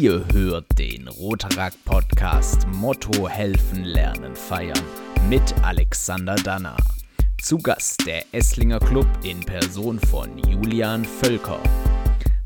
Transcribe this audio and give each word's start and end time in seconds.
Ihr 0.00 0.24
hört 0.32 0.76
den 0.76 1.06
Rotaract 1.06 1.84
Podcast 1.84 2.66
Motto 2.66 3.28
Helfen, 3.28 3.84
Lernen, 3.84 4.34
Feiern 4.34 4.82
mit 5.28 5.54
Alexander 5.62 6.34
Danner. 6.34 6.76
Zu 7.40 7.58
Gast 7.58 8.04
der 8.04 8.24
Esslinger 8.32 8.80
Club 8.80 9.06
in 9.22 9.40
Person 9.40 10.00
von 10.00 10.36
Julian 10.48 11.04
Völker. 11.04 11.60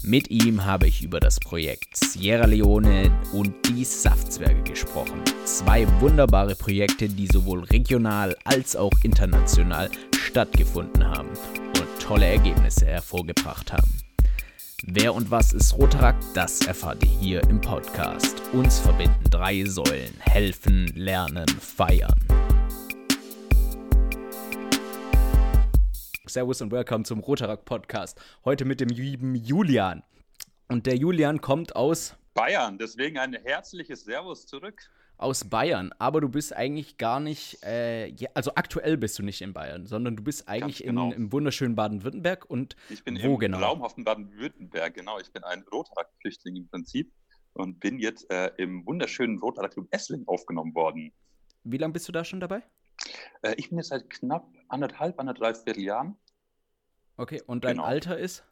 Mit 0.02 0.28
ihm 0.30 0.64
habe 0.66 0.88
ich 0.88 1.02
über 1.02 1.20
das 1.20 1.40
Projekt 1.40 1.96
Sierra 1.96 2.44
Leone 2.44 3.10
und 3.32 3.54
die 3.68 3.84
Saftzwerge 3.84 4.62
gesprochen. 4.62 5.22
Zwei 5.44 5.86
wunderbare 6.00 6.54
Projekte, 6.54 7.08
die 7.08 7.28
sowohl 7.28 7.64
regional 7.64 8.36
als 8.44 8.76
auch 8.76 8.92
international 9.04 9.90
stattgefunden 10.20 11.06
haben 11.06 11.30
und 11.30 12.02
tolle 12.02 12.26
Ergebnisse 12.26 12.86
hervorgebracht 12.86 13.72
haben. 13.72 14.07
Wer 14.84 15.12
und 15.12 15.28
was 15.28 15.52
ist 15.54 15.76
Rotaract, 15.76 16.22
das 16.34 16.64
erfahrt 16.64 17.02
ihr 17.02 17.10
hier 17.10 17.42
im 17.50 17.60
Podcast. 17.60 18.40
Uns 18.52 18.78
verbinden 18.78 19.24
drei 19.28 19.64
Säulen: 19.64 20.14
helfen, 20.20 20.86
lernen, 20.94 21.48
feiern. 21.48 22.14
Servus 26.26 26.62
und 26.62 26.70
willkommen 26.70 27.04
zum 27.04 27.18
Rotaract 27.18 27.64
Podcast. 27.64 28.20
Heute 28.44 28.64
mit 28.64 28.78
dem 28.80 28.88
lieben 28.88 29.34
Julian. 29.34 30.04
Und 30.68 30.86
der 30.86 30.94
Julian 30.94 31.40
kommt 31.40 31.74
aus 31.74 32.14
Bayern, 32.34 32.78
deswegen 32.78 33.18
ein 33.18 33.32
herzliches 33.32 34.04
Servus 34.04 34.46
zurück 34.46 34.88
aus 35.18 35.44
Bayern, 35.44 35.92
aber 35.98 36.20
du 36.20 36.28
bist 36.28 36.54
eigentlich 36.54 36.96
gar 36.96 37.18
nicht, 37.18 37.62
äh, 37.64 38.14
also 38.34 38.52
aktuell 38.54 38.96
bist 38.96 39.18
du 39.18 39.24
nicht 39.24 39.42
in 39.42 39.52
Bayern, 39.52 39.84
sondern 39.86 40.16
du 40.16 40.22
bist 40.22 40.48
eigentlich 40.48 40.84
genau. 40.84 41.06
in, 41.06 41.12
im 41.12 41.32
wunderschönen 41.32 41.74
Baden-Württemberg 41.74 42.48
und 42.48 42.76
ich 42.88 43.04
bin 43.04 43.20
wo 43.22 43.34
im 43.34 43.38
genau? 43.38 43.58
traumhaften 43.58 44.04
Baden-Württemberg, 44.04 44.94
genau. 44.94 45.18
Ich 45.18 45.32
bin 45.32 45.42
ein 45.42 45.64
Rotaract-Flüchtling 45.72 46.56
im 46.56 46.68
Prinzip 46.68 47.12
und 47.54 47.80
bin 47.80 47.98
jetzt 47.98 48.30
äh, 48.30 48.52
im 48.58 48.86
wunderschönen 48.86 49.38
Rotaract-Club 49.38 49.88
Essling 49.90 50.22
aufgenommen 50.28 50.74
worden. 50.74 51.12
Wie 51.64 51.78
lange 51.78 51.92
bist 51.92 52.06
du 52.06 52.12
da 52.12 52.24
schon 52.24 52.38
dabei? 52.38 52.62
Äh, 53.42 53.54
ich 53.56 53.70
bin 53.70 53.78
jetzt 53.78 53.88
seit 53.88 54.08
knapp 54.08 54.48
anderthalb, 54.68 55.18
anderthalb 55.18 55.56
Vierteljahren. 55.56 56.16
Okay, 57.16 57.42
und 57.44 57.64
dein 57.64 57.76
genau. 57.76 57.88
Alter 57.88 58.16
ist? 58.16 58.44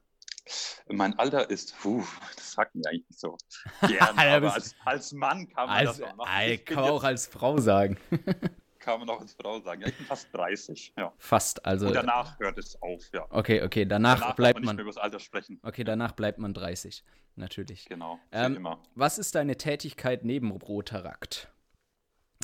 Mein 0.88 1.18
Alter 1.18 1.50
ist, 1.50 1.76
puh, 1.80 2.04
das 2.36 2.52
sagt 2.52 2.74
mir 2.74 2.88
eigentlich 2.88 3.08
nicht 3.08 3.18
so 3.18 3.36
gerne, 3.86 4.36
aber 4.36 4.54
als, 4.54 4.74
als, 4.84 5.12
Mann 5.12 5.48
kann 5.48 5.66
man 5.66 5.76
als, 5.76 5.98
das 5.98 6.08
auch 6.08 6.16
machen. 6.16 6.64
kann 6.64 6.76
man 6.76 6.90
auch 6.90 7.04
als 7.04 7.26
Frau 7.26 7.58
sagen. 7.58 7.98
kann 8.78 9.00
man 9.00 9.10
auch 9.10 9.20
als 9.20 9.34
Frau 9.34 9.60
sagen. 9.60 9.80
Ja, 9.82 9.88
ich 9.88 9.96
bin 9.96 10.06
fast 10.06 10.28
30, 10.32 10.94
ja. 10.96 11.12
Fast, 11.18 11.64
also. 11.66 11.88
Und 11.88 11.94
danach 11.94 12.38
hört 12.38 12.56
es 12.58 12.80
auf, 12.80 13.02
ja. 13.12 13.26
Okay, 13.30 13.62
okay, 13.62 13.84
danach, 13.84 14.20
danach 14.20 14.36
bleibt 14.36 14.60
man. 14.60 14.76
Nicht 14.76 14.76
mehr 14.76 14.82
über 14.84 14.92
das 14.92 15.02
Alter 15.02 15.18
sprechen. 15.18 15.58
Okay, 15.62 15.82
danach 15.82 16.12
bleibt 16.12 16.38
man 16.38 16.54
30, 16.54 17.04
natürlich. 17.34 17.86
Genau, 17.86 18.20
ähm, 18.30 18.56
immer. 18.56 18.80
Was 18.94 19.18
ist 19.18 19.34
deine 19.34 19.56
Tätigkeit 19.56 20.24
neben 20.24 20.52
Rotarakt? 20.52 21.48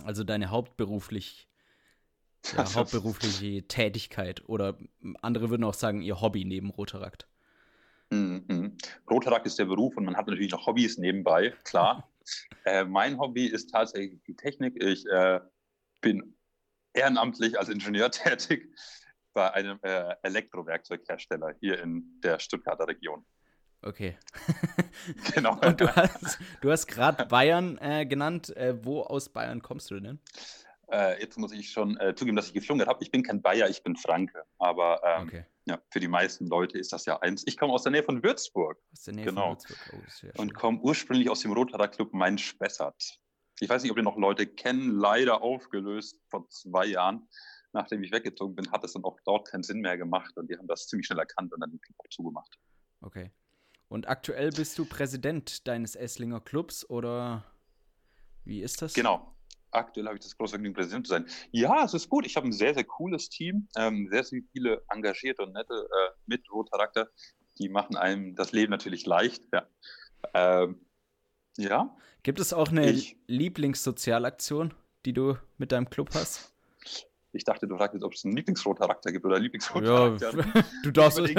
Also 0.04 0.24
deine 0.24 0.50
hauptberuflich 0.50 1.48
ja, 2.56 2.64
hauptberufliche 2.74 3.62
Tätigkeit 3.68 4.48
oder 4.48 4.76
andere 5.20 5.50
würden 5.50 5.62
auch 5.64 5.74
sagen, 5.74 6.02
ihr 6.02 6.20
Hobby 6.20 6.44
neben 6.44 6.70
Rotarakt. 6.70 7.28
Mhm. 8.12 8.76
Rotaract 9.10 9.46
ist 9.46 9.58
der 9.58 9.64
Beruf 9.64 9.96
und 9.96 10.04
man 10.04 10.16
hat 10.16 10.26
natürlich 10.26 10.52
noch 10.52 10.66
Hobbys 10.66 10.98
nebenbei, 10.98 11.54
klar. 11.64 12.12
äh, 12.66 12.84
mein 12.84 13.18
Hobby 13.18 13.46
ist 13.46 13.70
tatsächlich 13.70 14.22
die 14.24 14.36
Technik. 14.36 14.82
Ich 14.82 15.06
äh, 15.06 15.40
bin 16.02 16.36
ehrenamtlich 16.92 17.58
als 17.58 17.70
Ingenieur 17.70 18.10
tätig 18.10 18.68
bei 19.32 19.50
einem 19.54 19.78
äh, 19.82 20.14
Elektrowerkzeughersteller 20.22 21.54
hier 21.60 21.82
in 21.82 22.20
der 22.22 22.38
Stuttgarter 22.38 22.86
Region. 22.86 23.24
Okay. 23.80 24.18
genau. 25.34 25.58
Und 25.60 25.80
du 25.80 25.88
hast, 25.88 26.38
du 26.60 26.70
hast 26.70 26.86
gerade 26.86 27.24
Bayern 27.24 27.78
äh, 27.78 28.04
genannt. 28.04 28.54
Äh, 28.56 28.84
wo 28.84 29.00
aus 29.00 29.30
Bayern 29.30 29.62
kommst 29.62 29.90
du 29.90 29.98
denn? 29.98 30.20
Äh, 30.92 31.20
jetzt 31.22 31.38
muss 31.38 31.52
ich 31.52 31.70
schon 31.70 31.96
äh, 31.98 32.14
zugeben, 32.14 32.36
dass 32.36 32.48
ich 32.48 32.52
geflunkert 32.52 32.86
habe. 32.86 33.02
Ich 33.02 33.10
bin 33.10 33.22
kein 33.22 33.40
Bayer, 33.40 33.68
ich 33.70 33.82
bin 33.82 33.96
Franke. 33.96 34.44
Aber 34.58 35.00
ähm, 35.02 35.26
okay. 35.26 35.44
ja, 35.64 35.80
für 35.90 36.00
die 36.00 36.08
meisten 36.08 36.46
Leute 36.46 36.78
ist 36.78 36.92
das 36.92 37.06
ja 37.06 37.18
eins. 37.20 37.44
Ich 37.46 37.56
komme 37.56 37.72
aus 37.72 37.82
der 37.82 37.92
Nähe 37.92 38.02
von 38.02 38.22
Würzburg. 38.22 38.78
Aus 38.92 39.04
der 39.04 39.14
Nähe 39.14 39.24
genau. 39.24 39.56
von 39.56 40.02
Würzburg. 40.02 40.34
Oh, 40.36 40.42
und 40.42 40.52
komme 40.52 40.80
ursprünglich 40.80 41.30
aus 41.30 41.40
dem 41.40 41.52
Rotarer 41.52 41.88
Club 41.88 42.12
Main-Spessart. 42.12 43.18
Ich 43.60 43.70
weiß 43.70 43.82
nicht, 43.82 43.90
ob 43.90 43.96
ihr 43.96 44.02
noch 44.02 44.18
Leute 44.18 44.46
kennen, 44.46 44.90
leider 44.90 45.40
aufgelöst 45.40 46.20
vor 46.28 46.46
zwei 46.50 46.86
Jahren. 46.86 47.26
Nachdem 47.72 48.02
ich 48.02 48.12
weggezogen 48.12 48.54
bin, 48.54 48.70
hat 48.70 48.84
es 48.84 48.92
dann 48.92 49.04
auch 49.04 49.18
dort 49.24 49.48
keinen 49.48 49.62
Sinn 49.62 49.80
mehr 49.80 49.96
gemacht 49.96 50.36
und 50.36 50.50
die 50.50 50.58
haben 50.58 50.66
das 50.66 50.88
ziemlich 50.88 51.06
schnell 51.06 51.20
erkannt 51.20 51.54
und 51.54 51.60
dann 51.60 51.70
den 51.70 51.80
Club 51.80 51.96
auch 52.00 52.08
zugemacht. 52.10 52.58
Okay. 53.00 53.30
Und 53.88 54.08
aktuell 54.08 54.50
bist 54.50 54.78
du 54.78 54.84
Präsident 54.84 55.66
deines 55.66 55.96
Esslinger 55.96 56.40
Clubs 56.40 56.88
oder 56.88 57.44
wie 58.44 58.60
ist 58.60 58.82
das? 58.82 58.92
Genau, 58.92 59.34
aktuell 59.72 60.06
habe 60.06 60.16
ich 60.16 60.22
das 60.22 60.36
große 60.36 60.52
Vergnügen, 60.52 60.74
Präsident 60.74 61.06
zu 61.06 61.10
sein. 61.10 61.26
Ja, 61.50 61.84
es 61.84 61.94
ist 61.94 62.08
gut. 62.08 62.26
Ich 62.26 62.36
habe 62.36 62.46
ein 62.46 62.52
sehr, 62.52 62.74
sehr 62.74 62.84
cooles 62.84 63.28
Team, 63.28 63.68
ähm, 63.76 64.08
sehr, 64.10 64.24
sehr 64.24 64.42
viele 64.52 64.82
engagierte 64.88 65.42
und 65.42 65.52
nette 65.52 65.74
äh, 65.74 66.10
mit 66.26 66.46
Charakter. 66.70 67.08
Die 67.58 67.68
machen 67.68 67.96
einem 67.96 68.34
das 68.34 68.52
Leben 68.52 68.70
natürlich 68.70 69.06
leicht. 69.06 69.42
Ja. 69.52 69.66
Ähm, 70.34 70.80
ja. 71.56 71.94
Gibt 72.22 72.40
es 72.40 72.52
auch 72.52 72.68
eine 72.68 72.90
ich, 72.90 73.16
Lieblingssozialaktion, 73.26 74.74
die 75.04 75.12
du 75.12 75.36
mit 75.58 75.72
deinem 75.72 75.90
Club 75.90 76.10
hast? 76.14 76.52
Ich 77.34 77.44
dachte, 77.44 77.66
du 77.66 77.76
fragst 77.78 77.94
jetzt, 77.94 78.04
ob 78.04 78.12
es 78.12 78.24
einen 78.24 78.36
Lieblingsrotcharakter 78.36 79.10
gibt 79.10 79.24
oder 79.24 79.38
Lieblingsrotcharakter. 79.38 80.38
Ja, 80.38 80.64
du 80.82 80.90
darfst. 80.90 81.18
Wen, 81.18 81.36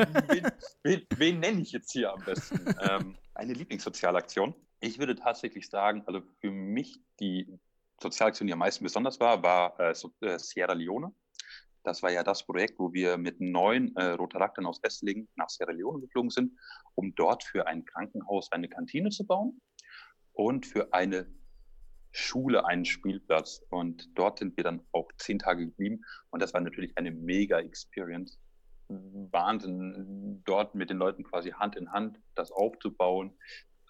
wen, 0.82 1.06
wen, 1.16 1.40
nenne 1.40 1.62
ich 1.62 1.72
jetzt 1.72 1.92
hier 1.92 2.12
am 2.12 2.24
besten? 2.26 2.76
ähm, 2.82 3.16
eine 3.36 3.54
Lieblingssozialaktion. 3.54 4.56
Ich 4.80 4.98
würde 4.98 5.16
tatsächlich 5.16 5.70
sagen, 5.70 6.04
also 6.08 6.22
für 6.42 6.52
mich 6.52 7.00
die 7.20 7.60
Sozialaktion, 8.02 8.48
die 8.48 8.54
am 8.54 8.60
meisten 8.60 8.84
besonders 8.84 9.20
war, 9.20 9.42
war 9.44 9.80
äh, 9.80 9.94
äh, 10.22 10.40
Sierra 10.40 10.74
Leone. 10.74 11.14
Das 11.84 12.02
war 12.02 12.12
ja 12.12 12.24
das 12.24 12.46
Projekt, 12.46 12.80
wo 12.80 12.94
wir 12.94 13.18
mit 13.18 13.42
neun 13.42 13.94
äh, 13.96 14.12
Rotaraktern 14.12 14.66
aus 14.66 14.80
Esslingen 14.84 15.28
nach 15.36 15.50
Sierra 15.50 15.72
Leone 15.72 16.02
geflogen 16.02 16.30
sind, 16.30 16.54
um 16.96 17.14
dort 17.16 17.44
für 17.44 17.68
ein 17.68 17.84
Krankenhaus 17.86 18.52
eine 18.52 18.70
Kantine 18.70 19.10
zu 19.10 19.26
bauen 19.26 19.62
und 20.32 20.66
für 20.66 20.94
eine 20.94 21.28
Schule 22.12 22.66
einen 22.66 22.86
Spielplatz. 22.86 23.62
Und 23.70 24.08
dort 24.18 24.40
sind 24.40 24.56
wir 24.56 24.64
dann 24.64 24.82
auch 24.92 25.10
zehn 25.18 25.40
Tage 25.40 25.66
geblieben. 25.66 26.02
Und 26.30 26.42
das 26.42 26.54
war 26.54 26.62
natürlich 26.62 26.98
eine 26.98 27.12
mega 27.12 27.60
Experience. 27.60 28.40
Wahnsinn, 28.88 30.42
dort 30.46 30.76
mit 30.76 30.90
den 30.90 30.98
Leuten 30.98 31.24
quasi 31.24 31.52
Hand 31.52 31.76
in 31.76 31.92
Hand 31.92 32.20
das 32.36 32.52
aufzubauen, 32.52 33.36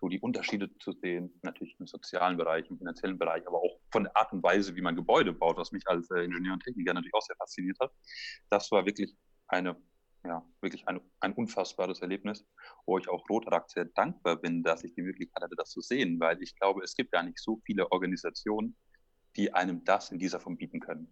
so 0.03 0.09
die 0.09 0.19
Unterschiede 0.19 0.69
zu 0.80 0.91
sehen, 0.91 1.34
natürlich 1.44 1.80
im 1.80 1.88
sozialen 1.88 2.36
Bereich, 2.36 2.69
im 2.69 2.78
finanziellen 2.78 3.18
Bereich, 3.18 3.47
aber 3.47 3.59
auch 3.59 3.80
von 3.90 4.03
der 4.03 4.18
Art 4.18 4.34
und 4.34 4.44
Weise, 4.44 4.75
wie 4.75 4.81
man 4.81 4.97
Gebäude 4.97 5.31
baut, 5.31 5.56
was 5.56 5.72
mich 5.72 5.88
als 5.88 6.12
äh, 6.12 6.25
Ingenieur 6.25 6.56
und 6.56 6.62
Techniker 6.62 6.94
natürlich 6.94 7.14
auch 7.14 7.22
sehr 7.22 7.38
fasziniert 7.38 7.78
hat. 7.80 7.90
Das 8.50 8.69
war 8.72 8.86
wirklich 8.86 9.16
eine, 9.47 9.78
ja, 10.25 10.46
wirklich 10.59 10.86
eine, 10.90 11.00
ein 11.22 11.31
unfassbares 11.31 12.02
Erlebnis, 12.02 12.46
wo 12.86 12.97
ich 12.97 13.08
auch 13.08 13.24
Rotaract 13.30 13.72
sehr 13.72 13.86
dankbar 13.86 14.36
bin, 14.36 14.62
dass 14.62 14.84
ich 14.84 14.94
die 14.94 15.03
Möglichkeit 15.03 15.41
hatte, 15.41 15.56
das 15.56 15.69
zu 15.69 15.80
sehen, 15.80 16.20
weil 16.20 16.44
ich 16.44 16.53
glaube, 16.59 16.84
es 16.84 16.96
gibt 16.96 17.14
gar 17.14 17.24
nicht 17.24 17.40
so 17.40 17.62
viele 17.66 17.90
Organisationen, 17.90 18.75
die 19.38 19.53
einem 19.53 19.85
das 19.85 20.12
in 20.12 20.20
dieser 20.20 20.41
Form 20.41 20.58
bieten 20.58 20.81
können. 20.81 21.08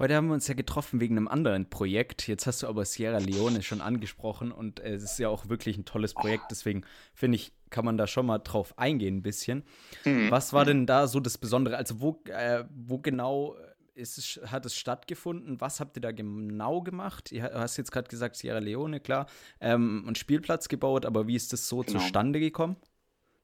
Heute 0.00 0.16
haben 0.16 0.28
wir 0.28 0.34
uns 0.34 0.48
ja 0.48 0.54
getroffen 0.54 0.98
wegen 0.98 1.18
einem 1.18 1.28
anderen 1.28 1.68
Projekt. 1.68 2.26
Jetzt 2.26 2.46
hast 2.46 2.62
du 2.62 2.68
aber 2.68 2.86
Sierra 2.86 3.18
Leone 3.18 3.60
schon 3.60 3.82
angesprochen 3.82 4.50
und 4.50 4.80
es 4.80 5.02
ist 5.02 5.18
ja 5.18 5.28
auch 5.28 5.50
wirklich 5.50 5.76
ein 5.76 5.84
tolles 5.84 6.14
Projekt. 6.14 6.44
Deswegen 6.50 6.84
finde 7.12 7.36
ich, 7.36 7.52
kann 7.68 7.84
man 7.84 7.98
da 7.98 8.06
schon 8.06 8.24
mal 8.24 8.38
drauf 8.38 8.78
eingehen 8.78 9.18
ein 9.18 9.22
bisschen. 9.22 9.62
Mhm. 10.06 10.30
Was 10.30 10.54
war 10.54 10.64
denn 10.64 10.86
da 10.86 11.06
so 11.06 11.20
das 11.20 11.36
Besondere? 11.36 11.76
Also 11.76 12.00
wo, 12.00 12.22
äh, 12.30 12.64
wo 12.74 12.96
genau 12.96 13.56
ist 13.94 14.40
hat 14.46 14.64
es 14.64 14.74
stattgefunden? 14.74 15.60
Was 15.60 15.80
habt 15.80 15.98
ihr 15.98 16.00
da 16.00 16.12
genau 16.12 16.80
gemacht? 16.80 17.30
Du 17.30 17.42
hast 17.42 17.76
jetzt 17.76 17.92
gerade 17.92 18.08
gesagt 18.08 18.36
Sierra 18.36 18.60
Leone, 18.60 19.00
klar, 19.00 19.26
ähm, 19.60 20.04
einen 20.06 20.14
Spielplatz 20.14 20.68
gebaut, 20.68 21.04
aber 21.04 21.26
wie 21.26 21.36
ist 21.36 21.52
das 21.52 21.68
so 21.68 21.82
genau. 21.82 21.98
zustande 21.98 22.40
gekommen? 22.40 22.76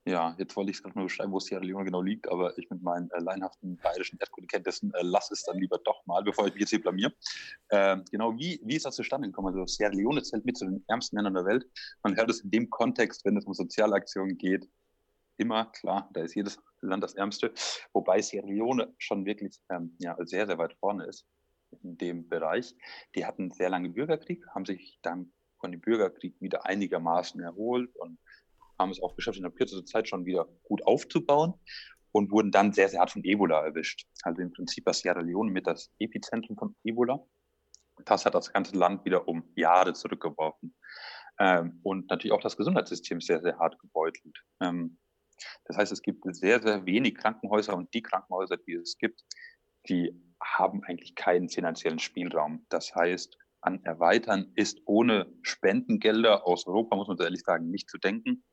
Ja, 0.08 0.36
jetzt 0.38 0.54
wollte 0.54 0.70
ich 0.70 0.76
es 0.76 0.82
gerade 0.84 0.96
mal 0.96 1.02
beschreiben, 1.02 1.32
wo 1.32 1.40
Sierra 1.40 1.64
Leone 1.64 1.84
genau 1.84 2.00
liegt, 2.00 2.28
aber 2.28 2.56
ich 2.58 2.70
mit 2.70 2.80
meinen 2.80 3.10
äh, 3.10 3.18
leinhaften 3.18 3.76
bayerischen 3.78 4.20
Erdkundekenntnissen 4.20 4.94
äh, 4.94 5.00
lass 5.02 5.32
es 5.32 5.42
dann 5.42 5.58
lieber 5.58 5.78
doch 5.84 6.06
mal, 6.06 6.22
bevor 6.22 6.46
ich 6.46 6.54
mich 6.54 6.60
jetzt 6.60 6.70
hier 6.70 6.80
blamier. 6.80 7.12
Äh, 7.70 7.96
genau, 8.12 8.38
wie, 8.38 8.60
wie 8.64 8.76
ist 8.76 8.86
das 8.86 8.94
zustande 8.94 9.26
gekommen? 9.26 9.48
Also 9.48 9.66
Sierra 9.66 9.90
Leone 9.92 10.22
zählt 10.22 10.44
mit 10.44 10.56
zu 10.56 10.66
den 10.66 10.84
ärmsten 10.86 11.16
Ländern 11.16 11.34
der 11.34 11.44
Welt. 11.44 11.66
Man 12.04 12.16
hört 12.16 12.30
es 12.30 12.38
in 12.38 12.52
dem 12.52 12.70
Kontext, 12.70 13.24
wenn 13.24 13.36
es 13.36 13.46
um 13.46 13.54
Sozialaktionen 13.54 14.38
geht, 14.38 14.70
immer, 15.38 15.66
klar, 15.72 16.08
da 16.12 16.22
ist 16.22 16.36
jedes 16.36 16.56
Land 16.82 17.02
das 17.02 17.14
ärmste, 17.14 17.52
wobei 17.92 18.22
Sierra 18.22 18.46
Leone 18.46 18.94
schon 18.98 19.26
wirklich 19.26 19.58
ähm, 19.70 19.96
ja, 19.98 20.16
sehr, 20.24 20.46
sehr 20.46 20.58
weit 20.58 20.74
vorne 20.78 21.06
ist 21.06 21.26
in 21.82 21.98
dem 21.98 22.28
Bereich. 22.28 22.76
Die 23.16 23.26
hatten 23.26 23.42
einen 23.42 23.50
sehr 23.50 23.70
langen 23.70 23.92
Bürgerkrieg, 23.92 24.46
haben 24.54 24.66
sich 24.66 25.00
dann 25.02 25.32
von 25.58 25.72
dem 25.72 25.80
Bürgerkrieg 25.80 26.40
wieder 26.40 26.64
einigermaßen 26.64 27.40
erholt 27.40 27.94
und 27.96 28.18
haben 28.78 28.90
es 28.90 29.02
auch 29.02 29.16
geschafft, 29.16 29.36
in 29.36 29.42
der 29.42 29.52
kürzester 29.52 29.84
Zeit 29.84 30.08
schon 30.08 30.26
wieder 30.26 30.46
gut 30.62 30.86
aufzubauen 30.86 31.54
und 32.12 32.30
wurden 32.30 32.50
dann 32.50 32.72
sehr, 32.72 32.88
sehr 32.88 33.00
hart 33.00 33.10
von 33.10 33.24
Ebola 33.24 33.64
erwischt. 33.64 34.06
Also 34.22 34.42
im 34.42 34.52
Prinzip 34.52 34.86
war 34.86 34.94
Sierra 34.94 35.20
Leone 35.20 35.50
mit 35.50 35.66
das 35.66 35.90
Epizentrum 35.98 36.56
von 36.56 36.76
Ebola. 36.84 37.20
Das 38.04 38.24
hat 38.26 38.34
das 38.34 38.52
ganze 38.52 38.76
Land 38.76 39.04
wieder 39.04 39.26
um 39.28 39.50
Jahre 39.54 39.92
zurückgeworfen. 39.92 40.74
Ähm, 41.38 41.80
und 41.82 42.08
natürlich 42.10 42.32
auch 42.32 42.40
das 42.40 42.56
Gesundheitssystem 42.56 43.20
sehr, 43.20 43.40
sehr 43.40 43.58
hart 43.58 43.78
gebeutelt. 43.78 44.38
Ähm, 44.60 44.98
das 45.66 45.76
heißt, 45.76 45.92
es 45.92 46.02
gibt 46.02 46.24
sehr, 46.34 46.62
sehr 46.62 46.86
wenig 46.86 47.16
Krankenhäuser 47.16 47.76
und 47.76 47.92
die 47.92 48.02
Krankenhäuser, 48.02 48.56
die 48.56 48.74
es 48.74 48.96
gibt, 48.96 49.22
die 49.88 50.14
haben 50.42 50.82
eigentlich 50.84 51.14
keinen 51.14 51.48
finanziellen 51.48 51.98
Spielraum. 51.98 52.66
Das 52.68 52.94
heißt, 52.94 53.36
an 53.60 53.82
Erweitern 53.84 54.52
ist 54.54 54.80
ohne 54.86 55.32
Spendengelder 55.42 56.46
aus 56.46 56.66
Europa, 56.66 56.96
muss 56.96 57.08
man 57.08 57.18
ehrlich 57.18 57.42
sagen, 57.42 57.70
nicht 57.70 57.90
zu 57.90 57.98
denken. 57.98 58.44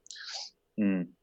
Hm. 0.77 1.15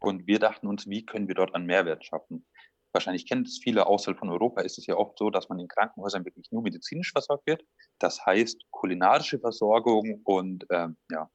Und 0.00 0.26
wir 0.26 0.38
dachten 0.38 0.66
uns, 0.66 0.88
wie 0.88 1.04
können 1.04 1.28
wir 1.28 1.34
dort 1.34 1.54
einen 1.54 1.66
Mehrwert 1.66 2.04
schaffen? 2.04 2.46
Wahrscheinlich 2.92 3.28
kennen 3.28 3.44
es 3.44 3.60
viele 3.62 3.86
außerhalb 3.86 4.18
von 4.18 4.30
Europa, 4.30 4.62
ist 4.62 4.78
es 4.78 4.86
ja 4.86 4.96
oft 4.96 5.16
so, 5.18 5.30
dass 5.30 5.48
man 5.48 5.60
in 5.60 5.68
Krankenhäusern 5.68 6.24
wirklich 6.24 6.50
nur 6.50 6.62
medizinisch 6.62 7.12
versorgt 7.12 7.46
wird. 7.46 7.64
Das 7.98 8.24
heißt, 8.26 8.64
kulinarische 8.70 9.38
Versorgung 9.38 10.22
und 10.24 10.66
ähm, 10.70 10.96
ja, 11.10 11.30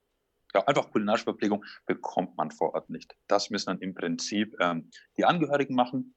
ja, 0.53 0.63
einfach 0.65 0.89
kulinarische 0.91 1.25
Verpflegung 1.25 1.63
bekommt 1.85 2.35
man 2.37 2.51
vor 2.51 2.73
Ort 2.73 2.89
nicht. 2.89 3.15
Das 3.27 3.49
müssen 3.49 3.67
dann 3.67 3.79
im 3.79 3.93
Prinzip 3.93 4.55
ähm, 4.59 4.89
die 5.17 5.25
Angehörigen 5.25 5.75
machen. 5.75 6.15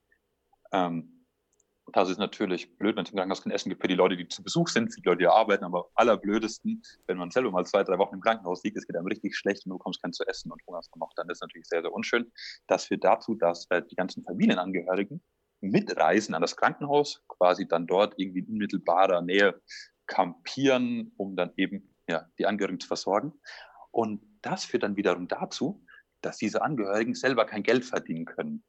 Ähm, 0.72 1.17
das 1.92 2.10
ist 2.10 2.18
natürlich 2.18 2.76
blöd, 2.78 2.96
wenn 2.96 3.04
es 3.04 3.10
im 3.10 3.16
Krankenhaus 3.16 3.42
kein 3.42 3.52
Essen 3.52 3.68
gibt 3.68 3.82
für 3.82 3.88
die 3.88 3.94
Leute, 3.94 4.16
die 4.16 4.28
zu 4.28 4.42
Besuch 4.42 4.68
sind, 4.68 4.92
für 4.92 5.00
die 5.00 5.08
Leute, 5.08 5.18
die 5.18 5.26
arbeiten, 5.26 5.64
aber 5.64 5.88
allerblödesten, 5.94 6.82
wenn 7.06 7.16
man 7.16 7.30
selber 7.30 7.50
mal 7.50 7.64
zwei, 7.64 7.82
drei 7.84 7.98
Wochen 7.98 8.16
im 8.16 8.20
Krankenhaus 8.20 8.62
liegt, 8.62 8.76
es 8.76 8.86
geht 8.86 8.96
einem 8.96 9.06
richtig 9.06 9.36
schlecht 9.36 9.64
und 9.64 9.70
du 9.70 9.78
bekommst 9.78 10.02
kein 10.02 10.12
zu 10.12 10.24
essen 10.26 10.52
und 10.52 10.60
hungerst 10.66 10.94
noch, 10.96 11.12
dann 11.16 11.28
ist 11.30 11.40
natürlich 11.40 11.66
sehr, 11.66 11.82
sehr 11.82 11.92
unschön. 11.92 12.30
Das 12.66 12.86
führt 12.86 13.04
dazu, 13.04 13.34
dass 13.34 13.66
äh, 13.70 13.82
die 13.82 13.96
ganzen 13.96 14.24
Familienangehörigen 14.24 15.22
mitreisen 15.60 16.34
an 16.34 16.42
das 16.42 16.56
Krankenhaus, 16.56 17.22
quasi 17.28 17.66
dann 17.66 17.86
dort 17.86 18.14
irgendwie 18.16 18.40
in 18.40 18.48
unmittelbarer 18.48 19.22
Nähe 19.22 19.60
kampieren, 20.06 21.12
um 21.16 21.36
dann 21.36 21.52
eben 21.56 21.94
ja, 22.08 22.26
die 22.38 22.46
Angehörigen 22.46 22.80
zu 22.80 22.88
versorgen. 22.88 23.32
Und 23.90 24.22
das 24.42 24.64
führt 24.64 24.82
dann 24.82 24.96
wiederum 24.96 25.28
dazu, 25.28 25.84
dass 26.20 26.36
diese 26.36 26.62
Angehörigen 26.62 27.14
selber 27.14 27.44
kein 27.44 27.62
Geld 27.62 27.84
verdienen 27.84 28.24
können 28.24 28.64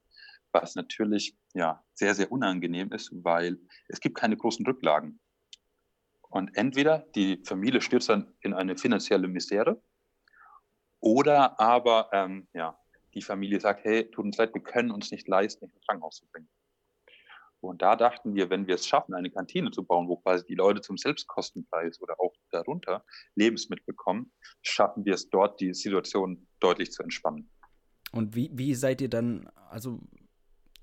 was 0.51 0.75
natürlich 0.75 1.37
ja 1.53 1.83
sehr, 1.93 2.15
sehr 2.15 2.31
unangenehm 2.31 2.91
ist, 2.91 3.11
weil 3.23 3.59
es 3.87 3.99
gibt 3.99 4.17
keine 4.17 4.37
großen 4.37 4.65
Rücklagen. 4.65 5.19
Und 6.29 6.55
entweder 6.55 6.99
die 7.15 7.41
Familie 7.45 7.81
stürzt 7.81 8.09
dann 8.09 8.33
in 8.41 8.53
eine 8.53 8.77
finanzielle 8.77 9.27
Misere 9.27 9.81
oder 10.99 11.59
aber 11.59 12.09
ähm, 12.13 12.47
ja, 12.53 12.77
die 13.13 13.21
Familie 13.21 13.59
sagt, 13.59 13.83
hey, 13.83 14.09
tut 14.11 14.25
uns 14.25 14.37
leid, 14.37 14.53
wir 14.53 14.61
können 14.61 14.91
uns 14.91 15.11
nicht 15.11 15.27
leisten, 15.27 15.65
ins 15.65 15.85
Krankenhaus 15.85 16.17
zu 16.17 16.27
bringen. 16.27 16.49
Und 17.61 17.81
da 17.81 17.95
dachten 17.95 18.35
wir, 18.35 18.49
wenn 18.49 18.67
wir 18.67 18.75
es 18.75 18.87
schaffen, 18.87 19.13
eine 19.13 19.31
Kantine 19.31 19.71
zu 19.71 19.83
bauen, 19.83 20.07
wo 20.07 20.17
quasi 20.17 20.45
die 20.45 20.55
Leute 20.55 20.81
zum 20.81 20.97
Selbstkostenpreis 20.97 21.99
oder 22.01 22.15
auch 22.19 22.33
darunter 22.51 23.03
Lebensmittel 23.35 23.83
bekommen, 23.85 24.31
schaffen 24.61 25.03
wir 25.03 25.15
es 25.15 25.29
dort, 25.29 25.59
die 25.59 25.73
Situation 25.73 26.47
deutlich 26.61 26.91
zu 26.91 27.03
entspannen. 27.03 27.51
Und 28.11 28.35
wie, 28.35 28.49
wie 28.53 28.75
seid 28.75 29.01
ihr 29.01 29.09
dann, 29.09 29.49
also 29.69 29.99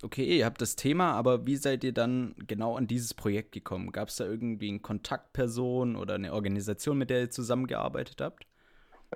okay, 0.03 0.39
ihr 0.39 0.45
habt 0.45 0.61
das 0.61 0.77
Thema, 0.77 1.13
aber 1.13 1.47
wie 1.47 1.57
seid 1.57 1.85
ihr 1.85 1.93
dann 1.93 2.35
genau 2.47 2.77
an 2.77 2.87
dieses 2.87 3.15
Projekt 3.15 3.53
gekommen? 3.53 3.93
Gab 3.93 4.09
es 4.09 4.17
da 4.17 4.25
irgendwie 4.25 4.69
eine 4.69 4.81
Kontaktperson 4.81 5.97
oder 5.97 6.15
eine 6.15 6.33
Organisation, 6.33 6.99
mit 6.99 7.11
der 7.11 7.21
ihr 7.23 7.31
zusammengearbeitet 7.31 8.21
habt? 8.21 8.47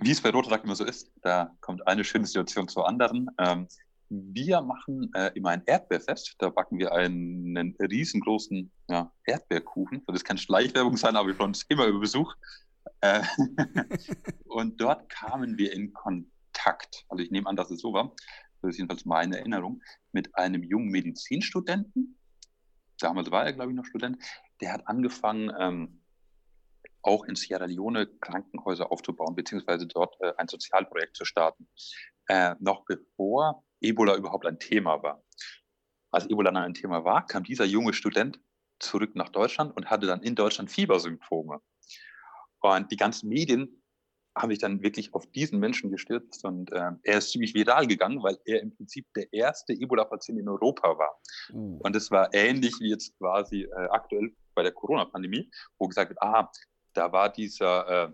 Wie 0.01 0.11
es 0.11 0.21
bei 0.21 0.31
Rotaract 0.31 0.65
immer 0.65 0.77
so 0.77 0.85
ist, 0.85 1.11
da 1.23 1.55
kommt 1.61 1.87
eine 1.87 2.05
schöne 2.05 2.27
Situation 2.27 2.69
zur 2.69 2.89
anderen. 2.89 3.29
Ähm, 3.39 3.67
wir 4.09 4.61
machen 4.63 5.11
äh, 5.15 5.31
immer 5.35 5.51
ein 5.51 5.63
Erdbeerfest. 5.67 6.37
Da 6.39 6.49
backen 6.49 6.79
wir 6.79 6.93
einen 6.93 7.77
riesengroßen 7.79 8.71
ja, 8.89 9.13
Erdbeerkuchen. 9.25 10.03
Das 10.07 10.25
kann 10.25 10.39
Schleichwerbung 10.39 10.97
sein, 10.97 11.17
aber 11.17 11.29
wir 11.29 11.35
freuen 11.35 11.51
uns 11.51 11.63
immer 11.69 11.87
über 11.87 12.01
Besuch. 12.01 12.35
Äh, 13.03 13.23
und 14.47 14.81
dort 14.81 15.09
kamen 15.09 15.59
wir 15.59 15.73
in 15.73 15.93
Kontakt. 15.93 17.05
Also 17.09 17.23
ich 17.23 17.31
nehme 17.31 17.49
an, 17.49 17.57
dass 17.57 17.71
es 17.71 17.81
so 17.81 17.93
war 17.93 18.13
das 18.63 18.71
ist 18.71 18.79
jedenfalls 18.79 19.05
meine 19.05 19.39
Erinnerung, 19.39 19.83
mit 20.13 20.35
einem 20.37 20.63
jungen 20.63 20.91
Medizinstudenten. 20.91 22.19
Damals 22.99 23.31
war 23.31 23.45
er, 23.45 23.53
glaube 23.53 23.71
ich, 23.71 23.77
noch 23.77 23.87
Student. 23.87 24.23
Der 24.61 24.73
hat 24.73 24.87
angefangen, 24.87 25.51
ähm, 25.59 26.01
auch 27.03 27.25
in 27.25 27.35
Sierra 27.35 27.65
Leone 27.65 28.07
Krankenhäuser 28.21 28.93
aufzubauen, 28.93 29.35
beziehungsweise 29.35 29.87
dort 29.87 30.17
äh, 30.21 30.33
ein 30.37 30.49
Sozialprojekt 30.49 31.17
zu 31.17 31.25
starten. 31.25 31.69
Äh, 32.29 32.55
noch 32.61 32.85
bevor 32.85 33.65
Ebola 33.81 34.17
überhaupt 34.17 34.47
ein 34.47 34.59
Thema 34.59 35.03
war. 35.03 35.23
Als 36.11 36.27
Ebola 36.27 36.51
dann 36.51 36.65
ein 36.65 36.75
Thema 36.75 37.05
war, 37.05 37.27
kam 37.27 37.45
dieser 37.45 37.65
junge 37.65 37.95
Student 37.95 38.41
zurück 38.79 39.15
nach 39.15 39.29
Deutschland 39.29 39.75
und 39.77 39.91
hatte 39.91 40.07
dann 40.07 40.23
in 40.23 40.35
Deutschland 40.35 40.71
Fiebersymptome. 40.71 41.61
Und 42.61 42.93
die 42.93 42.97
ganzen 42.97 43.29
Medien 43.29 43.80
habe 44.37 44.53
ich 44.53 44.59
dann 44.59 44.83
wirklich 44.83 45.13
auf 45.13 45.27
diesen 45.33 45.59
Menschen 45.59 45.91
gestürzt 45.91 46.45
und 46.45 46.71
äh, 46.73 46.91
er 47.03 47.19
ist 47.19 47.31
ziemlich 47.31 47.55
viral 47.55 47.87
gegangen, 47.87 48.23
weil 48.23 48.39
er 48.45 48.61
im 48.61 48.75
Prinzip 48.75 49.07
der 49.15 49.33
erste 49.33 49.73
Ebola-Patient 49.73 50.39
in 50.39 50.49
Europa 50.49 50.97
war. 50.99 51.21
Uh. 51.53 51.79
Und 51.83 51.97
es 51.97 52.11
war 52.11 52.33
ähnlich 52.33 52.75
wie 52.81 52.91
jetzt 52.91 53.17
quasi 53.19 53.63
äh, 53.63 53.89
aktuell 53.91 54.33
bei 54.55 54.63
der 54.63 54.73
Corona-Pandemie, 54.73 55.51
wo 55.79 55.89
gesagt 55.89 56.11
wird, 56.11 56.23
ah, 56.23 56.51
da 56.93 57.13
war 57.13 57.31
dieser 57.33 58.09
äh, 58.09 58.13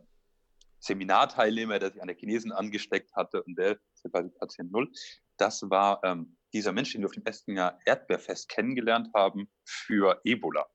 Seminarteilnehmer, 0.80 1.78
der 1.78 1.92
sich 1.92 2.00
an 2.00 2.08
der 2.08 2.16
Chinesen 2.16 2.52
angesteckt 2.52 3.14
hatte 3.14 3.42
und 3.42 3.56
der 3.58 3.72
ist 3.72 4.10
quasi 4.10 4.30
Patient 4.30 4.72
Null. 4.72 4.90
Das 5.36 5.62
war 5.68 6.02
ähm, 6.04 6.36
dieser 6.52 6.72
Mensch, 6.72 6.92
den 6.92 7.02
wir 7.02 7.08
auf 7.08 7.12
dem 7.12 7.56
Jahr 7.56 7.78
Erdbeerfest 7.84 8.48
kennengelernt 8.48 9.10
haben 9.14 9.50
für 9.64 10.20
Ebola. 10.24 10.66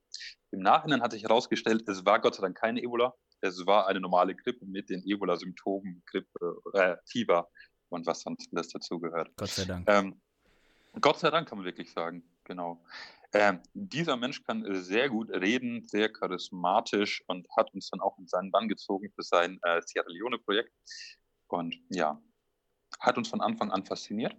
Im 0.52 0.60
Nachhinein 0.60 1.02
hat 1.02 1.12
sich 1.12 1.24
herausgestellt, 1.24 1.88
es 1.88 2.04
war 2.04 2.20
Gott 2.20 2.34
sei 2.34 2.42
Dank 2.42 2.58
keine 2.58 2.82
Ebola, 2.82 3.14
es 3.42 3.66
war 3.66 3.88
eine 3.88 4.00
normale 4.00 4.34
Grippe 4.34 4.64
mit 4.64 4.88
den 4.88 5.02
Ebola-Symptomen, 5.04 6.02
Grippe, 6.06 6.56
äh, 6.74 6.96
Fieber 7.06 7.48
und 7.88 8.06
was 8.06 8.22
sonst 8.22 8.48
alles 8.52 8.68
dazugehört. 8.68 9.30
Gott 9.36 9.50
sei 9.50 9.64
Dank. 9.64 9.88
Ähm, 9.88 10.20
Gott 11.00 11.18
sei 11.18 11.30
Dank 11.30 11.48
kann 11.48 11.58
man 11.58 11.64
wirklich 11.64 11.90
sagen, 11.92 12.22
genau. 12.44 12.84
Ähm, 13.34 13.60
dieser 13.72 14.16
Mensch 14.16 14.42
kann 14.44 14.64
sehr 14.82 15.08
gut 15.08 15.30
reden, 15.30 15.86
sehr 15.88 16.12
charismatisch 16.12 17.24
und 17.28 17.48
hat 17.56 17.72
uns 17.72 17.88
dann 17.90 18.00
auch 18.00 18.18
in 18.18 18.28
seinen 18.28 18.50
Bann 18.50 18.68
gezogen 18.68 19.10
für 19.14 19.22
sein 19.22 19.58
äh, 19.62 19.80
Sierra 19.82 20.08
Leone-Projekt. 20.08 20.72
Und 21.48 21.76
ja, 21.88 22.20
hat 23.00 23.16
uns 23.16 23.28
von 23.28 23.40
Anfang 23.40 23.70
an 23.70 23.84
fasziniert, 23.84 24.36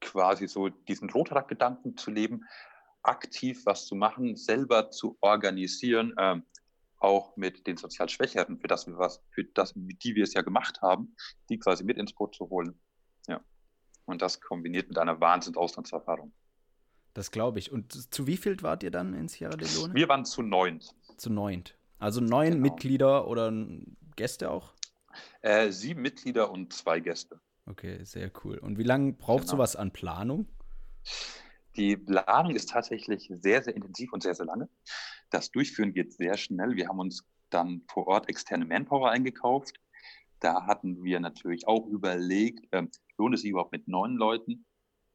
quasi 0.00 0.48
so 0.48 0.68
diesen 0.68 1.08
Rotrack-Gedanken 1.08 1.96
zu 1.96 2.10
leben, 2.10 2.44
aktiv 3.02 3.64
was 3.64 3.86
zu 3.86 3.94
machen, 3.94 4.36
selber 4.36 4.90
zu 4.90 5.16
organisieren, 5.20 6.14
ähm, 6.18 6.44
auch 7.00 7.36
mit 7.36 7.66
den 7.66 7.76
sozial 7.76 8.08
Schwächeren, 8.08 8.58
für 8.58 8.68
das 8.68 8.86
wir 8.86 8.98
was, 8.98 9.22
für 9.30 9.44
das, 9.44 9.72
die 9.74 10.14
wir 10.14 10.24
es 10.24 10.34
ja 10.34 10.42
gemacht 10.42 10.80
haben, 10.82 11.16
die 11.48 11.58
quasi 11.58 11.82
mit 11.82 11.98
ins 11.98 12.12
Boot 12.12 12.34
zu 12.34 12.48
holen. 12.50 12.78
Ja. 13.26 13.40
Und 14.04 14.22
das 14.22 14.40
kombiniert 14.40 14.88
mit 14.88 14.98
einer 14.98 15.20
Wahnsinns-Auslandserfahrung. 15.20 16.32
Das 17.14 17.30
glaube 17.30 17.58
ich. 17.58 17.72
Und 17.72 17.92
zu 17.92 18.26
wie 18.26 18.36
viel 18.36 18.62
wart 18.62 18.82
ihr 18.82 18.90
dann 18.90 19.14
in 19.14 19.28
Sierra 19.28 19.56
Leone? 19.56 19.94
Wir 19.94 20.08
waren 20.08 20.24
zu 20.24 20.42
neunt. 20.42 20.94
Zu 21.16 21.30
neunt. 21.30 21.76
Also 21.98 22.20
neun 22.20 22.52
genau. 22.52 22.62
Mitglieder 22.62 23.26
oder 23.26 23.52
Gäste 24.16 24.50
auch? 24.50 24.74
Äh, 25.40 25.70
sieben 25.70 26.02
Mitglieder 26.02 26.50
und 26.50 26.72
zwei 26.72 27.00
Gäste. 27.00 27.40
Okay, 27.66 28.04
sehr 28.04 28.30
cool. 28.44 28.58
Und 28.58 28.78
wie 28.78 28.84
lange 28.84 29.12
braucht 29.12 29.42
genau. 29.42 29.52
sowas 29.52 29.76
an 29.76 29.92
Planung? 29.92 30.46
Die 31.76 31.96
Planung 31.96 32.54
ist 32.54 32.70
tatsächlich 32.70 33.30
sehr, 33.32 33.62
sehr 33.62 33.76
intensiv 33.76 34.12
und 34.12 34.22
sehr, 34.22 34.34
sehr 34.34 34.46
lange. 34.46 34.68
Das 35.30 35.50
Durchführen 35.50 35.92
geht 35.92 36.12
sehr 36.12 36.36
schnell. 36.36 36.74
Wir 36.76 36.88
haben 36.88 36.98
uns 36.98 37.24
dann 37.50 37.82
vor 37.88 38.06
Ort 38.08 38.28
externe 38.28 38.64
Manpower 38.64 39.10
eingekauft. 39.10 39.76
Da 40.40 40.66
hatten 40.66 41.02
wir 41.04 41.20
natürlich 41.20 41.68
auch 41.68 41.86
überlegt, 41.86 42.66
ähm, 42.72 42.90
lohnt 43.18 43.34
es 43.34 43.42
sich 43.42 43.50
überhaupt 43.50 43.72
mit 43.72 43.86
neun 43.86 44.16
Leuten 44.16 44.64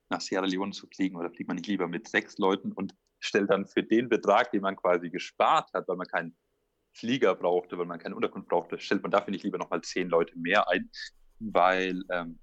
nach 0.10 0.22
Sierra 0.22 0.46
Leone 0.46 0.72
zu 0.72 0.88
fliegen 0.88 1.18
oder 1.18 1.32
fliegt 1.32 1.48
man 1.48 1.56
nicht 1.56 1.68
lieber 1.68 1.88
mit 1.88 2.08
sechs 2.08 2.38
Leuten 2.38 2.72
und 2.72 2.94
stellt 3.20 3.50
dann 3.50 3.66
für 3.66 3.84
den 3.84 4.08
Betrag, 4.08 4.52
den 4.52 4.62
man 4.62 4.76
quasi 4.76 5.10
gespart 5.10 5.74
hat, 5.74 5.88
weil 5.88 5.96
man 5.96 6.08
keinen 6.08 6.38
Flieger 6.94 7.36
brauchte, 7.36 7.78
weil 7.78 7.88
man 7.88 8.00
keine 8.00 8.16
Unterkunft 8.16 8.48
brauchte, 8.50 8.80
stellt 8.80 9.02
man 9.02 9.12
dafür 9.12 9.32
nicht 9.32 9.44
lieber 9.44 9.58
nochmal 9.58 9.82
zehn 9.82 10.10
Leute 10.10 10.38
mehr 10.38 10.70
ein, 10.70 10.90
weil 11.40 12.04
ähm, 12.12 12.40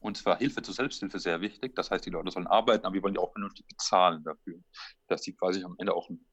uns 0.00 0.24
war 0.26 0.38
Hilfe 0.38 0.62
zur 0.62 0.74
Selbsthilfe 0.74 1.18
sehr 1.18 1.40
wichtig. 1.40 1.74
Das 1.76 1.90
heißt, 1.90 2.04
die 2.04 2.10
Leute 2.10 2.30
sollen 2.30 2.46
arbeiten, 2.46 2.84
aber 2.84 2.94
wir 2.94 3.02
wollen 3.02 3.14
die 3.14 3.20
auch 3.20 3.32
vernünftig 3.32 3.66
bezahlen 3.68 4.24
dafür, 4.24 4.58
dass 5.06 5.22
sie 5.22 5.34
quasi 5.34 5.62
am 5.62 5.76
Ende 5.78 5.94
auch 5.94 6.08
ein 6.10 6.24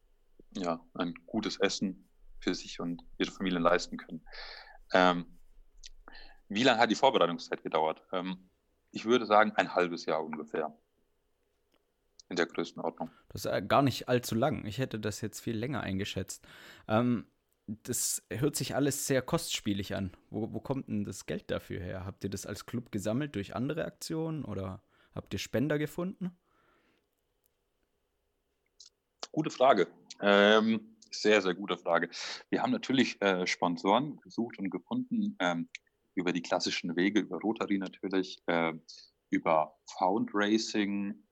ja, 0.55 0.79
ein 0.93 1.13
gutes 1.25 1.57
Essen 1.57 2.09
für 2.39 2.53
sich 2.53 2.79
und 2.79 3.03
ihre 3.17 3.31
Familien 3.31 3.63
leisten 3.63 3.97
können. 3.97 4.25
Ähm, 4.93 5.25
wie 6.49 6.63
lange 6.63 6.79
hat 6.79 6.91
die 6.91 6.95
Vorbereitungszeit 6.95 7.63
gedauert? 7.63 8.01
Ähm, 8.11 8.49
ich 8.91 9.05
würde 9.05 9.25
sagen, 9.25 9.51
ein 9.55 9.75
halbes 9.75 10.05
Jahr 10.05 10.23
ungefähr. 10.23 10.75
In 12.29 12.35
der 12.35 12.45
Größenordnung. 12.45 13.09
Das 13.29 13.45
ist 13.45 13.69
gar 13.69 13.81
nicht 13.81 14.09
allzu 14.09 14.35
lang. 14.35 14.65
Ich 14.65 14.79
hätte 14.79 14.99
das 14.99 15.21
jetzt 15.21 15.39
viel 15.39 15.57
länger 15.57 15.81
eingeschätzt. 15.81 16.45
Ähm, 16.89 17.25
das 17.67 18.23
hört 18.29 18.55
sich 18.55 18.75
alles 18.75 19.07
sehr 19.07 19.21
kostspielig 19.21 19.93
an. 19.93 20.11
Wo, 20.29 20.53
wo 20.53 20.59
kommt 20.61 20.87
denn 20.87 21.03
das 21.03 21.25
Geld 21.25 21.51
dafür 21.51 21.81
her? 21.81 22.05
Habt 22.05 22.23
ihr 22.23 22.29
das 22.29 22.45
als 22.45 22.65
Club 22.65 22.91
gesammelt 22.91 23.35
durch 23.35 23.55
andere 23.55 23.85
Aktionen 23.85 24.45
oder 24.45 24.81
habt 25.13 25.33
ihr 25.33 25.39
Spender 25.39 25.77
gefunden? 25.77 26.31
Gute 29.33 29.49
Frage. 29.49 29.87
Ähm, 30.21 30.95
sehr, 31.11 31.41
sehr 31.41 31.53
gute 31.55 31.77
Frage. 31.77 32.09
Wir 32.49 32.61
haben 32.61 32.71
natürlich 32.71 33.21
äh, 33.21 33.45
Sponsoren 33.45 34.19
gesucht 34.21 34.57
und 34.59 34.69
gefunden, 34.69 35.35
ähm, 35.39 35.69
über 36.15 36.31
die 36.31 36.41
klassischen 36.41 36.95
Wege, 36.95 37.19
über 37.19 37.37
Rotary 37.37 37.77
natürlich, 37.77 38.41
äh, 38.47 38.73
über 39.29 39.77
Foundraising, 39.97 41.23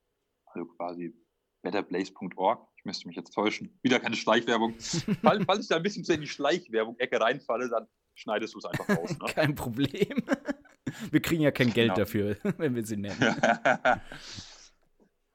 also 0.48 0.66
quasi 0.66 1.16
betterblaze.org. 1.64 2.68
Ich 2.86 2.88
müsste 2.88 3.08
mich 3.08 3.18
jetzt 3.18 3.34
täuschen. 3.34 3.76
Wieder 3.82 4.00
keine 4.00 4.16
Schleichwerbung. 4.16 4.76
falls, 5.24 5.44
falls 5.44 5.62
ich 5.62 5.68
da 5.70 5.78
ein 5.78 5.82
bisschen 5.82 6.06
in 6.06 6.22
die 6.22 6.28
Schleichwerbung-Ecke 6.28 7.20
reinfalle, 7.20 7.68
dann 7.68 7.88
schneidest 8.14 8.54
du 8.54 8.60
es 8.60 8.66
einfach 8.66 8.88
raus. 8.88 9.10
Ne? 9.10 9.26
Kein 9.34 9.56
Problem. 9.56 10.24
Wir 11.10 11.20
kriegen 11.20 11.42
ja 11.42 11.50
kein 11.50 11.74
Geld 11.74 11.96
genau. 11.96 11.96
dafür, 11.96 12.38
wenn 12.58 12.76
wir 12.76 12.86
sie 12.86 12.96
nennen. 12.96 13.20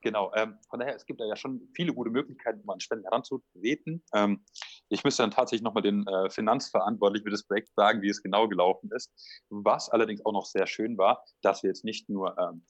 Genau, 0.01 0.33
ähm, 0.35 0.57
von 0.71 0.79
daher, 0.79 0.95
es 0.95 1.05
gibt 1.05 1.21
da 1.21 1.27
ja 1.27 1.37
schon 1.37 1.69
viele 1.75 1.93
gute 1.93 2.09
Möglichkeiten, 2.09 2.61
um 2.61 2.71
an 2.71 2.81
Spenden 2.81 3.05
heranzutreten. 3.05 4.03
Ähm, 4.15 4.43
ich 4.89 5.05
müsste 5.05 5.25
dann 5.25 5.33
tatsächlich 5.33 5.63
nochmal 5.63 5.83
den 5.83 6.07
äh, 6.07 6.31
Finanzverantwortlichen 6.31 7.25
für 7.25 7.31
das 7.31 7.43
Projekt 7.43 7.69
sagen, 7.75 8.01
wie 8.01 8.09
es 8.09 8.23
genau 8.23 8.49
gelaufen 8.49 8.91
ist. 8.95 9.13
Was 9.51 9.91
allerdings 9.91 10.25
auch 10.25 10.33
noch 10.33 10.47
sehr 10.47 10.67
schön 10.67 10.97
war, 10.97 11.25
dass 11.43 11.63
wir 11.63 11.69
jetzt 11.69 11.85
nicht 11.85 12.09
nur 12.09 12.39
ähm, 12.39 12.65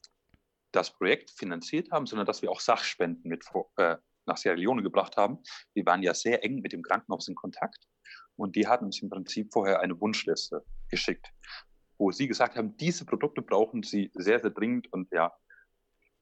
das 0.72 0.90
Projekt 0.90 1.30
finanziert 1.30 1.92
haben, 1.92 2.06
sondern 2.06 2.26
dass 2.26 2.42
wir 2.42 2.50
auch 2.50 2.60
Sachspenden 2.60 3.28
mit 3.28 3.44
äh, 3.76 3.96
nach 4.30 4.36
Sierra 4.36 4.56
Leone 4.56 4.82
gebracht 4.82 5.16
haben. 5.16 5.38
Wir 5.74 5.84
waren 5.86 6.02
ja 6.02 6.14
sehr 6.14 6.42
eng 6.44 6.60
mit 6.60 6.72
dem 6.72 6.82
Krankenhaus 6.82 7.28
in 7.28 7.34
Kontakt 7.34 7.86
und 8.36 8.56
die 8.56 8.66
hatten 8.66 8.86
uns 8.86 9.02
im 9.02 9.10
Prinzip 9.10 9.52
vorher 9.52 9.80
eine 9.80 10.00
Wunschliste 10.00 10.64
geschickt, 10.88 11.28
wo 11.98 12.10
sie 12.10 12.26
gesagt 12.26 12.56
haben, 12.56 12.76
diese 12.76 13.04
Produkte 13.04 13.42
brauchen 13.42 13.82
sie 13.82 14.10
sehr, 14.14 14.40
sehr 14.40 14.50
dringend 14.50 14.92
und 14.92 15.10
ja, 15.12 15.32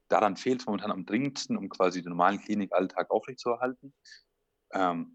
daran 0.08 0.36
fehlt 0.36 0.60
es 0.60 0.66
momentan 0.66 0.90
am 0.90 1.06
dringendsten, 1.06 1.56
um 1.56 1.68
quasi 1.68 2.02
den 2.02 2.10
normalen 2.10 2.40
Klinikalltag 2.40 3.10
aufrechtzuerhalten. 3.10 3.94
Ähm, 4.72 5.14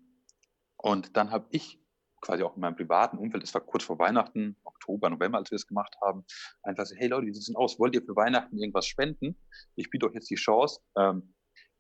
und 0.77 1.17
dann 1.17 1.31
habe 1.31 1.47
ich 1.51 1.79
quasi 2.23 2.41
auch 2.43 2.55
in 2.55 2.61
meinem 2.61 2.75
privaten 2.75 3.17
Umfeld, 3.17 3.43
das 3.43 3.53
war 3.53 3.61
kurz 3.61 3.83
vor 3.83 3.99
Weihnachten, 3.99 4.55
Oktober, 4.63 5.09
November, 5.09 5.37
als 5.39 5.51
wir 5.51 5.57
es 5.57 5.67
gemacht 5.67 5.95
haben, 6.01 6.25
einfach 6.63 6.85
so, 6.85 6.95
hey 6.95 7.07
Leute, 7.07 7.27
wie 7.27 7.33
sieht 7.33 7.41
es 7.41 7.47
denn 7.47 7.55
aus? 7.57 7.77
Wollt 7.79 7.95
ihr 7.95 8.01
für 8.01 8.15
Weihnachten 8.15 8.57
irgendwas 8.57 8.87
spenden? 8.87 9.37
Ich 9.75 9.89
biete 9.89 10.07
euch 10.07 10.13
jetzt 10.13 10.29
die 10.29 10.35
Chance, 10.35 10.79
ähm, 10.97 11.33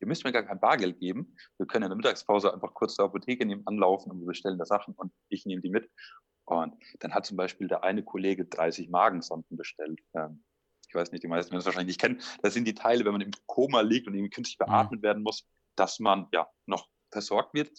ihr 0.03 0.07
müsst 0.07 0.25
mir 0.25 0.33
gar 0.33 0.43
kein 0.43 0.59
Bargeld 0.59 0.99
geben. 0.99 1.35
Wir 1.57 1.65
können 1.65 1.83
in 1.85 1.89
der 1.89 1.95
Mittagspause 1.95 2.53
einfach 2.53 2.73
kurz 2.73 2.95
zur 2.95 3.05
Apotheke 3.05 3.45
nehmen, 3.45 3.63
anlaufen 3.65 4.11
und 4.11 4.19
wir 4.19 4.27
bestellen 4.27 4.57
da 4.57 4.65
Sachen 4.65 4.93
und 4.95 5.13
ich 5.29 5.45
nehme 5.45 5.61
die 5.61 5.69
mit. 5.69 5.89
Und 6.45 6.75
dann 6.99 7.13
hat 7.13 7.25
zum 7.25 7.37
Beispiel 7.37 7.69
der 7.69 7.83
eine 7.83 8.03
Kollege 8.03 8.45
30 8.45 8.89
Magensonden 8.89 9.55
bestellt. 9.55 10.01
Ähm, 10.13 10.43
ich 10.89 10.93
weiß 10.93 11.13
nicht, 11.13 11.23
die 11.23 11.29
meisten 11.29 11.51
werden 11.51 11.61
es 11.61 11.65
wahrscheinlich 11.65 11.95
nicht 11.95 12.01
kennen, 12.01 12.21
das 12.41 12.53
sind 12.53 12.65
die 12.65 12.73
Teile, 12.73 13.05
wenn 13.05 13.13
man 13.13 13.21
im 13.21 13.31
Koma 13.47 13.81
liegt 13.81 14.07
und 14.07 14.13
irgendwie 14.13 14.29
künstlich 14.29 14.57
beatmet 14.57 14.99
mhm. 14.99 15.03
werden 15.03 15.23
muss, 15.23 15.47
dass 15.75 15.99
man 15.99 16.27
ja 16.33 16.47
noch 16.65 16.87
versorgt 17.11 17.53
wird. 17.53 17.71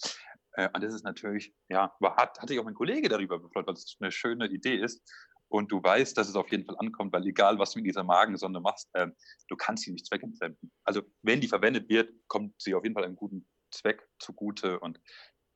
Äh, 0.52 0.70
und 0.72 0.82
das 0.82 0.94
ist 0.94 1.04
natürlich, 1.04 1.54
ja, 1.68 1.94
hat, 2.02 2.40
hatte 2.40 2.54
ich 2.54 2.60
auch 2.60 2.64
mein 2.64 2.74
Kollege 2.74 3.08
darüber 3.10 3.38
befreut, 3.38 3.66
weil 3.66 3.74
es 3.74 3.96
eine 4.00 4.10
schöne 4.10 4.46
Idee 4.46 4.76
ist. 4.76 5.02
Und 5.48 5.70
du 5.70 5.82
weißt, 5.82 6.16
dass 6.16 6.28
es 6.28 6.34
auf 6.34 6.50
jeden 6.50 6.64
Fall 6.64 6.76
ankommt, 6.78 7.12
weil 7.12 7.26
egal, 7.26 7.58
was 7.58 7.72
du 7.72 7.78
mit 7.78 7.86
dieser 7.86 8.02
Magensonde 8.02 8.60
machst, 8.60 8.88
äh, 8.94 9.08
du 9.48 9.56
kannst 9.56 9.84
sie 9.84 9.92
nicht 9.92 10.06
zweckentfremden. 10.06 10.72
Also 10.84 11.02
wenn 11.22 11.40
die 11.40 11.48
verwendet 11.48 11.88
wird, 11.88 12.12
kommt 12.26 12.60
sie 12.60 12.74
auf 12.74 12.82
jeden 12.82 12.94
Fall 12.94 13.04
einem 13.04 13.16
guten 13.16 13.46
Zweck 13.70 14.08
zugute 14.18 14.80
und 14.80 15.00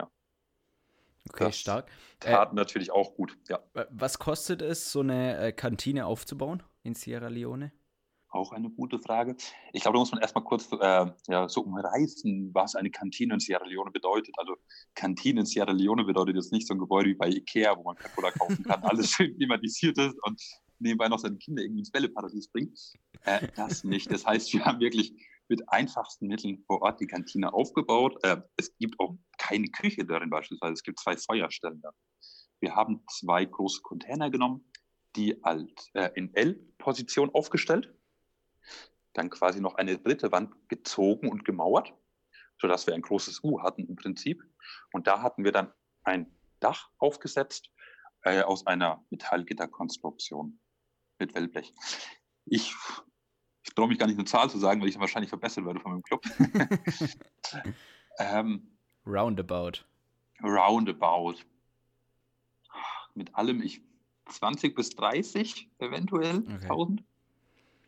ja. 0.00 0.11
Okay, 1.30 1.45
das 1.45 1.59
stark. 1.59 1.90
Tat 2.21 2.52
äh, 2.52 2.54
natürlich 2.54 2.90
auch 2.90 3.14
gut, 3.14 3.37
ja. 3.49 3.61
Was 3.90 4.18
kostet 4.18 4.62
es, 4.62 4.92
so 4.92 5.00
eine 5.00 5.38
äh, 5.38 5.52
Kantine 5.52 6.07
aufzubauen? 6.07 6.62
in 6.88 6.95
Sierra 6.95 7.28
Leone? 7.28 7.71
Auch 8.30 8.52
eine 8.52 8.68
gute 8.70 8.99
Frage. 8.99 9.37
Ich 9.73 9.82
glaube, 9.82 9.97
da 9.97 10.00
muss 10.00 10.12
man 10.12 10.20
erstmal 10.20 10.44
kurz 10.44 10.68
äh, 10.73 11.06
ja, 11.28 11.49
so 11.49 11.62
umreißen, 11.62 12.50
was 12.52 12.75
eine 12.75 12.90
Kantine 12.90 13.35
in 13.35 13.40
Sierra 13.40 13.64
Leone 13.64 13.90
bedeutet. 13.90 14.35
Also 14.37 14.54
Kantine 14.94 15.40
in 15.40 15.47
Sierra 15.47 15.73
Leone 15.73 16.04
bedeutet 16.04 16.37
jetzt 16.37 16.52
nicht 16.52 16.66
so 16.66 16.75
ein 16.75 16.78
Gebäude 16.78 17.08
wie 17.08 17.14
bei 17.14 17.28
Ikea, 17.28 17.76
wo 17.76 17.85
man 17.85 17.97
Coca-Cola 17.97 18.30
kaufen 18.32 18.62
kann, 18.64 18.82
alles 18.85 19.11
schön 19.11 19.35
klimatisiert 19.35 19.97
ist 19.97 20.16
und 20.25 20.42
nebenbei 20.78 21.08
noch 21.08 21.18
seine 21.18 21.38
Kinder 21.38 21.62
irgendwie 21.62 21.80
ins 21.80 21.90
Bälleparadies 21.90 22.49
bringt. 22.49 22.78
Äh, 23.25 23.49
das 23.56 23.85
nicht. 23.85 24.11
Das 24.11 24.26
heißt, 24.26 24.52
wir 24.52 24.64
haben 24.64 24.80
wirklich 24.80 25.14
mit 25.49 25.66
einfachsten 25.70 26.26
Mitteln 26.26 26.62
vor 26.66 26.82
Ort 26.82 27.00
die 27.00 27.06
Kantine 27.06 27.52
aufgebaut. 27.52 28.23
Äh, 28.25 28.42
es 28.56 28.76
gibt 28.76 28.99
auch 29.00 29.16
keine 29.38 29.68
Küche 29.68 30.04
darin 30.04 30.30
beispielsweise. 30.30 30.75
Es 30.75 30.82
gibt 30.82 31.00
zwei 31.00 31.16
Feuerstellen 31.16 31.80
da. 31.80 31.90
Wir 32.61 32.75
haben 32.75 33.02
zwei 33.11 33.44
große 33.44 33.80
Container 33.82 34.30
genommen, 34.30 34.70
die 35.16 35.42
als 35.44 35.88
äh, 35.94 36.11
in 36.14 36.35
L-Position 36.35 37.30
aufgestellt, 37.30 37.94
dann 39.14 39.30
quasi 39.30 39.60
noch 39.60 39.75
eine 39.75 39.98
dritte 39.98 40.32
Wand 40.32 40.54
gezogen 40.68 41.28
und 41.28 41.44
gemauert, 41.44 41.92
sodass 42.60 42.87
wir 42.87 42.94
ein 42.94 43.02
großes 43.02 43.42
U 43.42 43.62
hatten 43.62 43.87
im 43.87 43.96
Prinzip. 43.96 44.42
Und 44.92 45.06
da 45.06 45.22
hatten 45.22 45.44
wir 45.44 45.52
dann 45.52 45.72
ein 46.04 46.32
Dach 46.60 46.90
aufgesetzt 46.98 47.70
äh, 48.22 48.42
aus 48.42 48.66
einer 48.66 49.04
Metallgitterkonstruktion 49.10 50.58
mit 51.18 51.34
Wellblech. 51.34 51.75
Ich, 52.46 52.75
ich 53.62 53.75
traue 53.75 53.88
mich 53.88 53.98
gar 53.98 54.06
nicht 54.06 54.18
eine 54.18 54.25
Zahl 54.25 54.50
zu 54.50 54.58
sagen, 54.58 54.80
weil 54.80 54.88
ich 54.88 54.94
dann 54.94 55.00
wahrscheinlich 55.00 55.30
verbessert 55.30 55.64
werde 55.64 55.80
von 55.80 55.92
meinem 55.92 56.02
Club. 56.02 56.25
ähm, 58.18 58.76
roundabout. 59.06 59.84
Roundabout. 60.42 61.37
Mit 63.14 63.34
allem, 63.34 63.62
ich 63.62 63.82
20 64.26 64.75
bis 64.75 64.90
30 64.90 65.70
eventuell 65.78 66.38
okay. 66.38 66.62
1000. 66.62 67.04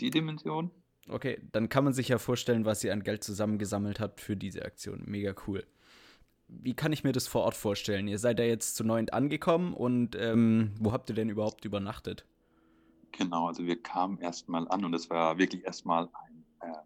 Die 0.00 0.10
Dimension. 0.10 0.70
Okay, 1.08 1.40
dann 1.52 1.68
kann 1.68 1.84
man 1.84 1.92
sich 1.92 2.08
ja 2.08 2.18
vorstellen, 2.18 2.64
was 2.64 2.84
ihr 2.84 2.92
an 2.92 3.02
Geld 3.02 3.24
zusammengesammelt 3.24 4.00
habt 4.00 4.20
für 4.20 4.36
diese 4.36 4.64
Aktion. 4.64 5.02
Mega 5.06 5.34
cool. 5.46 5.66
Wie 6.48 6.74
kann 6.74 6.92
ich 6.92 7.04
mir 7.04 7.12
das 7.12 7.26
vor 7.26 7.42
Ort 7.42 7.54
vorstellen? 7.54 8.08
Ihr 8.08 8.18
seid 8.18 8.38
ja 8.38 8.44
jetzt 8.44 8.76
zu 8.76 8.84
neunt 8.84 9.12
angekommen 9.12 9.72
und 9.72 10.16
ähm, 10.16 10.72
wo 10.80 10.92
habt 10.92 11.08
ihr 11.08 11.14
denn 11.14 11.28
überhaupt 11.28 11.64
übernachtet? 11.64 12.26
Genau, 13.12 13.46
also 13.46 13.64
wir 13.66 13.80
kamen 13.80 14.18
erstmal 14.18 14.68
an 14.68 14.84
und 14.84 14.94
es 14.94 15.10
war 15.10 15.38
wirklich 15.38 15.64
erstmal 15.64 16.08
ein 16.24 16.44
äh, 16.60 16.76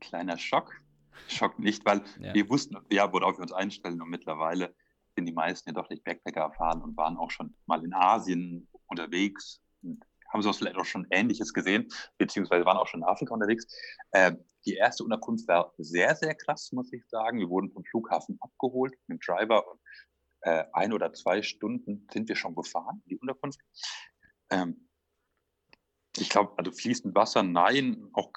kleiner 0.00 0.38
Schock. 0.38 0.80
Schock 1.28 1.58
nicht, 1.58 1.84
weil 1.84 2.02
ja. 2.20 2.34
wir 2.34 2.48
wussten, 2.48 2.76
ja, 2.90 3.12
worauf 3.12 3.38
wir 3.38 3.42
uns 3.42 3.52
einstellen 3.52 4.00
und 4.00 4.10
mittlerweile 4.10 4.74
sind 5.14 5.26
die 5.26 5.32
meisten 5.32 5.70
ja 5.70 5.74
doch 5.74 5.90
nicht 5.90 6.04
Backpacker 6.04 6.40
erfahren 6.40 6.82
und 6.82 6.96
waren 6.96 7.16
auch 7.16 7.30
schon 7.30 7.54
mal 7.66 7.84
in 7.84 7.92
Asien 7.94 8.68
unterwegs 8.86 9.60
und 9.82 10.04
haben 10.32 10.42
sowas 10.42 10.58
vielleicht 10.58 10.76
auch 10.76 10.84
schon 10.84 11.06
Ähnliches 11.10 11.52
gesehen, 11.52 11.88
beziehungsweise 12.18 12.64
waren 12.64 12.76
auch 12.76 12.86
schon 12.86 13.00
in 13.00 13.06
Afrika 13.06 13.34
unterwegs. 13.34 13.66
Äh, 14.12 14.32
die 14.66 14.74
erste 14.74 15.04
Unterkunft 15.04 15.48
war 15.48 15.72
sehr, 15.78 16.14
sehr 16.14 16.34
krass, 16.34 16.70
muss 16.72 16.92
ich 16.92 17.06
sagen. 17.08 17.38
Wir 17.38 17.48
wurden 17.48 17.70
vom 17.70 17.84
Flughafen 17.84 18.38
abgeholt 18.40 18.92
mit 19.06 19.18
dem 19.18 19.20
Driver 19.20 19.66
und 19.66 19.80
äh, 20.42 20.64
ein 20.72 20.92
oder 20.92 21.12
zwei 21.12 21.42
Stunden 21.42 22.06
sind 22.12 22.28
wir 22.28 22.36
schon 22.36 22.54
gefahren, 22.54 23.02
die 23.06 23.18
Unterkunft. 23.18 23.60
Ähm, 24.50 24.88
ich 26.16 26.28
glaube, 26.28 26.52
also 26.58 26.72
fließend 26.72 27.14
Wasser, 27.14 27.42
nein, 27.42 28.08
auch 28.12 28.32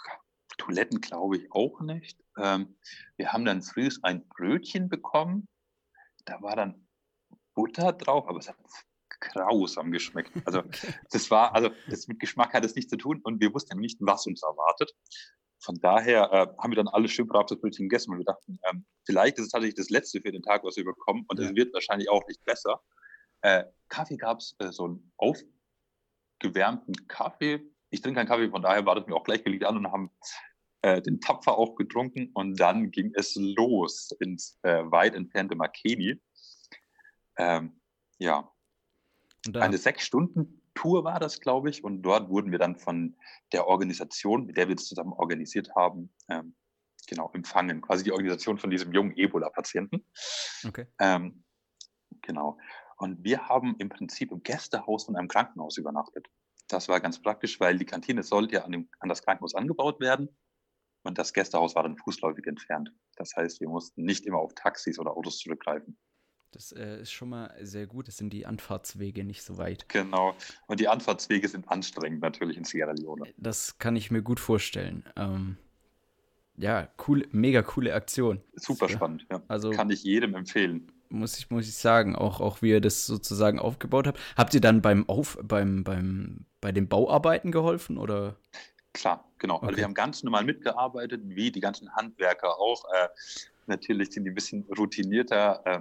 Toiletten 0.57 1.01
glaube 1.01 1.37
ich 1.37 1.51
auch 1.51 1.81
nicht. 1.81 2.19
Ähm, 2.37 2.77
wir 3.17 3.33
haben 3.33 3.45
dann 3.45 3.61
früh 3.61 3.89
ein 4.03 4.27
Brötchen 4.27 4.89
bekommen. 4.89 5.47
Da 6.25 6.41
war 6.41 6.55
dann 6.55 6.87
Butter 7.55 7.93
drauf, 7.93 8.27
aber 8.27 8.39
es 8.39 8.47
hat 8.47 8.57
grausam 9.31 9.91
geschmeckt. 9.91 10.31
Also 10.45 10.59
okay. 10.59 10.93
das 11.11 11.31
war, 11.31 11.55
also 11.55 11.69
das 11.89 12.07
mit 12.07 12.19
Geschmack 12.19 12.53
hat 12.53 12.65
es 12.65 12.75
nichts 12.75 12.89
zu 12.89 12.97
tun 12.97 13.21
und 13.23 13.39
wir 13.41 13.53
wussten 13.53 13.79
nicht, 13.79 13.97
was 14.01 14.27
uns 14.27 14.43
erwartet. 14.43 14.93
Von 15.59 15.79
daher 15.79 16.31
äh, 16.31 16.47
haben 16.61 16.71
wir 16.71 16.75
dann 16.75 16.89
alle 16.89 17.07
schön 17.07 17.27
brav 17.27 17.45
das 17.45 17.59
Brötchen 17.59 17.87
gegessen 17.87 18.11
und 18.11 18.17
wir 18.17 18.25
dachten, 18.25 18.59
ähm, 18.69 18.85
vielleicht 19.05 19.37
ist 19.37 19.45
es 19.45 19.51
tatsächlich 19.51 19.75
das 19.75 19.89
Letzte 19.89 20.21
für 20.21 20.31
den 20.31 20.41
Tag, 20.43 20.63
was 20.63 20.75
wir 20.75 20.83
bekommen 20.83 21.25
und 21.27 21.39
es 21.39 21.49
ja. 21.49 21.55
wird 21.55 21.73
wahrscheinlich 21.73 22.09
auch 22.09 22.25
nicht 22.27 22.43
besser. 22.43 22.81
Äh, 23.41 23.63
Kaffee 23.87 24.17
gab 24.17 24.39
es, 24.39 24.55
äh, 24.59 24.71
so 24.71 24.85
einen 24.85 25.13
aufgewärmten 25.17 27.07
Kaffee. 27.07 27.61
Ich 27.91 28.01
trinke 28.01 28.19
keinen 28.19 28.27
Kaffee, 28.27 28.49
von 28.49 28.61
daher 28.61 28.85
war 28.85 28.95
das 28.95 29.07
mir 29.07 29.15
auch 29.15 29.23
gleich 29.23 29.43
gelegt 29.43 29.63
an 29.63 29.77
und 29.77 29.91
haben 29.91 30.11
äh, 30.81 31.01
den 31.01 31.21
Tapfer 31.21 31.57
auch 31.57 31.75
getrunken 31.75 32.31
und 32.33 32.59
dann 32.59 32.91
ging 32.91 33.13
es 33.15 33.35
los 33.35 34.11
ins 34.19 34.59
äh, 34.63 34.83
weit 34.91 35.15
entfernte 35.15 35.55
Makeni. 35.55 36.21
Ähm, 37.37 37.79
ja, 38.17 38.52
eine 39.53 39.77
sechs 39.77 40.05
Stunden 40.05 40.61
Tour 40.75 41.03
war 41.03 41.19
das, 41.19 41.39
glaube 41.39 41.69
ich. 41.69 41.83
Und 41.83 42.01
dort 42.01 42.29
wurden 42.29 42.51
wir 42.51 42.59
dann 42.59 42.77
von 42.77 43.15
der 43.51 43.67
Organisation, 43.67 44.45
mit 44.45 44.57
der 44.57 44.67
wir 44.67 44.75
das 44.75 44.85
zusammen 44.85 45.13
organisiert 45.13 45.75
haben, 45.75 46.13
ähm, 46.29 46.55
genau 47.07 47.29
empfangen. 47.33 47.81
Quasi 47.81 48.03
die 48.03 48.11
Organisation 48.11 48.57
von 48.57 48.69
diesem 48.69 48.91
jungen 48.93 49.15
Ebola-Patienten. 49.15 50.05
Okay. 50.65 50.87
Ähm, 50.99 51.43
genau. 52.21 52.57
Und 52.97 53.23
wir 53.23 53.47
haben 53.47 53.75
im 53.79 53.89
Prinzip 53.89 54.31
im 54.31 54.43
Gästehaus 54.43 55.05
von 55.05 55.15
einem 55.15 55.27
Krankenhaus 55.27 55.77
übernachtet. 55.77 56.27
Das 56.67 56.87
war 56.87 56.99
ganz 57.01 57.21
praktisch, 57.21 57.59
weil 57.59 57.77
die 57.77 57.85
Kantine 57.85 58.23
sollte 58.23 58.55
ja 58.55 58.63
an, 58.63 58.71
dem, 58.71 58.89
an 58.99 59.09
das 59.09 59.23
Krankenhaus 59.23 59.55
angebaut 59.55 59.99
werden. 59.99 60.29
Und 61.03 61.17
das 61.17 61.33
Gästehaus 61.33 61.75
war 61.75 61.83
dann 61.83 61.97
fußläufig 61.97 62.45
entfernt. 62.47 62.89
Das 63.17 63.35
heißt, 63.35 63.59
wir 63.59 63.67
mussten 63.67 64.03
nicht 64.03 64.25
immer 64.25 64.39
auf 64.39 64.53
Taxis 64.55 64.97
oder 64.97 65.11
Autos 65.11 65.39
zurückgreifen. 65.39 65.99
Das 66.53 66.71
äh, 66.71 67.01
ist 67.01 67.11
schon 67.11 67.29
mal 67.29 67.53
sehr 67.61 67.87
gut. 67.87 68.07
Es 68.07 68.17
sind 68.17 68.31
die 68.31 68.45
Anfahrtswege 68.45 69.23
nicht 69.23 69.41
so 69.43 69.57
weit. 69.57 69.89
Genau. 69.89 70.35
Und 70.67 70.79
die 70.79 70.87
Anfahrtswege 70.87 71.47
sind 71.47 71.67
anstrengend 71.69 72.21
natürlich 72.21 72.57
in 72.57 72.63
Sierra 72.63 72.91
Leone. 72.91 73.25
Das 73.37 73.77
kann 73.79 73.95
ich 73.95 74.11
mir 74.11 74.21
gut 74.21 74.39
vorstellen. 74.39 75.03
Ähm, 75.15 75.57
ja, 76.55 76.87
cool, 77.07 77.27
mega 77.31 77.63
coole 77.63 77.93
Aktion. 77.95 78.41
Super 78.55 78.87
spannend, 78.87 79.25
ja. 79.31 79.41
Also 79.47 79.71
Kann 79.71 79.89
ich 79.89 80.03
jedem 80.03 80.35
empfehlen. 80.35 80.91
muss 81.09 81.39
ich, 81.39 81.49
muss 81.49 81.67
ich 81.67 81.75
sagen, 81.75 82.15
auch, 82.15 82.39
auch 82.39 82.61
wie 82.61 82.69
ihr 82.69 82.81
das 82.81 83.07
sozusagen 83.07 83.57
aufgebaut 83.57 84.05
habt. 84.05 84.19
Habt 84.37 84.53
ihr 84.53 84.61
dann 84.61 84.81
beim 84.83 85.09
Auf, 85.09 85.39
beim, 85.41 85.83
beim, 85.83 86.45
bei 86.61 86.71
den 86.71 86.87
Bauarbeiten 86.87 87.51
geholfen 87.51 87.97
oder? 87.97 88.35
Klar, 88.93 89.27
genau. 89.39 89.55
Also 89.55 89.67
Okay. 89.69 89.77
wir 89.77 89.83
haben 89.85 89.95
ganz 89.95 90.21
normal 90.21 90.43
mitgearbeitet, 90.43 91.21
wie 91.25 91.51
die 91.51 91.59
ganzen 91.61 91.91
Handwerker 91.95 92.59
auch. 92.59 92.83
Äh, 92.93 93.07
natürlich 93.65 94.11
sind 94.11 94.25
die 94.25 94.29
ein 94.29 94.35
bisschen 94.35 94.63
routinierter, 94.77 95.61
äh, 95.65 95.79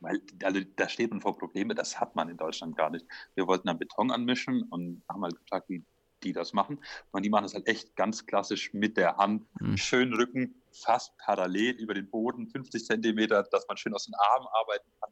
weil 0.00 0.20
also, 0.42 0.60
da 0.76 0.88
steht 0.88 1.10
man 1.10 1.20
vor 1.20 1.36
Probleme, 1.36 1.74
das 1.74 2.00
hat 2.00 2.14
man 2.14 2.28
in 2.28 2.36
Deutschland 2.36 2.76
gar 2.76 2.90
nicht. 2.90 3.06
Wir 3.34 3.46
wollten 3.46 3.66
dann 3.66 3.78
Beton 3.78 4.10
anmischen 4.10 4.62
und 4.64 5.02
haben 5.08 5.22
halt 5.22 5.36
gefragt, 5.36 5.68
wie 5.68 5.84
die 6.22 6.32
das 6.32 6.52
machen. 6.52 6.80
Und 7.12 7.24
die 7.24 7.30
machen 7.30 7.44
das 7.44 7.54
halt 7.54 7.66
echt 7.68 7.94
ganz 7.96 8.26
klassisch 8.26 8.72
mit 8.72 8.96
der 8.96 9.16
Hand, 9.16 9.46
Hm. 9.60 9.76
schön 9.76 10.12
Rücken, 10.14 10.54
fast 10.72 11.16
parallel 11.18 11.74
über 11.76 11.94
den 11.94 12.10
Boden, 12.10 12.48
50 12.48 12.84
Zentimeter, 12.84 13.42
dass 13.44 13.66
man 13.68 13.76
schön 13.76 13.94
aus 13.94 14.06
den 14.06 14.14
Armen 14.14 14.46
arbeiten 14.60 14.88
kann. 15.00 15.10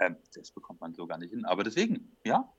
Ähm, 0.00 0.16
das 0.34 0.50
bekommt 0.50 0.80
man 0.80 0.94
so 0.94 1.06
gar 1.06 1.18
nicht 1.18 1.30
hin. 1.30 1.44
Aber 1.44 1.64
deswegen, 1.64 2.16
ja, 2.24 2.50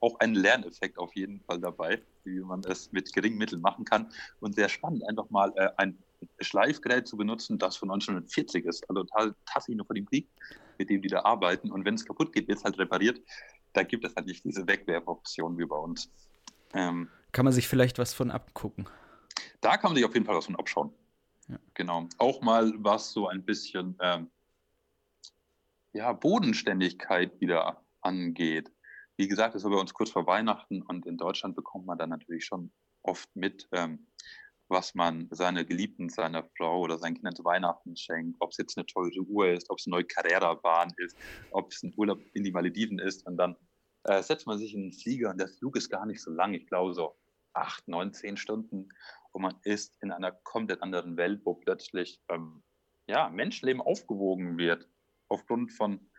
auch 0.00 0.18
ein 0.20 0.34
Lerneffekt 0.34 0.98
auf 0.98 1.14
jeden 1.14 1.40
Fall 1.42 1.60
dabei, 1.60 2.02
wie 2.24 2.40
man 2.40 2.60
es 2.64 2.90
mit 2.92 3.12
geringen 3.12 3.36
Mitteln 3.36 3.60
machen 3.60 3.84
kann. 3.84 4.10
Und 4.40 4.54
sehr 4.54 4.68
spannend, 4.68 5.06
einfach 5.08 5.28
mal 5.30 5.52
äh, 5.56 5.70
ein 5.76 5.98
Schleifgerät 6.40 7.06
zu 7.06 7.16
benutzen, 7.16 7.58
das 7.58 7.76
von 7.76 7.90
1940 7.90 8.64
ist. 8.64 8.88
Also 8.88 9.04
total 9.04 9.34
tassig 9.46 9.76
noch 9.76 9.86
vor 9.86 9.94
dem 9.94 10.06
Krieg, 10.06 10.28
mit 10.80 10.88
dem 10.88 11.02
die 11.02 11.08
da 11.08 11.20
arbeiten. 11.24 11.70
Und 11.70 11.84
wenn 11.84 11.94
es 11.94 12.06
kaputt 12.06 12.32
geht, 12.32 12.48
wird 12.48 12.58
es 12.58 12.64
halt 12.64 12.78
repariert. 12.78 13.20
Da 13.74 13.82
gibt 13.82 14.04
es 14.04 14.16
halt 14.16 14.26
nicht 14.26 14.44
diese 14.44 14.66
Wegwerfoption 14.66 15.58
wie 15.58 15.66
bei 15.66 15.76
uns. 15.76 16.10
Ähm, 16.72 17.08
Kann 17.32 17.44
man 17.44 17.52
sich 17.52 17.68
vielleicht 17.68 17.98
was 17.98 18.14
von 18.14 18.30
abgucken? 18.30 18.88
da 19.60 19.76
kann 19.76 19.90
man 19.90 19.96
sich 19.96 20.04
auf 20.04 20.14
jeden 20.14 20.26
Fall 20.26 20.36
was 20.36 20.46
von 20.46 20.56
abschauen. 20.56 20.92
Ja. 21.48 21.58
Genau. 21.74 22.08
Auch 22.18 22.40
mal 22.40 22.72
was 22.78 23.12
so 23.12 23.28
ein 23.28 23.44
bisschen 23.44 23.96
ähm, 24.00 24.30
ja, 25.92 26.12
Bodenständigkeit 26.12 27.40
wieder 27.40 27.84
angeht. 28.00 28.70
Wie 29.16 29.28
gesagt, 29.28 29.54
das 29.54 29.64
war 29.64 29.70
bei 29.70 29.76
uns 29.76 29.92
kurz 29.92 30.10
vor 30.10 30.26
Weihnachten 30.26 30.82
und 30.82 31.06
in 31.06 31.18
Deutschland 31.18 31.56
bekommt 31.56 31.86
man 31.86 31.98
dann 31.98 32.10
natürlich 32.10 32.44
schon 32.44 32.72
oft 33.02 33.28
mit, 33.34 33.68
ähm, 33.72 34.06
was 34.70 34.94
man 34.94 35.28
seiner 35.30 35.64
Geliebten, 35.64 36.08
seiner 36.08 36.44
Frau 36.56 36.80
oder 36.80 36.98
seinen 36.98 37.14
Kindern 37.14 37.34
zu 37.34 37.44
Weihnachten 37.44 37.96
schenkt. 37.96 38.36
Ob 38.40 38.50
es 38.50 38.56
jetzt 38.56 38.78
eine 38.78 38.86
teure 38.86 39.20
Uhr 39.20 39.48
ist, 39.48 39.68
ob 39.68 39.78
es 39.78 39.86
eine 39.86 39.96
neue 39.96 40.04
Carrera-Bahn 40.04 40.92
ist, 40.98 41.16
ob 41.50 41.72
es 41.72 41.82
ein 41.82 41.92
Urlaub 41.96 42.20
in 42.34 42.44
die 42.44 42.52
Malediven 42.52 42.98
ist. 42.98 43.26
Und 43.26 43.36
dann 43.36 43.56
äh, 44.04 44.22
setzt 44.22 44.46
man 44.46 44.58
sich 44.58 44.74
in 44.74 44.82
einen 44.82 44.92
Flieger 44.92 45.30
und 45.30 45.38
der 45.38 45.48
Flug 45.48 45.76
ist 45.76 45.90
gar 45.90 46.06
nicht 46.06 46.22
so 46.22 46.30
lang. 46.30 46.54
Ich 46.54 46.66
glaube 46.66 46.94
so 46.94 47.16
acht, 47.52 47.86
neun, 47.88 48.12
zehn 48.12 48.36
Stunden. 48.36 48.88
Und 49.32 49.42
man 49.42 49.56
ist 49.64 49.96
in 50.02 50.12
einer 50.12 50.32
komplett 50.32 50.82
anderen 50.82 51.16
Welt, 51.16 51.42
wo 51.44 51.54
plötzlich 51.54 52.22
ähm, 52.28 52.62
ja, 53.08 53.28
Menschenleben 53.28 53.82
aufgewogen 53.82 54.56
wird 54.56 54.88
aufgrund 55.28 55.72
von 55.72 56.10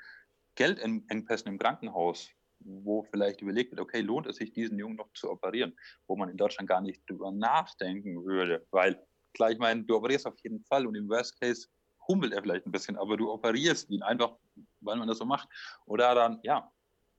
Geldengpässen 0.56 1.48
im 1.48 1.58
Krankenhaus, 1.58 2.30
wo 2.64 3.04
vielleicht 3.04 3.42
überlegt 3.42 3.72
wird, 3.72 3.82
okay, 3.82 4.02
lohnt 4.02 4.28
es 4.28 4.38
sich, 4.38 4.54
diesen 4.54 4.78
Jungen 4.78 4.96
noch 4.96 5.12
zu 5.14 5.30
operieren, 5.30 5.76
wo 6.08 6.16
man 6.16 6.30
in 6.30 6.38
Deutschland 6.38 6.70
gar 6.70 6.82
nicht 6.82 7.02
drüber 7.10 7.32
nachdenken 7.32 8.24
würde, 8.26 8.66
weil 8.72 9.02
klar, 9.34 9.52
ich 9.52 9.60
meine, 9.60 9.84
du 9.84 9.96
operierst 9.96 10.28
auf 10.28 10.40
jeden 10.44 10.62
Fall 10.62 10.86
und 10.86 10.96
im 10.96 11.10
Worst 11.10 11.40
Case 11.40 11.68
hummelt 12.08 12.34
er 12.34 12.42
vielleicht 12.42 12.66
ein 12.66 12.72
bisschen, 12.72 12.98
aber 12.98 13.18
du 13.18 13.32
operierst 13.32 13.90
ihn 13.90 14.04
einfach, 14.04 14.36
weil 14.82 14.98
man 14.98 15.08
das 15.08 15.18
so 15.18 15.26
macht. 15.26 15.48
Oder 15.86 16.16
dann, 16.16 16.40
ja, 16.44 16.72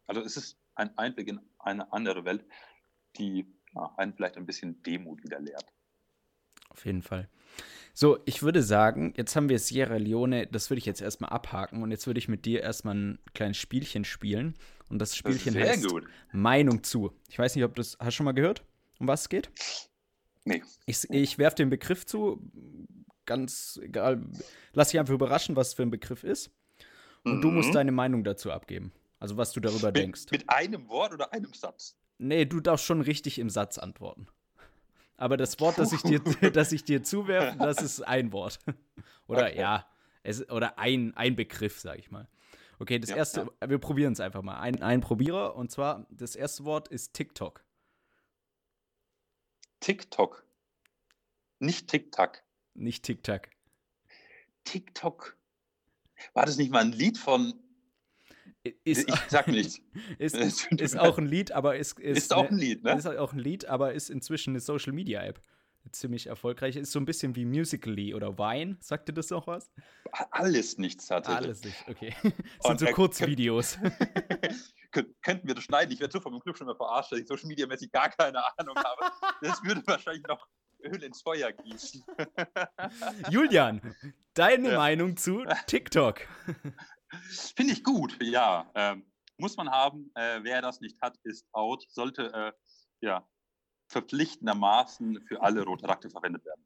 also 0.06 0.20
es 0.20 0.37
ist 0.37 0.58
ein 0.75 0.96
Einblick 0.99 1.28
in 1.28 1.40
eine 1.58 1.90
andere 1.92 2.25
Welt, 2.25 2.44
die 3.16 3.46
ja, 3.75 3.92
einen 3.96 4.14
vielleicht 4.14 4.37
ein 4.37 4.46
bisschen 4.46 4.82
Demut 4.82 5.22
wieder 5.22 5.40
lehrt. 5.40 5.64
Auf 6.68 6.84
jeden 6.84 7.02
Fall. 7.02 7.28
So, 7.94 8.18
ich 8.25 8.42
würde 8.42 8.62
sagen, 8.62 9.12
jetzt 9.16 9.37
haben 9.37 9.49
wir 9.50 9.58
Sierra 9.58 9.96
Leone, 9.96 10.46
das 10.46 10.70
würde 10.70 10.78
ich 10.78 10.87
jetzt 10.87 11.02
erstmal 11.02 11.30
abhaken 11.30 11.82
und 11.82 11.90
jetzt 11.90 12.06
würde 12.06 12.18
ich 12.18 12.28
mit 12.28 12.46
dir 12.46 12.62
erstmal 12.62 12.94
ein 12.94 13.18
kleines 13.34 13.58
Spielchen 13.58 14.04
spielen. 14.04 14.54
Und 14.88 14.99
das 14.99 15.14
Spielchen 15.16 15.52
Sehr 15.52 15.68
heißt 15.70 15.87
gut. 15.88 16.06
Meinung 16.32 16.82
zu. 16.82 17.12
Ich 17.28 17.38
weiß 17.38 17.54
nicht, 17.54 17.64
ob 17.64 17.75
du 17.75 17.80
das 17.80 17.96
hast 17.99 18.06
du 18.08 18.11
schon 18.12 18.25
mal 18.25 18.32
gehört, 18.32 18.64
um 18.99 19.08
was 19.08 19.22
es 19.22 19.28
geht? 19.28 19.50
Nee. 20.44 20.62
Ich, 20.87 21.08
ich 21.11 21.38
werfe 21.38 21.56
den 21.56 21.70
Begriff 21.70 22.04
zu, 22.06 22.40
ganz 23.26 23.78
egal, 23.82 24.22
lass 24.72 24.90
dich 24.90 24.98
einfach 24.98 25.14
überraschen, 25.14 25.55
was 25.57 25.74
für 25.74 25.83
ein 25.83 25.90
Begriff 25.90 26.24
ist. 26.24 26.50
Und 27.24 27.40
du 27.42 27.50
musst 27.50 27.68
Mhm. 27.70 27.74
deine 27.74 27.92
Meinung 27.92 28.24
dazu 28.24 28.50
abgeben. 28.50 28.92
Also 29.20 29.37
was 29.37 29.52
du 29.52 29.61
darüber 29.61 29.92
denkst. 29.92 30.22
Mit, 30.33 30.40
mit 30.40 30.50
einem 30.50 30.88
Wort 30.88 31.12
oder 31.12 31.33
einem 31.33 31.52
Satz? 31.55 31.96
Nee, 32.18 32.44
du 32.46 32.59
darfst 32.61 32.85
schon 32.87 33.00
richtig 33.00 33.38
im 33.38 33.50
Satz 33.50 33.78
antworten. 33.78 34.26
Aber 35.22 35.37
das 35.37 35.61
Wort, 35.61 35.78
das 35.78 35.92
ich 35.92 36.02
dir, 36.02 36.18
das 36.52 36.72
ich 36.72 36.82
dir 36.82 37.04
zuwerfe, 37.04 37.56
das 37.56 37.80
ist 37.80 38.00
ein 38.02 38.32
Wort. 38.32 38.58
Oder 39.28 39.46
Okay. 39.46 39.61
ja, 39.61 39.87
es, 40.24 40.48
oder 40.50 40.78
ein, 40.80 41.16
ein 41.16 41.37
Begriff, 41.37 41.78
sag 41.78 42.00
ich 42.00 42.11
mal. 42.11 42.28
Okay, 42.80 42.98
das 42.98 43.11
Ja, 43.11 43.16
erste, 43.16 43.46
wir 43.64 43.78
probieren 43.78 44.14
es 44.14 44.20
einfach 44.20 44.42
mal. 44.42 44.58
Ein, 44.58 44.82
ein 44.82 45.00
Probierer 45.00 45.54
und 45.54 45.70
zwar, 45.70 46.06
das 46.11 46.35
erste 46.35 46.64
Wort 46.64 46.88
ist 46.88 47.14
TikTok. 47.14 47.64
TikTok. 49.78 50.44
Nicht 51.61 51.88
TikTok. 51.88 52.42
Nicht 52.74 53.04
TikTok. 53.04 53.42
TikTok. 54.64 55.37
War 56.35 56.46
das 56.46 56.56
nicht 56.56 56.72
mal 56.72 56.80
ein 56.80 56.92
Lied 56.92 57.16
von. 57.16 57.54
Ist, 58.85 59.09
ich 59.09 59.14
sag 59.29 59.48
nichts. 59.48 59.81
ist, 60.18 60.37
ist 60.72 60.98
auch 60.98 61.18
ein 61.18 61.27
Lied, 61.27 61.53
aber 61.53 61.77
ist, 61.77 61.98
ist, 61.98 62.16
Ist 62.18 62.33
auch 62.35 62.44
ne- 62.44 62.48
ein 62.51 62.59
Lied, 62.59 62.85
ne? 62.85 62.92
Ist 62.96 63.07
auch 63.07 63.33
ein 63.33 63.38
Lied, 63.38 63.64
aber 63.66 63.92
ist 63.92 64.09
inzwischen 64.11 64.51
eine 64.51 64.61
Social 64.61 64.92
Media 64.92 65.22
App. 65.22 65.40
Ziemlich 65.90 66.29
erfolgreich. 66.29 66.77
Ist 66.77 66.92
so 66.92 67.01
ein 67.01 67.05
bisschen 67.05 67.35
wie 67.35 67.44
Musically 67.44 68.14
oder 68.14 68.38
Vine. 68.38 68.77
Sagt 68.81 69.09
dir 69.09 69.12
das 69.14 69.31
noch 69.31 69.48
was? 69.48 69.72
Alles 70.31 70.79
nichts 70.79 71.07
tatsächlich. 71.07 71.44
Alles 71.44 71.64
nicht, 71.64 71.85
okay. 71.88 72.14
Das 72.22 72.66
sind 72.68 72.81
so 72.81 72.87
Kurzvideos. 72.87 73.79
Kön 74.92 75.12
könnten 75.22 75.48
wir 75.48 75.57
das 75.57 75.64
schneiden? 75.64 75.90
Ich 75.92 75.98
werde 75.98 76.12
so 76.12 76.20
vom 76.20 76.38
Club 76.38 76.57
schon 76.57 76.68
mal 76.68 76.77
verarscht, 76.77 77.11
dass 77.11 77.18
ich 77.18 77.27
Social 77.27 77.48
Media 77.48 77.66
mäßig 77.66 77.90
gar 77.90 78.11
keine 78.11 78.38
Ahnung 78.59 78.77
habe. 78.77 79.12
Das 79.40 79.61
würde 79.64 79.83
wahrscheinlich 79.87 80.22
noch 80.29 80.46
Öl 80.85 81.03
ins 81.03 81.20
Feuer 81.22 81.51
gießen. 81.51 82.05
Julian, 83.31 83.81
deine 84.35 84.70
Ja. 84.72 84.79
Meinung 84.79 85.16
zu 85.16 85.44
TikTok? 85.66 86.20
Finde 87.57 87.72
ich 87.72 87.85
gut, 87.85 88.16
ja. 88.22 88.70
Ähm, 88.75 89.05
muss 89.38 89.57
man 89.57 89.70
haben. 89.70 90.11
Äh, 90.14 90.40
wer 90.42 90.62
das 90.62 90.81
nicht 90.81 91.01
hat, 91.01 91.16
ist 91.25 91.46
out. 91.53 91.85
Sollte 91.88 92.33
äh, 92.33 92.53
ja 93.01 93.27
verpflichtendermaßen 93.88 95.20
für 95.27 95.42
alle 95.42 95.64
Rotarakte 95.64 96.09
verwendet 96.09 96.44
werden. 96.44 96.64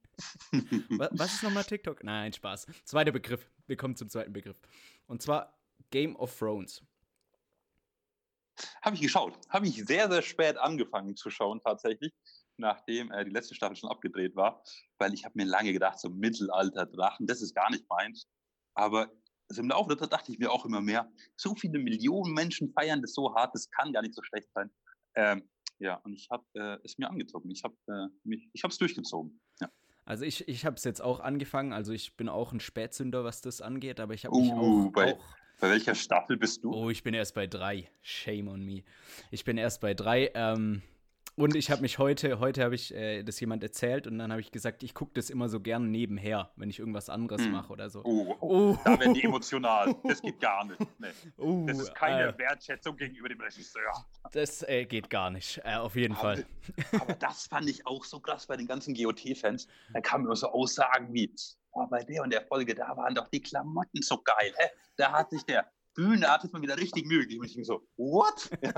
Wa- 0.99 1.09
Was 1.13 1.35
ist 1.35 1.43
nochmal 1.43 1.65
TikTok? 1.65 2.05
Nein, 2.05 2.33
Spaß. 2.33 2.67
Zweiter 2.85 3.13
Begriff. 3.13 3.51
Wir 3.67 3.77
kommen 3.77 3.97
zum 3.97 4.09
zweiten 4.09 4.33
Begriff. 4.33 4.61
Und 5.07 5.23
zwar 5.23 5.59
Game 5.91 6.15
of 6.17 6.37
Thrones. 6.39 6.83
Habe 8.83 8.95
ich 8.97 9.03
geschaut. 9.03 9.39
Habe 9.51 9.67
ich 9.67 9.85
sehr, 9.85 10.11
sehr 10.11 10.23
spät 10.23 10.57
angefangen 10.57 11.17
zu 11.17 11.29
schauen, 11.31 11.61
tatsächlich, 11.61 12.15
nachdem 12.57 13.11
äh, 13.11 13.25
die 13.25 13.31
letzte 13.33 13.55
Staffel 13.55 13.77
schon 13.77 13.91
abgedreht 13.91 14.35
war, 14.37 14.63
weil 14.99 15.13
ich 15.13 15.25
habe 15.25 15.35
mir 15.37 15.45
lange 15.45 15.73
gedacht, 15.73 15.99
so 15.99 16.09
Mittelalter-Drachen, 16.09 17.27
das 17.27 17.43
ist 17.43 17.55
gar 17.55 17.71
nicht 17.71 17.87
meins. 17.89 18.27
Aber 18.75 19.11
also 19.49 19.63
im 19.63 19.69
Laufe 19.69 19.89
der 19.89 19.99
Zeit 19.99 20.13
dachte 20.13 20.33
ich 20.33 20.39
mir 20.39 20.51
auch 20.51 20.65
immer 20.65 20.81
mehr, 20.81 21.11
so 21.37 21.55
viele 21.55 21.79
Millionen 21.79 22.35
Menschen 22.35 22.73
feiern 22.73 23.01
das 23.03 23.13
so 23.15 23.35
hart, 23.35 23.55
das 23.55 23.71
kann 23.71 23.93
gar 23.93 24.03
nicht 24.03 24.15
so 24.15 24.23
schlecht 24.23 24.49
sein. 24.53 24.71
Ähm, 25.15 25.49
ja, 25.79 25.95
und 26.05 26.15
ich 26.15 26.29
habe 26.31 26.45
äh, 26.55 26.79
es 26.85 26.99
mir 26.99 27.09
angezogen. 27.11 27.51
Ich 27.51 27.63
habe 27.65 27.77
äh, 27.89 28.09
mich, 28.25 28.49
ich 28.53 28.63
habe 28.65 28.73
es 28.73 28.79
durchgezogen. 28.79 29.41
Ja. 29.61 29.71
Also 30.05 30.25
ich, 30.25 30.47
ich 30.49 30.65
habe 30.65 30.77
es 30.77 30.85
jetzt 30.85 31.03
auch 31.03 31.21
angefangen. 31.21 31.73
Also 31.73 31.93
ich 31.93 32.17
bin 32.17 32.29
auch 32.29 32.53
ein 32.53 32.61
Spätsünder, 32.61 33.25
was 33.25 33.41
das 33.41 33.61
angeht, 33.61 34.01
aber 34.01 34.15
ich 34.15 34.25
habe 34.25 34.37
mich 34.39 34.53
Uh, 34.53 34.87
auch, 34.89 34.93
bei- 34.93 35.15
auch 35.15 35.25
Bei 35.61 35.71
welcher 35.71 35.95
Staffel 35.95 36.37
bist 36.37 36.65
du? 36.65 36.73
Oh, 36.75 36.91
ich 36.91 37.03
bin 37.03 37.15
erst 37.15 37.35
bei 37.35 37.47
drei. 37.47 37.91
Shame 38.03 38.49
on 38.49 38.63
me. 38.65 38.83
Ich 39.31 39.45
bin 39.45 39.57
erst 39.59 39.81
bei 39.81 39.95
drei. 39.95 40.31
Ähm, 40.35 40.83
und 41.37 41.55
ich 41.55 41.70
habe 41.70 41.83
mich 41.83 41.99
heute, 41.99 42.40
heute 42.40 42.64
habe 42.64 42.75
ich 42.75 42.94
äh, 42.94 43.22
das 43.22 43.38
jemand 43.40 43.62
erzählt 43.62 44.07
und 44.07 44.18
dann 44.18 44.31
habe 44.33 44.40
ich 44.40 44.51
gesagt, 44.51 44.83
ich 44.83 44.94
gucke 44.94 45.12
das 45.14 45.31
immer 45.31 45.49
so 45.49 45.61
gern 45.61 45.90
nebenher, 45.90 46.51
wenn 46.57 46.70
ich 46.70 46.79
irgendwas 46.79 47.09
anderes 47.09 47.44
Hm. 47.44 47.53
mache 47.53 47.72
oder 47.72 47.88
so. 47.90 48.03
Oh, 48.05 48.35
oh, 48.40 48.46
Oh. 48.72 48.79
da 48.85 48.99
werden 48.99 49.14
die 49.14 49.25
emotional. 49.25 49.94
Das 50.05 50.22
geht 50.22 50.40
gar 50.40 50.64
nicht. 50.64 50.81
Nee. 50.99 51.09
Oh, 51.37 51.64
Das 51.66 51.79
ist 51.79 51.94
keine 51.94 52.29
äh, 52.35 52.38
Wertschätzung 52.38 52.96
gegenüber 52.96 53.29
dem 53.29 53.40
Regisseur. 53.40 53.92
das 54.33 54.62
äh, 54.62 54.85
geht 54.87 55.11
gar 55.11 55.31
nicht. 55.31 55.61
Äh, 55.64 55.77
auf 55.77 55.94
jeden 55.96 56.14
Aber, 56.14 56.37
Fall. 56.37 56.46
aber 57.01 57.14
das 57.14 57.46
fand 57.46 57.68
ich 57.68 57.87
auch 57.87 58.05
so 58.05 58.18
krass 58.20 58.46
bei 58.46 58.57
den 58.57 58.66
ganzen 58.66 58.94
GOT-Fans. 58.94 59.68
Da 59.92 60.01
kamen 60.01 60.25
immer 60.25 60.37
so 60.37 60.49
Aussagen 60.49 61.12
wie, 61.12 61.33
oh, 61.72 61.87
bei 61.87 62.03
der 62.05 62.22
und 62.22 62.33
der 62.33 62.42
Folge, 62.46 62.75
da 62.75 62.96
waren 62.96 63.14
doch 63.14 63.29
die 63.29 63.40
Klamotten 63.42 64.01
so 64.03 64.18
geil. 64.22 64.53
Hä? 64.57 64.68
Da 64.96 65.12
hat 65.12 65.31
sich 65.31 65.42
der 65.44 65.70
Bühnenartist 65.97 66.53
mal 66.53 66.63
wieder 66.63 66.77
richtig 66.77 67.07
Mühe 67.07 67.21
gegeben. 67.21 67.41
Und 67.41 67.47
ich 67.49 67.55
bin 67.57 67.65
so, 67.65 67.87
what? 67.97 68.49
Ja. 68.63 68.73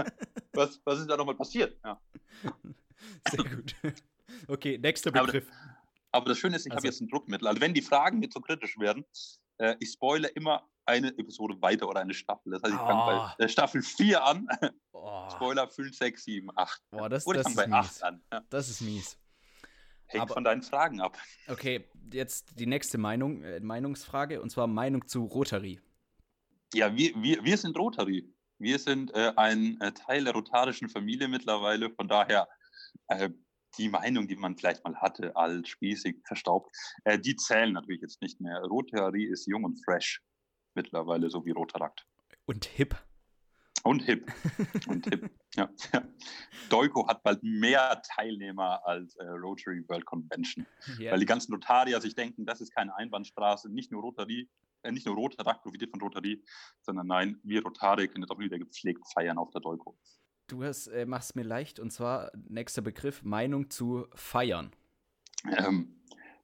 Was, 0.55 0.81
was 0.85 1.01
ist 1.01 1.11
da 1.11 1.17
nochmal 1.17 1.35
passiert? 1.35 1.77
Ja. 1.85 2.01
Sehr 3.31 3.45
gut. 3.45 3.75
Okay, 4.49 4.79
nächster 4.79 5.11
Aber- 5.15 5.27
Begriff. 5.27 5.49
Aber 6.11 6.25
das 6.31 6.39
Schöne 6.39 6.57
ist, 6.57 6.65
ich 6.67 6.73
Also- 6.73 6.79
habe 6.79 6.87
jetzt 6.89 7.01
ein 7.03 7.09
Druckmittel. 7.09 7.47
Also 7.47 7.61
wenn 7.61 7.75
die 7.75 7.83
Fragen 7.83 8.19
mir 8.19 8.31
zu 8.31 8.41
kritisch 8.41 8.79
werden, 8.79 9.05
äh, 9.59 9.77
ich 9.81 9.91
spoilere 9.93 10.31
immer 10.33 10.67
eine 10.87 11.09
Episode 11.19 11.61
weiter 11.61 11.87
oder 11.89 12.01
eine 12.01 12.15
Staffel. 12.15 12.53
Das 12.53 12.63
heißt, 12.63 12.73
ich 12.73 12.81
fange 12.81 13.03
Ah. 13.03 13.35
bei 13.39 13.45
äh, 13.45 13.49
Staffel 13.49 13.83
4 13.83 14.25
an. 14.25 14.49
Oh, 14.93 15.29
Spoiler 15.31 15.69
5, 15.69 15.95
6, 15.95 16.25
7, 16.25 16.49
8. 16.57 16.83
boah, 16.91 17.09
das, 17.11 17.27
Oder 17.27 17.41
ich 17.41 17.45
fange 17.45 17.55
ist 17.63 17.71
bei 17.71 17.77
mies. 17.79 17.87
8 17.97 18.03
an. 18.05 18.23
Ja. 18.33 18.43
Das 18.49 18.69
ist 18.71 18.81
mies. 18.81 19.19
Hängt 20.07 20.23
Aber- 20.23 20.35
von 20.35 20.45
deinen 20.45 20.63
Fragen 20.63 21.01
ab. 21.03 21.19
Okay, 21.47 21.85
jetzt 22.11 22.59
die 22.59 22.67
nächste 22.67 22.97
Meinung, 22.97 23.43
äh, 23.43 23.61
Meinungsfrage, 23.61 24.41
und 24.41 24.49
zwar 24.51 24.67
Meinung 24.67 25.07
zu 25.07 25.25
Rotary. 25.27 25.79
Ja, 26.75 26.95
wir, 26.95 27.13
wir, 27.23 27.45
wir 27.45 27.57
sind 27.57 27.79
Rotary. 27.79 28.33
Wir 28.59 28.79
sind 28.79 29.15
äh, 29.15 29.33
ein 29.37 29.81
äh, 29.81 29.93
Teil 29.93 30.25
der 30.25 30.35
rotarischen 30.35 30.89
Familie 30.89 31.29
mittlerweile. 31.29 31.91
Von 31.91 32.09
daher 32.09 32.49
äh, 33.09 33.31
die 33.79 33.89
Meinung, 33.89 34.29
die 34.29 34.37
man 34.37 34.57
vielleicht 34.57 34.85
mal 34.85 34.97
hatte, 34.97 35.35
alt, 35.37 35.69
spießig, 35.69 36.17
verstaubt, 36.27 36.75
äh, 37.05 37.19
die 37.19 37.37
zählen 37.37 37.73
natürlich 37.73 38.03
jetzt 38.03 38.21
nicht 38.21 38.41
mehr. 38.41 38.59
Rotary 38.63 39.25
ist 39.25 39.47
jung 39.47 39.65
und 39.65 39.83
fresh 39.85 40.21
mittlerweile, 40.75 41.31
so 41.31 41.45
wie 41.45 41.53
Rotarakt. 41.53 42.07
Und 42.47 42.65
hip. 42.65 42.97
Und 43.85 44.03
hip. 44.03 44.31
Und 44.87 45.07
hip. 45.07 45.31
Ja. 45.57 45.69
Deuco 46.69 47.09
hat 47.09 47.25
bald 47.25 47.43
mehr 47.43 48.01
Teilnehmer 48.15 48.87
als 48.87 49.17
äh, 49.17 49.25
Rotary 49.25 49.83
World 49.89 50.05
Convention. 50.05 50.67
Ja. 50.99 51.11
Weil 51.11 51.19
die 51.19 51.27
ganzen 51.27 51.53
Rotarier 51.53 52.01
sich 52.01 52.15
denken, 52.15 52.47
das 52.47 52.61
ist 52.61 52.73
keine 52.73 52.95
Einbahnstraße, 52.95 53.69
nicht 53.69 53.91
nur 53.91 54.03
Rotary, 54.03 54.49
äh, 54.89 54.93
nicht 54.93 55.07
nur 55.07 55.15
Rotarakt 55.15 55.63
profitiert 55.63 55.91
von 55.91 56.01
Rotary, 56.01 56.43
sondern 56.81 57.07
nein, 57.07 57.41
wir 57.43 57.63
Rotarier 57.63 58.09
können 58.09 58.25
jetzt 58.25 58.31
auch 58.31 58.39
wieder 58.39 58.59
gepflegt 58.59 59.07
feiern 59.13 59.39
auf 59.39 59.51
der 59.51 59.61
Deuco. 59.61 59.99
Du 60.49 60.65
hast, 60.65 60.87
äh, 60.89 61.05
machst 61.05 61.37
mir 61.37 61.43
leicht, 61.43 61.79
und 61.79 61.91
zwar 61.91 62.33
nächster 62.49 62.81
Begriff, 62.81 63.23
Meinung 63.23 63.71
zu 63.71 64.07
feiern. 64.15 64.73
Ähm, 65.45 66.01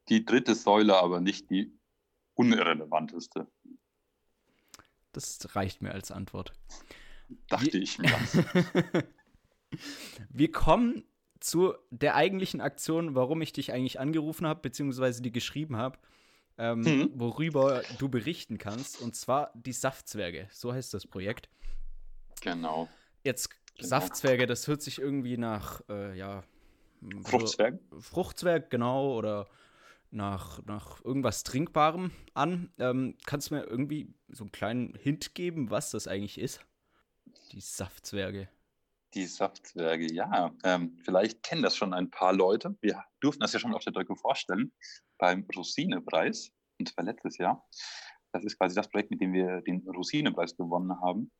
die 0.08 0.24
dritte 0.24 0.54
Säule, 0.54 0.96
aber 0.96 1.20
nicht 1.20 1.50
die 1.50 1.72
unirrelevanteste, 2.34 3.46
Das 5.12 5.54
reicht 5.54 5.80
mir 5.80 5.92
als 5.92 6.10
Antwort. 6.10 6.52
dachte 7.48 7.78
ich 7.78 7.98
mir. 7.98 8.10
Wir 10.28 10.52
kommen 10.52 11.04
zu 11.40 11.74
der 11.90 12.14
eigentlichen 12.14 12.60
Aktion, 12.60 13.14
warum 13.14 13.40
ich 13.42 13.52
dich 13.52 13.72
eigentlich 13.72 14.00
angerufen 14.00 14.46
habe, 14.46 14.60
beziehungsweise 14.60 15.22
die 15.22 15.32
geschrieben 15.32 15.76
habe, 15.76 15.98
ähm, 16.58 16.80
Mhm. 16.80 17.10
worüber 17.14 17.82
du 17.98 18.08
berichten 18.08 18.58
kannst, 18.58 19.00
und 19.00 19.14
zwar 19.16 19.52
die 19.54 19.72
Saftzwerge. 19.72 20.48
So 20.52 20.72
heißt 20.72 20.94
das 20.94 21.06
Projekt. 21.06 21.48
Genau. 22.40 22.88
Jetzt 23.22 23.50
Genau. 23.76 23.88
Saftzwerge, 23.88 24.46
das 24.46 24.68
hört 24.68 24.82
sich 24.82 25.00
irgendwie 25.00 25.36
nach, 25.36 25.80
äh, 25.88 26.16
ja, 26.16 26.44
Fruchtzwerg? 27.24 27.80
Fruchtzwerg, 27.98 28.70
genau, 28.70 29.16
oder 29.16 29.48
nach, 30.12 30.64
nach 30.64 31.04
irgendwas 31.04 31.42
Trinkbarem 31.42 32.12
an. 32.34 32.72
Ähm, 32.78 33.16
kannst 33.26 33.50
du 33.50 33.56
mir 33.56 33.64
irgendwie 33.64 34.14
so 34.28 34.44
einen 34.44 34.52
kleinen 34.52 34.94
Hint 34.94 35.34
geben, 35.34 35.70
was 35.70 35.90
das 35.90 36.06
eigentlich 36.06 36.38
ist? 36.38 36.60
Die 37.50 37.60
Saftzwerge. 37.60 38.48
Die 39.14 39.26
Saftzwerge, 39.26 40.12
ja. 40.12 40.54
Ähm, 40.62 40.98
vielleicht 41.04 41.42
kennen 41.42 41.62
das 41.62 41.76
schon 41.76 41.92
ein 41.94 42.10
paar 42.10 42.32
Leute. 42.32 42.76
Wir 42.80 43.02
durften 43.20 43.40
das 43.40 43.52
ja 43.52 43.58
schon 43.58 43.74
auf 43.74 43.82
der 43.82 43.92
Deuco 43.92 44.14
vorstellen 44.14 44.72
beim 45.24 45.46
Rosinepreis, 45.56 46.52
und 46.78 46.90
zwar 46.90 47.04
letztes 47.04 47.38
Jahr. 47.38 47.66
Das 48.32 48.44
ist 48.44 48.58
quasi 48.58 48.74
das 48.74 48.90
Projekt, 48.90 49.10
mit 49.10 49.22
dem 49.22 49.32
wir 49.32 49.62
den 49.62 49.88
Rosinepreis 49.88 50.54
gewonnen 50.54 51.00
haben. 51.00 51.30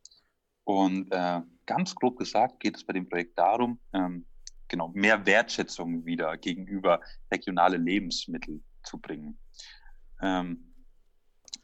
Und 0.65 1.13
äh, 1.13 1.43
ganz 1.67 1.95
grob 1.95 2.17
gesagt 2.17 2.61
geht 2.61 2.77
es 2.77 2.85
bei 2.87 2.95
dem 2.95 3.07
Projekt 3.07 3.39
darum, 3.39 3.79
ähm, 3.93 4.25
genau, 4.69 4.89
mehr 4.95 5.27
Wertschätzung 5.27 6.07
wieder 6.07 6.39
gegenüber 6.39 7.01
regionale 7.31 7.77
Lebensmittel 7.77 8.63
zu 8.85 8.99
bringen. 8.99 9.39
Ähm, 10.23 10.75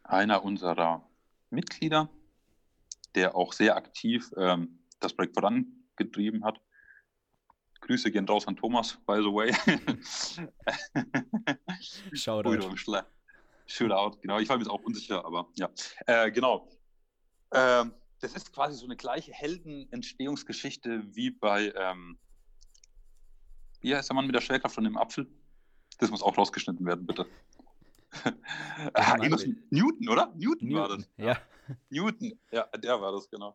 einer 0.02 0.44
unserer 0.44 1.08
Mitglieder, 1.48 2.10
der 3.14 3.34
auch 3.34 3.54
sehr 3.54 3.76
aktiv 3.76 4.30
ähm, 4.36 4.84
das 5.00 5.14
Projekt 5.14 5.36
vorangetrieben 5.36 6.44
hat. 6.44 6.60
Grüße 7.80 8.10
gehen 8.10 8.26
raus 8.26 8.46
an 8.46 8.56
Thomas, 8.56 8.98
by 9.06 9.16
the 9.16 9.32
way. 9.32 9.52
Shoutout. 12.12 12.68
Shootout, 13.66 14.18
genau. 14.20 14.38
Ich 14.38 14.48
war 14.48 14.56
mir 14.56 14.64
jetzt 14.64 14.70
auch 14.70 14.82
unsicher, 14.82 15.24
aber 15.24 15.48
ja. 15.54 15.70
Äh, 16.06 16.30
genau. 16.30 16.68
Ähm, 17.52 17.92
das 18.20 18.34
ist 18.34 18.52
quasi 18.52 18.76
so 18.76 18.84
eine 18.84 18.96
gleiche 18.96 19.32
Heldenentstehungsgeschichte 19.32 21.02
wie 21.14 21.30
bei, 21.30 21.72
ähm, 21.76 22.18
wie 23.80 23.94
heißt 23.94 24.10
der 24.10 24.14
Mann 24.14 24.26
mit 24.26 24.34
der 24.34 24.40
Schwerkraft 24.40 24.74
von 24.74 24.84
dem 24.84 24.96
Apfel? 24.96 25.26
Das 25.98 26.10
muss 26.10 26.22
auch 26.22 26.36
rausgeschnitten 26.36 26.84
werden, 26.84 27.06
bitte. 27.06 27.26
ah, 28.94 29.16
Newton, 29.16 30.08
oder? 30.08 30.32
Newton, 30.36 30.74
war 30.74 30.88
Newton, 30.88 31.06
das. 31.16 31.26
ja. 31.26 31.38
Newton, 31.88 32.38
ja, 32.50 32.64
der 32.76 33.00
war 33.00 33.12
das, 33.12 33.30
genau. 33.30 33.54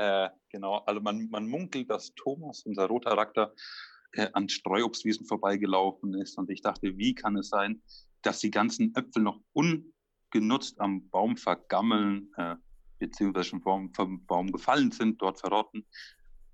Äh, 0.00 0.30
genau, 0.48 0.78
also 0.86 0.98
man, 1.02 1.28
man 1.28 1.46
munkelt, 1.46 1.90
dass 1.90 2.14
Thomas, 2.14 2.62
unser 2.62 2.86
roter 2.86 3.10
Charakter, 3.10 3.52
äh, 4.12 4.28
an 4.32 4.48
Streuobstwiesen 4.48 5.26
vorbeigelaufen 5.26 6.14
ist. 6.14 6.38
Und 6.38 6.48
ich 6.48 6.62
dachte, 6.62 6.96
wie 6.96 7.14
kann 7.14 7.36
es 7.36 7.50
sein, 7.50 7.82
dass 8.22 8.38
die 8.38 8.50
ganzen 8.50 8.94
Äpfel 8.94 9.22
noch 9.22 9.40
ungenutzt 9.52 10.80
am 10.80 11.06
Baum 11.10 11.36
vergammeln, 11.36 12.32
äh, 12.38 12.56
beziehungsweise 12.98 13.50
schon 13.50 13.60
vom, 13.60 13.92
vom 13.92 14.24
Baum 14.24 14.50
gefallen 14.52 14.90
sind, 14.90 15.20
dort 15.20 15.38
verrotten. 15.38 15.86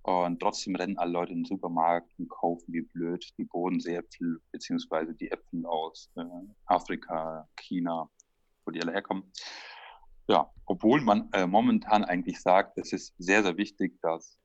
Und 0.03 0.41
trotzdem 0.41 0.75
rennen 0.75 0.99
alle 0.99 1.13
Leute 1.13 1.33
in 1.33 1.41
den 1.41 1.45
Supermarkt 1.45 2.13
und 2.19 2.29
kaufen 2.29 2.73
wie 2.73 2.83
blöd 2.83 3.25
die 3.39 3.45
Bodenseeäpfel, 3.45 4.41
beziehungsweise 4.51 5.15
die 5.15 5.31
Äpfel 5.31 5.65
aus 5.67 6.11
äh, 6.17 6.25
Afrika, 6.67 7.49
China, 7.57 8.11
wo 8.65 8.73
die 8.73 8.83
alle 8.83 8.93
herkommen. 8.93 9.33
Ja, 10.29 10.53
obwohl 10.65 11.01
man 11.01 11.31
äh, 11.33 11.47
momentan 11.47 12.05
eigentlich 12.05 12.41
sagt, 12.41 12.79
es 12.79 12.93
ist 12.93 13.15
sehr, 13.19 13.43
sehr 13.43 13.57
wichtig, 13.57 14.01
dass 14.01 14.39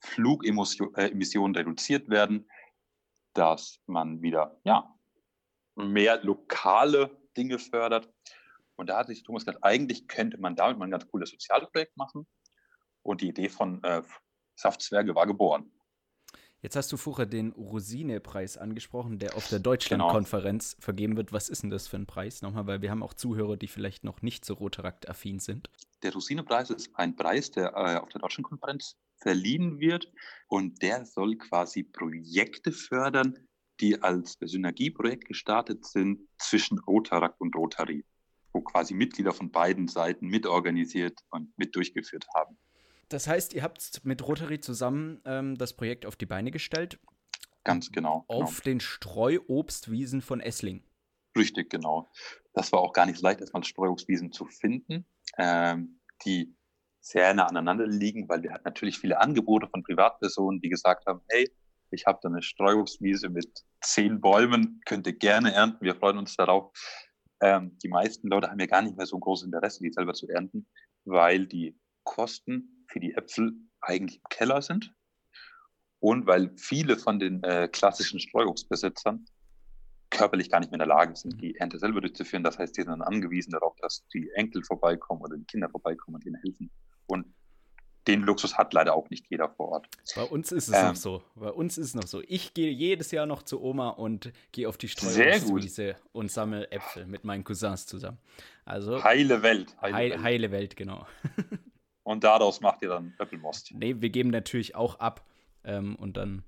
Flugemissionen 0.00 1.54
äh, 1.54 1.58
reduziert 1.58 2.08
werden, 2.08 2.48
dass 3.34 3.80
man 3.86 4.22
wieder 4.22 4.58
ja, 4.64 4.94
mehr 5.74 6.22
lokale 6.22 7.20
Dinge 7.36 7.58
fördert. 7.58 8.08
Und 8.76 8.88
da 8.88 8.98
hat 8.98 9.08
sich 9.08 9.22
Thomas 9.22 9.44
gesagt, 9.44 9.64
eigentlich 9.64 10.06
könnte 10.06 10.38
man 10.38 10.54
damit 10.54 10.78
mal 10.78 10.86
ein 10.86 10.90
ganz 10.90 11.06
cooles 11.08 11.30
Sozialprojekt 11.30 11.96
machen. 11.96 12.26
Und 13.02 13.20
die 13.20 13.28
Idee 13.28 13.48
von 13.48 13.82
äh, 13.82 14.02
Saftzwerge 14.54 15.14
war 15.14 15.26
geboren. 15.26 15.70
Jetzt 16.62 16.74
hast 16.74 16.90
du 16.90 16.96
vorher 16.96 17.26
den 17.26 17.52
Rosine-Preis 17.52 18.56
angesprochen, 18.56 19.18
der 19.18 19.36
auf 19.36 19.48
der 19.48 19.58
Deutschland-Konferenz 19.58 20.76
vergeben 20.80 21.16
wird. 21.16 21.32
Was 21.32 21.48
ist 21.48 21.62
denn 21.62 21.70
das 21.70 21.86
für 21.86 21.96
ein 21.96 22.06
Preis 22.06 22.42
nochmal? 22.42 22.66
Weil 22.66 22.82
wir 22.82 22.90
haben 22.90 23.02
auch 23.02 23.14
Zuhörer, 23.14 23.56
die 23.56 23.68
vielleicht 23.68 24.04
noch 24.04 24.22
nicht 24.22 24.44
so 24.44 24.54
Rotarakt-affin 24.54 25.38
sind. 25.38 25.70
Der 26.02 26.12
Rosinepreis 26.12 26.70
ist 26.70 26.90
ein 26.94 27.14
Preis, 27.14 27.50
der 27.50 27.74
äh, 27.74 27.96
auf 27.96 28.08
der 28.08 28.20
Deutschlandkonferenz 28.20 28.96
verliehen 29.18 29.80
wird 29.80 30.10
und 30.48 30.82
der 30.82 31.04
soll 31.04 31.36
quasi 31.36 31.82
Projekte 31.82 32.72
fördern, 32.72 33.38
die 33.80 34.02
als 34.02 34.36
Synergieprojekt 34.40 35.26
gestartet 35.26 35.84
sind 35.84 36.20
zwischen 36.38 36.78
Rotarakt 36.78 37.40
und 37.40 37.54
Rotary, 37.54 38.04
wo 38.52 38.62
quasi 38.62 38.94
Mitglieder 38.94 39.32
von 39.32 39.50
beiden 39.50 39.88
Seiten 39.88 40.28
mitorganisiert 40.28 41.20
und 41.30 41.56
mit 41.58 41.76
durchgeführt 41.76 42.26
haben. 42.34 42.58
Das 43.08 43.28
heißt, 43.28 43.54
ihr 43.54 43.62
habt 43.62 44.04
mit 44.04 44.26
Rotary 44.26 44.60
zusammen 44.60 45.20
ähm, 45.24 45.56
das 45.56 45.74
Projekt 45.74 46.06
auf 46.06 46.16
die 46.16 46.26
Beine 46.26 46.50
gestellt, 46.50 46.98
Ganz 47.64 47.90
genau. 47.92 48.24
auf 48.28 48.60
den 48.60 48.80
Streuobstwiesen 48.80 50.22
von 50.22 50.40
Essling. 50.40 50.78
genau. 50.80 50.90
Richtig, 51.36 51.70
genau. 51.70 52.08
Das 52.54 52.72
war 52.72 52.80
auch 52.80 52.92
gar 52.92 53.06
nicht 53.06 53.18
so 53.18 53.26
leicht, 53.26 53.40
erstmal 53.40 53.62
Streuobstwiesen 53.64 54.32
zu 54.32 54.46
finden, 54.46 55.04
ähm, 55.36 56.00
die 56.24 56.56
sehr 57.00 57.34
nah 57.34 57.46
aneinander 57.46 57.86
liegen, 57.86 58.28
weil 58.28 58.42
wir 58.42 58.52
hatten 58.52 58.64
natürlich 58.64 58.98
viele 58.98 59.20
Angebote 59.20 59.68
von 59.68 59.82
Privatpersonen, 59.82 60.60
die 60.60 60.70
gesagt 60.70 61.06
haben, 61.06 61.20
hey, 61.28 61.48
ich 61.90 62.06
habe 62.06 62.18
da 62.22 62.28
eine 62.28 62.42
Streuobstwiese 62.42 63.28
mit 63.28 63.64
zehn 63.80 64.20
Bäumen, 64.20 64.80
könnt 64.86 65.06
ihr 65.06 65.12
gerne 65.12 65.52
ernten, 65.52 65.84
wir 65.84 65.94
freuen 65.94 66.18
uns 66.18 66.34
darauf. 66.34 66.72
Ähm, 67.40 67.78
die 67.82 67.88
meisten 67.88 68.28
Leute 68.28 68.48
haben 68.50 68.58
ja 68.58 68.66
gar 68.66 68.82
nicht 68.82 68.96
mehr 68.96 69.06
so 69.06 69.16
ein 69.16 69.20
großes 69.20 69.46
Interesse, 69.46 69.82
die 69.82 69.92
selber 69.92 70.14
zu 70.14 70.26
ernten, 70.28 70.66
weil 71.04 71.46
die 71.46 71.78
Kosten 72.02 72.75
für 72.88 73.00
die 73.00 73.14
Äpfel 73.14 73.52
eigentlich 73.80 74.16
im 74.16 74.28
Keller 74.30 74.62
sind 74.62 74.92
und 76.00 76.26
weil 76.26 76.50
viele 76.56 76.96
von 76.96 77.18
den 77.18 77.42
äh, 77.42 77.68
klassischen 77.68 78.20
Streuobstbesitzern 78.20 79.26
körperlich 80.10 80.50
gar 80.50 80.60
nicht 80.60 80.70
mehr 80.70 80.76
in 80.80 80.88
der 80.88 80.96
Lage 80.96 81.16
sind, 81.16 81.40
die 81.40 81.56
Ernte 81.56 81.78
selber 81.78 82.00
durchzuführen. 82.00 82.44
Das 82.44 82.58
heißt, 82.58 82.76
die 82.76 82.82
sind 82.82 82.90
dann 82.90 83.02
angewiesen 83.02 83.50
darauf, 83.50 83.74
dass 83.80 84.06
die 84.14 84.30
Enkel 84.34 84.62
vorbeikommen 84.62 85.20
oder 85.22 85.36
die 85.36 85.44
Kinder 85.44 85.68
vorbeikommen 85.68 86.16
und 86.16 86.24
ihnen 86.24 86.36
helfen. 86.42 86.70
Und 87.06 87.26
den 88.06 88.22
Luxus 88.22 88.56
hat 88.56 88.72
leider 88.72 88.94
auch 88.94 89.10
nicht 89.10 89.26
jeder 89.28 89.48
vor 89.48 89.68
Ort. 89.70 89.88
Bei 90.14 90.22
uns 90.22 90.52
ist 90.52 90.68
es 90.68 90.74
Ähm. 90.76 90.86
noch 90.88 90.96
so. 90.96 91.22
Bei 91.34 91.50
uns 91.50 91.76
ist 91.76 91.88
es 91.88 91.94
noch 91.96 92.06
so. 92.06 92.22
Ich 92.28 92.54
gehe 92.54 92.70
jedes 92.70 93.10
Jahr 93.10 93.26
noch 93.26 93.42
zu 93.42 93.60
Oma 93.60 93.88
und 93.90 94.32
gehe 94.52 94.68
auf 94.68 94.78
die. 94.78 94.88
Streuobstwiese 94.88 95.96
und 96.12 96.30
sammle 96.30 96.70
Äpfel 96.70 97.06
mit 97.06 97.24
meinen 97.24 97.42
Cousins 97.42 97.86
zusammen. 97.86 98.18
Also 98.64 99.02
Heile 99.02 99.42
Welt. 99.42 99.76
Heile 99.80 99.94
heile, 99.96 100.14
Welt. 100.14 100.22
heile 100.22 100.50
Welt, 100.52 100.76
genau. 100.76 101.06
Und 102.06 102.22
daraus 102.22 102.60
macht 102.60 102.82
ihr 102.82 102.90
dann 102.90 103.14
Äpfelmost. 103.18 103.74
Nee, 103.74 103.96
wir 103.98 104.10
geben 104.10 104.30
natürlich 104.30 104.76
auch 104.76 105.00
ab 105.00 105.26
ähm, 105.64 105.96
und 105.96 106.16
dann 106.16 106.44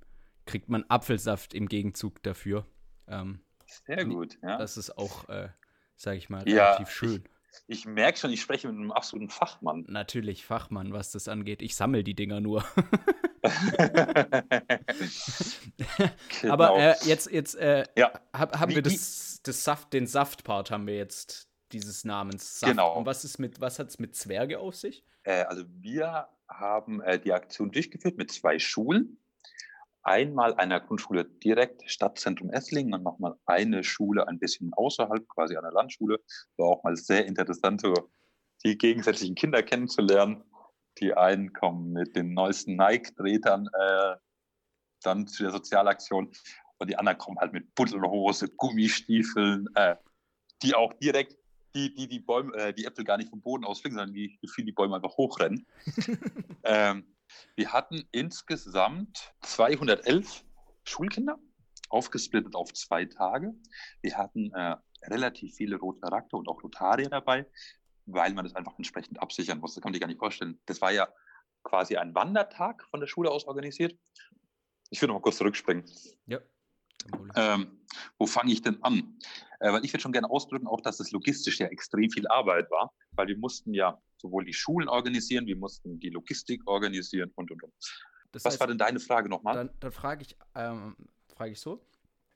kriegt 0.47 0.69
man 0.69 0.85
Apfelsaft 0.87 1.53
im 1.53 1.67
Gegenzug 1.69 2.23
dafür. 2.23 2.65
Ähm, 3.09 3.41
Sehr 3.67 4.05
gut. 4.05 4.39
Ja. 4.41 4.57
das 4.57 4.77
ist 4.77 4.97
auch, 4.97 5.29
äh, 5.29 5.49
sage 5.97 6.17
ich 6.17 6.31
mal, 6.31 6.49
Ja, 6.49 6.67
relativ 6.67 6.91
schön. 6.91 7.25
Ich 7.67 7.87
merke 7.87 8.21
schon, 8.21 8.31
ich 8.31 8.41
spreche 8.41 8.69
mit 8.69 8.77
einem 8.77 8.93
absoluten 8.93 9.31
Fachmann. 9.31 9.85
Natürlich 9.89 10.47
Fachmann, 10.47 10.93
was 10.93 11.11
das 11.11 11.27
angeht. 11.27 11.61
Ich 11.61 11.75
sammle 11.75 12.05
die 12.05 12.15
Dinger 12.15 12.41
nur. 12.41 12.65
genau. 16.41 16.53
Aber 16.53 16.79
äh, 16.79 16.95
jetzt, 17.03 17.33
jetzt 17.33 17.57
äh, 17.57 17.85
ja. 17.97 18.13
hab, 18.33 18.61
haben 18.61 18.71
wie, 18.71 18.77
wir 18.77 18.83
das, 18.83 19.41
das 19.43 19.65
Saft, 19.65 19.93
den 19.93 20.07
Saftpart 20.07 20.71
haben 20.71 20.87
wir 20.87 20.97
jetzt 20.97 21.49
dieses 21.73 22.05
Namens 22.05 22.61
Saft. 22.61 22.71
Genau. 22.71 22.97
Und 22.97 23.07
was 23.07 23.25
ist 23.25 23.39
mit, 23.39 23.61
was 23.61 23.81
hat 23.81 23.89
es 23.89 23.99
mit 23.99 24.15
Zwerge 24.15 24.61
auf 24.61 24.77
sich? 24.77 25.03
Äh, 25.29 25.45
also 25.45 25.65
wir 25.81 26.27
haben 26.49 27.03
äh, 27.03 27.21
die 27.21 27.33
Aktion 27.33 27.71
durchgeführt 27.71 28.17
mit 28.17 28.33
zwei 28.33 28.59
Schulen. 28.59 29.19
Einmal 30.03 30.55
einer 30.55 30.81
Grundschule 30.81 31.27
direkt 31.27 31.89
Stadtzentrum 31.91 32.51
Esslingen 32.51 32.95
und 32.95 33.03
nochmal 33.03 33.37
eine 33.45 33.85
Schule 33.85 34.27
ein 34.27 34.39
bisschen 34.39 34.73
außerhalb, 34.73 35.29
quasi 35.29 35.57
einer 35.57 35.71
Landschule. 35.71 36.21
War 36.57 36.69
auch 36.69 36.83
mal 36.83 36.97
sehr 36.97 37.27
interessant, 37.27 37.83
so 37.83 37.93
die 38.65 38.79
gegensätzlichen 38.79 39.35
Kinder 39.35 39.63
kennenzulernen. 39.63 40.45
Die 40.99 41.13
einen 41.13 41.53
kommen 41.53 41.93
mit 41.93 42.17
den 42.17 42.33
neuesten 42.33 42.77
Nike-Tretern 42.77 43.69
äh, 43.79 44.17
dann 45.03 45.27
zu 45.27 45.43
der 45.43 45.53
Sozialaktion 45.53 46.33
und 46.79 46.89
die 46.89 46.97
anderen 46.97 47.19
kommen 47.19 47.39
halt 47.39 47.53
mit 47.53 47.75
Buddelhose, 47.75 48.49
Gummistiefeln, 48.49 49.67
äh, 49.75 49.97
die 50.63 50.75
auch 50.75 50.95
direkt 50.95 51.37
die, 51.79 51.95
die, 51.95 52.09
die, 52.09 52.19
Bäume, 52.19 52.55
äh, 52.57 52.73
die 52.75 52.85
Äpfel 52.85 53.05
gar 53.05 53.17
nicht 53.17 53.31
vom 53.31 53.41
Boden 53.41 53.65
aus 53.65 53.81
fliegen, 53.81 53.97
sondern 53.97 54.15
die 54.15 54.37
gefühlt 54.41 54.67
die 54.67 54.73
Bäume 54.73 54.97
einfach 54.97 55.17
hochrennen. 55.17 55.67
ähm, 56.65 57.05
wir 57.55 57.73
hatten 57.73 58.09
insgesamt 58.11 59.33
211 59.43 60.45
Schulkinder, 60.85 61.39
aufgesplittet 61.89 62.55
auf 62.57 62.73
zwei 62.75 63.05
Tage. 63.05 63.55
Wir 64.03 64.17
hatten 64.19 64.53
äh, 64.53 64.77
relativ 65.05 65.55
viele 65.55 65.77
Rotarakte 65.77 66.37
und 66.37 66.49
auch 66.49 66.63
Rotarier 66.63 67.09
dabei, 67.09 67.47
weil 68.07 68.35
man 68.35 68.45
das 68.45 68.57
einfach 68.57 68.77
entsprechend 68.77 69.21
absichern 69.23 69.61
muss. 69.61 69.75
Das 69.75 69.83
kann 69.83 69.91
man 69.91 69.95
sich 69.95 70.01
gar 70.01 70.09
nicht 70.09 70.19
vorstellen. 70.19 70.61
Das 70.67 70.81
war 70.81 70.91
ja 70.91 71.09
quasi 71.63 71.97
ein 71.97 72.15
Wandertag 72.15 72.85
von 72.91 73.01
der 73.01 73.07
Schule 73.07 73.31
aus 73.31 73.47
organisiert. 73.47 73.97
Ich 74.91 75.01
würde 75.01 75.13
noch 75.13 75.21
mal 75.21 75.23
kurz 75.23 75.37
zurückspringen. 75.37 75.85
Ja. 76.27 76.41
Ähm, 77.37 77.79
wo 78.19 78.27
fange 78.27 78.53
ich 78.53 78.63
denn 78.63 78.83
an? 78.83 79.19
Äh, 79.61 79.73
weil 79.73 79.85
ich 79.85 79.93
würde 79.93 80.03
schon 80.03 80.13
gerne 80.13 80.31
ausdrücken, 80.31 80.67
auch 80.67 80.81
dass 80.81 81.01
es 81.01 81.11
logistisch 81.11 81.59
ja 81.59 81.67
extrem 81.67 82.11
viel 82.11 82.27
Arbeit 82.29 82.71
war, 82.71 82.93
weil 83.13 83.29
wir 83.29 83.39
mussten 83.39 83.75
ja 83.75 84.01
sowohl 84.17 84.45
die 84.45 84.53
Schulen 84.53 84.89
organisieren, 84.89 85.47
wir 85.47 85.57
mussten 85.57 85.99
die 85.99 86.11
Logistik 86.11 86.67
organisieren 86.67 87.33
und 87.35 87.51
und 87.51 87.63
und. 87.63 87.73
Das 88.33 88.45
Was 88.45 88.53
heißt, 88.53 88.61
war 88.61 88.67
denn 88.67 88.79
deine 88.79 89.01
Frage 89.01 89.29
nochmal? 89.29 89.55
Dann, 89.55 89.71
dann 89.81 89.93
frage 89.93 90.23
ich, 90.23 90.37
ähm, 90.55 90.97
frage 91.35 91.53
ich 91.53 91.61
so. 91.61 91.81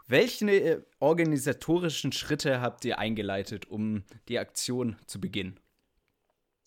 Welche 0.09 0.51
äh, 0.51 0.83
organisatorischen 0.99 2.13
Schritte 2.13 2.61
habt 2.61 2.85
ihr 2.85 2.99
eingeleitet, 2.99 3.67
um 3.67 4.05
die 4.29 4.39
Aktion 4.39 4.97
zu 5.07 5.21
beginnen? 5.21 5.61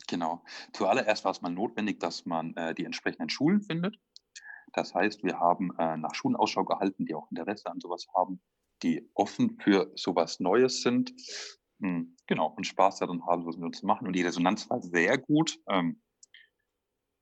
Genau. 0.07 0.43
Zuallererst 0.73 1.25
war 1.25 1.31
es 1.31 1.41
mal 1.41 1.49
notwendig, 1.49 1.99
dass 1.99 2.25
man 2.25 2.55
äh, 2.55 2.75
die 2.75 2.85
entsprechenden 2.85 3.29
Schulen 3.29 3.61
findet. 3.61 3.97
Das 4.75 4.93
heißt, 4.93 5.23
wir 5.23 5.39
haben 5.39 5.71
äh, 5.79 5.97
nach 5.97 6.13
Schulen 6.13 6.35
Ausschau 6.35 6.65
gehalten, 6.65 7.05
die 7.05 7.15
auch 7.15 7.29
Interesse 7.31 7.67
an 7.67 7.79
sowas 7.79 8.07
haben, 8.13 8.41
die 8.83 9.09
offen 9.13 9.57
für 9.61 9.91
sowas 9.95 10.39
Neues 10.41 10.81
sind. 10.81 11.13
Hm, 11.81 12.15
genau, 12.27 12.53
und 12.55 12.67
Spaß 12.67 12.99
daran 12.99 13.25
haben, 13.25 13.45
was 13.45 13.55
mit 13.55 13.65
uns 13.65 13.79
zu 13.79 13.85
machen. 13.85 14.05
Und 14.05 14.13
die 14.13 14.21
Resonanz 14.21 14.69
war 14.69 14.81
sehr 14.81 15.17
gut. 15.17 15.57
Ähm, 15.69 16.01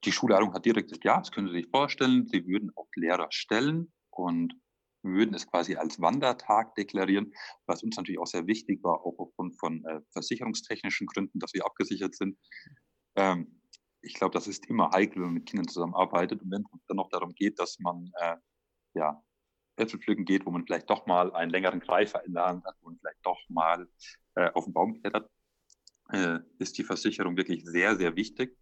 die 0.03 0.11
Schulleitung 0.11 0.53
hat 0.53 0.65
direkt 0.65 0.89
gesagt, 0.89 1.05
ja, 1.05 1.19
das 1.19 1.31
können 1.31 1.47
Sie 1.47 1.53
sich 1.53 1.67
vorstellen. 1.69 2.27
Sie 2.27 2.45
würden 2.47 2.71
auch 2.75 2.89
Lehrer 2.95 3.27
stellen 3.29 3.93
und 4.09 4.55
würden 5.03 5.35
es 5.35 5.45
quasi 5.47 5.75
als 5.75 6.01
Wandertag 6.01 6.75
deklarieren, 6.75 7.33
was 7.67 7.83
uns 7.83 7.97
natürlich 7.97 8.19
auch 8.19 8.27
sehr 8.27 8.47
wichtig 8.47 8.83
war, 8.83 9.05
auch 9.05 9.19
aufgrund 9.19 9.59
von 9.59 9.85
äh, 9.85 10.01
versicherungstechnischen 10.11 11.07
Gründen, 11.07 11.39
dass 11.39 11.53
wir 11.53 11.65
abgesichert 11.65 12.15
sind. 12.15 12.37
Ähm, 13.15 13.61
ich 14.03 14.13
glaube, 14.13 14.33
das 14.33 14.47
ist 14.47 14.65
immer 14.67 14.91
heikel, 14.91 15.15
wenn 15.15 15.27
man 15.27 15.33
mit 15.35 15.45
Kindern 15.45 15.67
zusammenarbeitet. 15.67 16.41
Und 16.41 16.51
wenn 16.51 16.61
es 16.61 16.85
dann 16.87 16.97
noch 16.97 17.09
darum 17.09 17.33
geht, 17.33 17.57
dass 17.57 17.79
man 17.79 18.11
äh, 18.19 18.35
ja, 18.93 19.23
Äpfel 19.77 19.99
pflücken 19.99 20.25
geht, 20.25 20.45
wo 20.45 20.51
man 20.51 20.65
vielleicht 20.65 20.89
doch 20.89 21.05
mal 21.05 21.33
einen 21.33 21.49
längeren 21.49 21.79
Greifer 21.79 22.23
in 22.25 22.33
der 22.33 22.45
Hand 22.45 22.65
hat 22.65 22.75
und 22.81 22.99
vielleicht 22.99 23.25
doch 23.25 23.39
mal 23.49 23.87
äh, 24.35 24.51
auf 24.51 24.65
den 24.65 24.73
Baum 24.73 25.01
klettert, 25.01 25.29
äh, 26.11 26.39
ist 26.59 26.77
die 26.77 26.83
Versicherung 26.83 27.37
wirklich 27.37 27.65
sehr, 27.65 27.95
sehr 27.95 28.15
wichtig. 28.15 28.57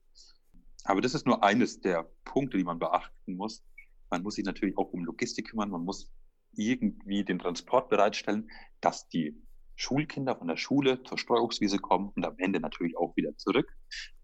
Aber 0.84 1.02
das 1.02 1.14
ist 1.14 1.26
nur 1.26 1.44
eines 1.44 1.82
der 1.82 2.10
Punkte, 2.24 2.58
die 2.58 2.64
man 2.64 2.80
beachten 2.80 3.36
muss. 3.36 3.64
Man 4.10 4.24
muss 4.24 4.36
sich 4.36 4.46
natürlich 4.46 4.78
auch 4.78 4.94
um 4.94 5.04
Logistik 5.04 5.50
kümmern. 5.50 5.70
Man 5.70 5.84
muss 5.84 6.10
irgendwie 6.54 7.24
den 7.24 7.40
Transport 7.40 7.90
bereitstellen, 7.90 8.50
dass 8.80 9.08
die 9.10 9.42
Schulkinder 9.76 10.36
von 10.36 10.48
der 10.48 10.58
Schule 10.58 11.02
zur 11.04 11.18
Streuobstwiese 11.18 11.80
kommen 11.80 12.12
und 12.16 12.26
am 12.26 12.36
Ende 12.38 12.60
natürlich 12.60 12.98
auch 12.98 13.16
wieder 13.16 13.36
zurück, 13.38 13.76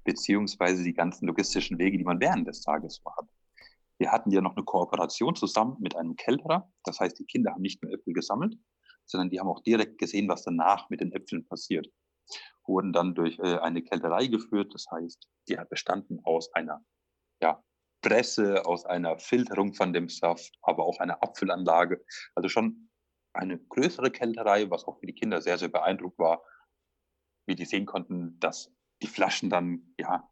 beziehungsweise 0.07 0.85
die 0.85 0.93
ganzen 0.93 1.27
logistischen 1.27 1.77
Wege, 1.77 1.97
die 1.97 2.05
man 2.05 2.21
während 2.21 2.47
des 2.47 2.61
Tages 2.61 3.01
so 3.03 3.11
hat. 3.17 3.27
Wir 3.99 4.09
hatten 4.09 4.31
ja 4.31 4.39
noch 4.39 4.55
eine 4.55 4.63
Kooperation 4.63 5.35
zusammen 5.35 5.75
mit 5.81 5.97
einem 5.97 6.15
Kälterer. 6.15 6.71
Das 6.85 7.01
heißt, 7.01 7.19
die 7.19 7.25
Kinder 7.25 7.51
haben 7.51 7.61
nicht 7.61 7.83
nur 7.83 7.91
Äpfel 7.91 8.13
gesammelt, 8.13 8.57
sondern 9.05 9.29
die 9.29 9.39
haben 9.39 9.49
auch 9.49 9.61
direkt 9.63 9.97
gesehen, 9.97 10.29
was 10.29 10.43
danach 10.43 10.89
mit 10.89 11.01
den 11.01 11.11
Äpfeln 11.11 11.45
passiert. 11.45 11.89
Wurden 12.65 12.93
dann 12.93 13.15
durch 13.15 13.37
äh, 13.39 13.57
eine 13.57 13.81
Kälterei 13.81 14.27
geführt. 14.27 14.73
Das 14.73 14.85
heißt, 14.89 15.27
die 15.49 15.57
hat 15.57 15.69
bestanden 15.69 16.21
aus 16.23 16.53
einer 16.53 16.85
ja, 17.41 17.61
Presse, 18.01 18.65
aus 18.65 18.85
einer 18.85 19.19
Filterung 19.19 19.73
von 19.73 19.91
dem 19.91 20.07
Saft, 20.07 20.57
aber 20.61 20.85
auch 20.85 20.99
einer 21.01 21.21
Apfelanlage. 21.21 22.01
Also 22.33 22.47
schon 22.47 22.89
eine 23.33 23.59
größere 23.59 24.09
Kälterei, 24.09 24.69
was 24.69 24.85
auch 24.85 24.99
für 24.99 25.05
die 25.05 25.15
Kinder 25.15 25.41
sehr, 25.41 25.57
sehr 25.57 25.67
beeindruckt 25.67 26.17
war, 26.17 26.41
wie 27.45 27.55
die 27.55 27.65
sehen 27.65 27.85
konnten, 27.85 28.39
dass 28.39 28.71
die 29.01 29.07
Flaschen 29.07 29.49
dann 29.49 29.81
ja 29.99 30.29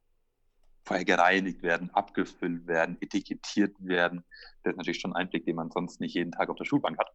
vorher 0.86 1.06
gereinigt 1.06 1.64
werden, 1.64 1.90
abgefüllt 1.92 2.68
werden, 2.68 2.98
etikettiert 3.02 3.76
werden. 3.80 4.24
Das 4.64 4.72
ist 4.72 4.78
natürlich 4.78 5.02
schon 5.02 5.14
ein 5.14 5.24
Einblick, 5.24 5.46
den 5.46 5.56
man 5.56 5.72
sonst 5.72 6.00
nicht 6.00 6.14
jeden 6.14 6.32
Tag 6.32 6.50
auf 6.50 6.58
der 6.58 6.66
Schulbank 6.66 6.98
hat. 7.00 7.12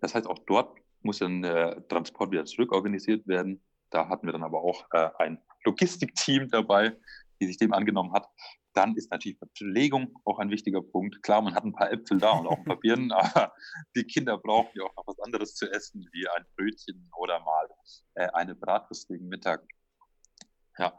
Das 0.00 0.14
heißt, 0.14 0.26
auch 0.26 0.38
dort 0.46 0.76
muss 1.02 1.20
ein 1.22 1.44
äh, 1.44 1.80
Transport 1.88 2.30
wieder 2.30 2.46
zurück 2.46 2.72
organisiert 2.72 3.26
werden. 3.28 3.62
Da 3.90 4.08
hatten 4.08 4.26
wir 4.26 4.32
dann 4.32 4.42
aber 4.42 4.62
auch 4.62 4.86
äh, 4.92 5.10
ein 5.18 5.38
Logistikteam 5.64 6.48
dabei, 6.48 6.96
die 7.40 7.46
sich 7.46 7.58
dem 7.58 7.72
angenommen 7.72 8.12
hat. 8.12 8.28
Dann 8.72 8.94
ist 8.94 9.10
natürlich 9.10 9.38
Verpflegung 9.38 10.14
auch 10.24 10.38
ein 10.38 10.50
wichtiger 10.50 10.82
Punkt. 10.82 11.22
Klar, 11.22 11.42
man 11.42 11.54
hat 11.54 11.64
ein 11.64 11.72
paar 11.72 11.90
Äpfel 11.90 12.18
da 12.18 12.32
und 12.32 12.46
auch 12.46 12.58
ein 12.58 12.64
paar 12.64 12.80
Birnen, 12.80 13.12
aber 13.12 13.52
die 13.94 14.04
Kinder 14.04 14.38
brauchen 14.38 14.70
ja 14.74 14.84
auch 14.84 14.96
noch 14.96 15.06
was 15.06 15.18
anderes 15.20 15.54
zu 15.54 15.70
essen, 15.70 16.06
wie 16.12 16.28
ein 16.28 16.44
Brötchen 16.56 17.10
oder 17.16 17.40
mal 17.40 17.68
äh, 18.14 18.28
eine 18.32 18.54
Bratwurst 18.54 19.08
gegen 19.08 19.28
Mittag. 19.28 19.62
Ja, 20.78 20.92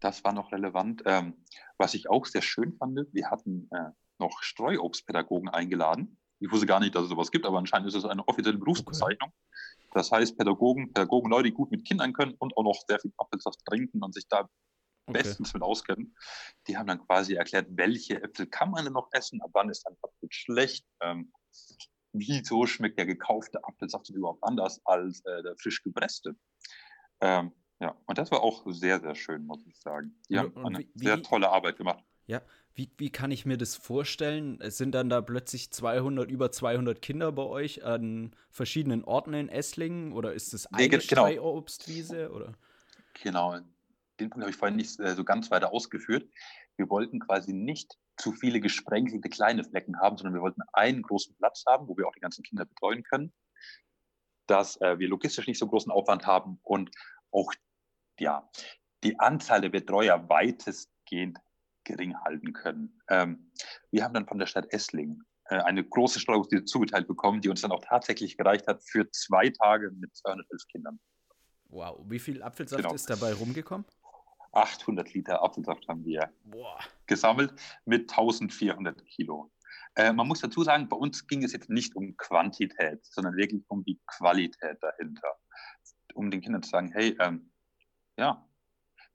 das 0.00 0.24
war 0.24 0.32
noch 0.32 0.52
relevant. 0.52 1.02
Ähm, 1.06 1.44
was 1.78 1.94
ich 1.94 2.10
auch 2.10 2.26
sehr 2.26 2.42
schön 2.42 2.74
fand, 2.74 2.98
wir 3.12 3.30
hatten 3.30 3.68
äh, 3.72 3.90
noch 4.18 4.42
Streuobstpädagogen 4.42 5.48
eingeladen. 5.48 6.18
Ich 6.40 6.50
wusste 6.50 6.66
gar 6.66 6.80
nicht, 6.80 6.94
dass 6.94 7.04
es 7.04 7.08
sowas 7.08 7.30
gibt, 7.30 7.46
aber 7.46 7.58
anscheinend 7.58 7.88
ist 7.88 7.94
es 7.94 8.04
eine 8.04 8.26
offizielle 8.28 8.58
Berufsbezeichnung. 8.58 9.30
Okay. 9.30 9.90
Das 9.94 10.10
heißt, 10.10 10.36
Pädagogen, 10.36 10.92
Pädagogen, 10.92 11.30
Leute, 11.30 11.44
die 11.44 11.54
gut 11.54 11.70
mit 11.70 11.86
Kindern 11.86 12.12
können 12.12 12.34
und 12.38 12.56
auch 12.56 12.64
noch 12.64 12.80
sehr 12.86 12.98
viel 12.98 13.12
Apfelsaft 13.16 13.60
trinken 13.64 14.02
und 14.02 14.12
sich 14.12 14.26
da 14.28 14.48
okay. 15.06 15.22
bestens 15.22 15.54
mit 15.54 15.62
auskennen. 15.62 16.14
Die 16.66 16.76
haben 16.76 16.86
dann 16.86 16.98
quasi 17.06 17.34
erklärt, 17.34 17.68
welche 17.70 18.22
Äpfel 18.22 18.46
kann 18.46 18.72
man 18.72 18.84
denn 18.84 18.92
noch 18.92 19.08
essen, 19.12 19.40
ab 19.40 19.50
wann 19.52 19.70
ist 19.70 19.86
ein 19.86 19.96
Apfel 20.02 20.28
schlecht. 20.30 20.84
Ähm, 21.00 21.32
wieso 22.12 22.66
schmeckt 22.66 22.98
der 22.98 23.06
gekaufte 23.06 23.62
Apfelsaft 23.64 24.10
überhaupt 24.10 24.42
anders 24.42 24.80
als 24.84 25.24
äh, 25.24 25.42
der 25.42 25.56
frisch 25.56 25.82
gepresste? 25.82 26.36
Ähm, 27.20 27.52
ja, 27.84 27.94
und 28.06 28.16
das 28.16 28.30
war 28.30 28.42
auch 28.42 28.62
sehr, 28.66 28.98
sehr 28.98 29.14
schön, 29.14 29.44
muss 29.44 29.66
ich 29.66 29.76
sagen. 29.76 30.14
Die 30.30 30.38
haben 30.38 30.56
eine 30.64 30.86
wie, 30.94 31.04
sehr 31.04 31.22
tolle 31.22 31.50
Arbeit 31.50 31.76
gemacht. 31.76 32.02
Ja, 32.26 32.40
wie, 32.74 32.90
wie 32.96 33.10
kann 33.10 33.30
ich 33.30 33.44
mir 33.44 33.58
das 33.58 33.76
vorstellen? 33.76 34.58
Es 34.62 34.78
sind 34.78 34.92
dann 34.92 35.10
da 35.10 35.20
plötzlich 35.20 35.70
200, 35.70 36.30
über 36.30 36.50
200 36.50 37.02
Kinder 37.02 37.30
bei 37.30 37.42
euch 37.42 37.84
an 37.84 38.34
verschiedenen 38.50 39.04
Orten 39.04 39.34
in 39.34 39.50
Esslingen? 39.50 40.14
Oder 40.14 40.32
ist 40.32 40.54
das 40.54 40.64
eine 40.68 40.84
nee, 40.84 40.88
genau. 40.88 41.02
Streuobstwiese? 41.02 42.32
Oder? 42.32 42.54
Genau, 43.22 43.58
den 44.18 44.30
Punkt 44.30 44.44
habe 44.44 44.50
ich 44.50 44.56
vorhin 44.56 44.76
nicht 44.76 44.98
äh, 45.00 45.14
so 45.14 45.22
ganz 45.22 45.50
weiter 45.50 45.70
ausgeführt. 45.70 46.26
Wir 46.78 46.88
wollten 46.88 47.18
quasi 47.18 47.52
nicht 47.52 47.98
zu 48.16 48.32
viele 48.32 48.60
gesprenkelte 48.60 49.28
kleine 49.28 49.62
Flecken 49.62 50.00
haben, 50.00 50.16
sondern 50.16 50.32
wir 50.32 50.40
wollten 50.40 50.62
einen 50.72 51.02
großen 51.02 51.36
Platz 51.36 51.64
haben, 51.68 51.86
wo 51.86 51.98
wir 51.98 52.08
auch 52.08 52.14
die 52.14 52.20
ganzen 52.20 52.44
Kinder 52.44 52.64
betreuen 52.64 53.02
können, 53.02 53.34
dass 54.46 54.80
äh, 54.80 54.98
wir 54.98 55.08
logistisch 55.08 55.46
nicht 55.46 55.58
so 55.58 55.66
großen 55.66 55.92
Aufwand 55.92 56.26
haben 56.26 56.58
und 56.62 56.90
auch 57.30 57.52
ja, 58.20 58.48
die 59.02 59.18
Anzahl 59.18 59.60
der 59.60 59.68
Betreuer 59.68 60.28
weitestgehend 60.28 61.38
gering 61.84 62.16
halten 62.24 62.52
können. 62.52 62.98
Ähm, 63.08 63.50
wir 63.90 64.04
haben 64.04 64.14
dann 64.14 64.26
von 64.26 64.38
der 64.38 64.46
Stadt 64.46 64.72
Esslingen 64.72 65.26
äh, 65.46 65.56
eine 65.56 65.84
große 65.84 66.18
Steuerung 66.18 66.48
zugeteilt 66.66 67.06
bekommen, 67.06 67.40
die 67.40 67.50
uns 67.50 67.60
dann 67.60 67.72
auch 67.72 67.84
tatsächlich 67.84 68.36
gereicht 68.36 68.66
hat 68.66 68.82
für 68.82 69.10
zwei 69.10 69.50
Tage 69.50 69.90
mit 69.90 70.16
211 70.16 70.66
Kindern. 70.68 70.98
Wow, 71.66 72.00
wie 72.08 72.18
viel 72.18 72.42
Apfelsaft 72.42 72.82
genau. 72.82 72.94
ist 72.94 73.10
dabei 73.10 73.34
rumgekommen? 73.34 73.84
800 74.52 75.12
Liter 75.12 75.42
Apfelsaft 75.42 75.86
haben 75.88 76.04
wir 76.04 76.32
Boah. 76.44 76.78
gesammelt 77.06 77.52
mit 77.84 78.10
1400 78.10 79.04
Kilo. 79.06 79.50
Äh, 79.96 80.12
man 80.12 80.28
muss 80.28 80.40
dazu 80.40 80.62
sagen, 80.62 80.88
bei 80.88 80.96
uns 80.96 81.26
ging 81.26 81.44
es 81.44 81.52
jetzt 81.52 81.68
nicht 81.68 81.94
um 81.96 82.16
Quantität, 82.16 83.04
sondern 83.04 83.36
wirklich 83.36 83.64
um 83.68 83.84
die 83.84 84.00
Qualität 84.06 84.78
dahinter. 84.80 85.36
Um 86.14 86.30
den 86.30 86.40
Kindern 86.40 86.62
zu 86.62 86.70
sagen, 86.70 86.92
hey, 86.92 87.16
ähm, 87.20 87.50
ja, 88.16 88.46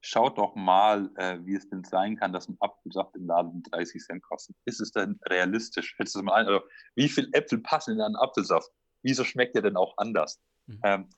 schaut 0.01 0.37
doch 0.37 0.55
mal, 0.55 1.11
äh, 1.15 1.39
wie 1.45 1.55
es 1.55 1.69
denn 1.69 1.83
sein 1.83 2.15
kann, 2.15 2.33
dass 2.33 2.47
ein 2.47 2.57
Apfelsaft 2.59 3.15
im 3.15 3.25
Laden 3.25 3.63
30 3.63 4.01
Cent 4.01 4.23
kostet. 4.23 4.55
Ist 4.65 4.79
es 4.79 4.91
denn 4.91 5.19
realistisch? 5.25 5.93
Schätzt 5.95 6.15
es 6.15 6.21
mal 6.21 6.33
ein, 6.33 6.47
also, 6.47 6.61
wie 6.95 7.09
viele 7.09 7.31
Äpfel 7.33 7.59
passen 7.59 7.95
in 7.95 8.01
einen 8.01 8.15
Apfelsaft? 8.15 8.69
Wieso 9.01 9.23
schmeckt 9.23 9.55
der 9.55 9.61
denn 9.61 9.77
auch 9.77 9.93
anders? 9.97 10.41
Mhm. 10.67 10.79
Ähm, 10.83 11.09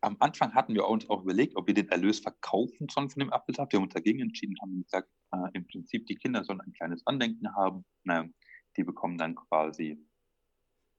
am 0.00 0.16
Anfang 0.20 0.54
hatten 0.54 0.74
wir 0.74 0.86
uns 0.86 1.08
auch 1.08 1.22
überlegt, 1.22 1.56
ob 1.56 1.66
wir 1.66 1.74
den 1.74 1.88
Erlös 1.88 2.20
verkaufen 2.20 2.88
sollen 2.90 3.08
von 3.08 3.20
dem 3.20 3.32
Apfelsaft. 3.32 3.72
Wir 3.72 3.78
haben 3.78 3.84
uns 3.84 3.94
dagegen 3.94 4.20
entschieden, 4.20 4.54
haben 4.60 4.82
gesagt, 4.82 5.08
äh, 5.32 5.48
im 5.54 5.66
Prinzip 5.66 6.06
die 6.06 6.16
Kinder 6.16 6.44
sollen 6.44 6.60
ein 6.60 6.74
kleines 6.74 7.06
Andenken 7.06 7.54
haben. 7.56 7.86
Äh, 8.06 8.24
die 8.76 8.84
bekommen 8.84 9.16
dann 9.16 9.34
quasi 9.34 10.04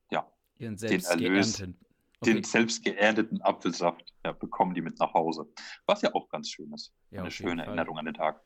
ja, 0.09 0.31
Ihren 0.57 0.77
den 0.77 1.03
Erlös, 1.03 1.63
okay. 2.21 2.33
den 2.33 2.43
selbst 2.43 2.83
geerdeten 2.83 3.41
Apfelsaft, 3.41 4.13
ja, 4.23 4.31
bekommen 4.31 4.73
die 4.73 4.81
mit 4.81 4.99
nach 4.99 5.13
Hause. 5.13 5.47
Was 5.85 6.01
ja 6.01 6.13
auch 6.13 6.29
ganz 6.29 6.49
schön 6.49 6.73
ist. 6.73 6.93
Ja, 7.11 7.21
eine 7.21 7.31
schöne 7.31 7.65
Erinnerung 7.65 7.97
an 7.97 8.05
den 8.05 8.13
Tag. 8.13 8.41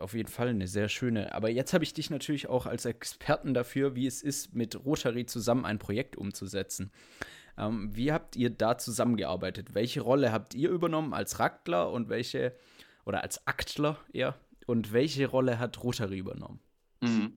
Auf 0.00 0.14
jeden 0.14 0.28
Fall 0.28 0.48
eine 0.48 0.66
sehr 0.66 0.88
schöne. 0.88 1.34
Aber 1.34 1.48
jetzt 1.48 1.72
habe 1.72 1.84
ich 1.84 1.94
dich 1.94 2.10
natürlich 2.10 2.48
auch 2.48 2.66
als 2.66 2.84
Experten 2.84 3.54
dafür, 3.54 3.94
wie 3.94 4.06
es 4.06 4.22
ist, 4.22 4.54
mit 4.54 4.84
Rotary 4.84 5.24
zusammen 5.24 5.64
ein 5.64 5.78
Projekt 5.78 6.16
umzusetzen. 6.16 6.92
Ähm, 7.56 7.94
wie 7.94 8.12
habt 8.12 8.36
ihr 8.36 8.50
da 8.50 8.76
zusammengearbeitet? 8.76 9.74
Welche 9.74 10.02
Rolle 10.02 10.32
habt 10.32 10.54
ihr 10.54 10.70
übernommen 10.70 11.14
als 11.14 11.38
Raktler 11.38 11.90
und 11.92 12.08
welche, 12.08 12.54
oder 13.04 13.22
als 13.22 13.46
Aktler 13.46 13.98
eher, 14.12 14.38
und 14.66 14.92
welche 14.92 15.26
Rolle 15.26 15.58
hat 15.58 15.82
Rotary 15.82 16.18
übernommen? 16.18 16.60
Mhm. 17.00 17.36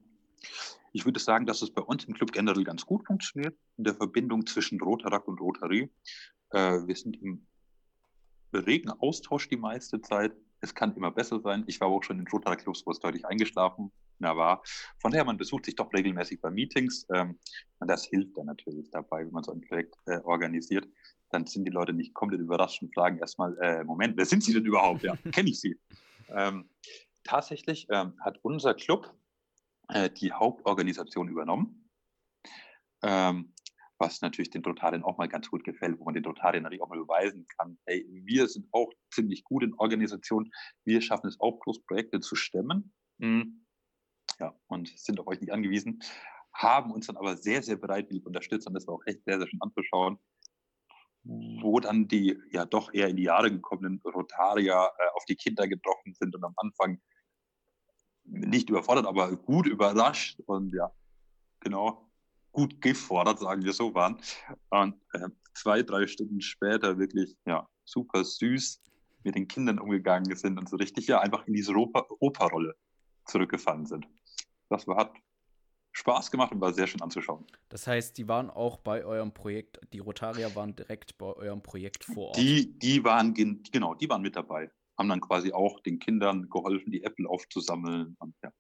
Ich 0.93 1.05
würde 1.05 1.19
sagen, 1.19 1.45
dass 1.47 1.61
es 1.63 1.71
bei 1.71 1.81
uns 1.81 2.05
im 2.05 2.13
Club 2.13 2.31
generell 2.31 2.63
ganz 2.63 2.85
gut 2.85 3.05
funktioniert, 3.05 3.57
in 3.77 3.83
der 3.83 3.95
Verbindung 3.95 4.45
zwischen 4.45 4.79
Rotaract 4.79 5.27
und 5.27 5.41
Rotary. 5.41 5.91
Äh, 6.51 6.87
wir 6.87 6.95
sind 6.95 7.19
im 7.21 7.47
regen 8.53 8.91
Austausch 8.91 9.49
die 9.49 9.57
meiste 9.57 10.01
Zeit. 10.01 10.33
Es 10.61 10.75
kann 10.75 10.95
immer 10.95 11.11
besser 11.11 11.41
sein. 11.41 11.63
Ich 11.67 11.81
war 11.81 11.87
auch 11.87 12.03
schon 12.03 12.19
in 12.19 12.27
Rotary-Clubs, 12.27 12.85
wo 12.85 12.91
es 12.91 12.99
deutlich 12.99 13.25
eingeschlafen 13.25 13.91
war. 14.19 14.61
Von 14.99 15.11
daher, 15.11 15.25
man 15.25 15.37
besucht 15.37 15.65
sich 15.65 15.75
doch 15.75 15.91
regelmäßig 15.91 16.39
bei 16.39 16.51
Meetings. 16.51 17.05
Ähm, 17.13 17.37
und 17.79 17.87
das 17.89 18.05
hilft 18.05 18.37
dann 18.37 18.45
natürlich 18.45 18.89
dabei, 18.91 19.25
wenn 19.25 19.33
man 19.33 19.43
so 19.43 19.51
ein 19.51 19.61
Projekt 19.61 19.95
äh, 20.05 20.19
organisiert. 20.19 20.87
Dann 21.31 21.47
sind 21.47 21.65
die 21.65 21.71
Leute 21.71 21.91
nicht 21.91 22.13
komplett 22.13 22.39
überrascht 22.39 22.81
und 22.83 22.93
fragen 22.93 23.17
erstmal, 23.17 23.57
äh, 23.57 23.83
Moment, 23.83 24.15
wer 24.15 24.25
sind 24.25 24.43
Sie 24.43 24.53
denn 24.53 24.65
überhaupt? 24.65 25.03
Ja, 25.03 25.17
kenne 25.31 25.49
ich 25.49 25.59
Sie. 25.59 25.77
Ähm, 26.35 26.69
tatsächlich 27.25 27.85
ähm, 27.91 28.13
hat 28.21 28.39
unser 28.43 28.73
Club 28.73 29.13
äh, 29.89 30.09
die 30.09 30.31
Hauptorganisation 30.31 31.27
übernommen. 31.27 31.89
Ähm, 33.03 33.53
was 33.99 34.21
natürlich 34.21 34.49
den 34.49 34.65
Rotariern 34.65 35.03
auch 35.03 35.17
mal 35.17 35.29
ganz 35.29 35.49
gut 35.49 35.63
gefällt, 35.63 35.99
wo 35.99 36.05
man 36.05 36.13
den 36.13 36.25
Rotariern 36.25 36.63
natürlich 36.63 36.81
auch 36.81 36.89
mal 36.89 36.99
beweisen 36.99 37.47
kann, 37.57 37.77
hey, 37.85 38.05
wir 38.25 38.47
sind 38.47 38.67
auch 38.71 38.91
ziemlich 39.13 39.43
gut 39.43 39.63
in 39.63 39.73
Organisation, 39.75 40.51
wir 40.83 41.01
schaffen 41.01 41.27
es 41.27 41.39
auch 41.39 41.59
bloß 41.59 41.83
Projekte 41.85 42.19
zu 42.19 42.35
stemmen. 42.35 42.93
Mhm. 43.19 43.65
Ja, 44.39 44.57
und 44.67 44.91
sind 44.97 45.19
auf 45.19 45.27
euch 45.27 45.39
nicht 45.39 45.53
angewiesen, 45.53 46.01
haben 46.53 46.91
uns 46.91 47.07
dann 47.07 47.17
aber 47.17 47.37
sehr, 47.37 47.61
sehr 47.63 47.77
bereitwillig 47.77 48.25
unterstützt 48.25 48.67
und 48.67 48.73
das 48.73 48.87
war 48.87 48.95
auch 48.95 49.05
echt 49.05 49.23
sehr, 49.25 49.37
sehr 49.37 49.47
schön 49.47 49.61
anzuschauen, 49.61 50.17
wo 51.23 51.79
dann 51.79 52.07
die 52.07 52.37
ja 52.51 52.65
doch 52.65 52.93
eher 52.93 53.07
in 53.07 53.15
die 53.15 53.23
Jahre 53.23 53.51
gekommenen 53.51 54.01
Rotarier 54.03 54.91
äh, 54.97 55.07
auf 55.15 55.23
die 55.25 55.35
Kinder 55.35 55.67
getroffen 55.67 56.13
sind 56.13 56.35
und 56.35 56.43
am 56.43 56.53
Anfang 56.57 56.99
nicht 58.25 58.69
überfordert, 58.69 59.05
aber 59.05 59.35
gut 59.35 59.67
überrascht 59.67 60.39
und 60.45 60.73
ja, 60.73 60.91
genau, 61.59 62.09
gut 62.51 62.81
gefordert, 62.81 63.39
sagen 63.39 63.63
wir 63.63 63.73
so 63.73 63.93
waren. 63.93 64.17
Und 64.69 64.95
äh, 65.13 65.29
zwei, 65.53 65.83
drei 65.83 66.07
Stunden 66.07 66.41
später 66.41 66.97
wirklich, 66.97 67.35
ja, 67.45 67.67
super 67.85 68.23
süß 68.23 68.81
mit 69.23 69.35
den 69.35 69.47
Kindern 69.47 69.79
umgegangen 69.79 70.35
sind 70.35 70.57
und 70.57 70.69
so 70.69 70.77
richtig, 70.77 71.07
ja, 71.07 71.19
einfach 71.19 71.47
in 71.47 71.53
diese 71.53 71.73
Operrolle 71.73 72.75
zurückgefallen 73.25 73.85
sind. 73.85 74.07
Das 74.69 74.87
war, 74.87 74.97
hat 74.97 75.13
Spaß 75.93 76.31
gemacht 76.31 76.51
und 76.51 76.59
war 76.59 76.73
sehr 76.73 76.87
schön 76.87 77.01
anzuschauen. 77.01 77.45
Das 77.69 77.87
heißt, 77.87 78.17
die 78.17 78.27
waren 78.27 78.49
auch 78.49 78.77
bei 78.77 79.05
eurem 79.05 79.33
Projekt, 79.33 79.79
die 79.93 79.99
Rotarier 79.99 80.55
waren 80.55 80.75
direkt 80.75 81.17
bei 81.17 81.27
eurem 81.27 81.61
Projekt 81.61 82.03
vor 82.03 82.29
Ort. 82.29 82.37
Die, 82.37 82.77
die 82.79 83.03
waren, 83.03 83.33
genau, 83.33 83.93
die 83.93 84.09
waren 84.09 84.21
mit 84.21 84.35
dabei. 84.35 84.69
Haben 84.97 85.09
dann 85.09 85.21
quasi 85.21 85.51
auch 85.51 85.79
den 85.79 85.99
Kindern 85.99 86.49
geholfen, 86.49 86.91
die 86.91 87.03
Äpfel 87.03 87.27
aufzusammeln 87.27 88.15
und 88.19 88.35
ja, 88.43 88.51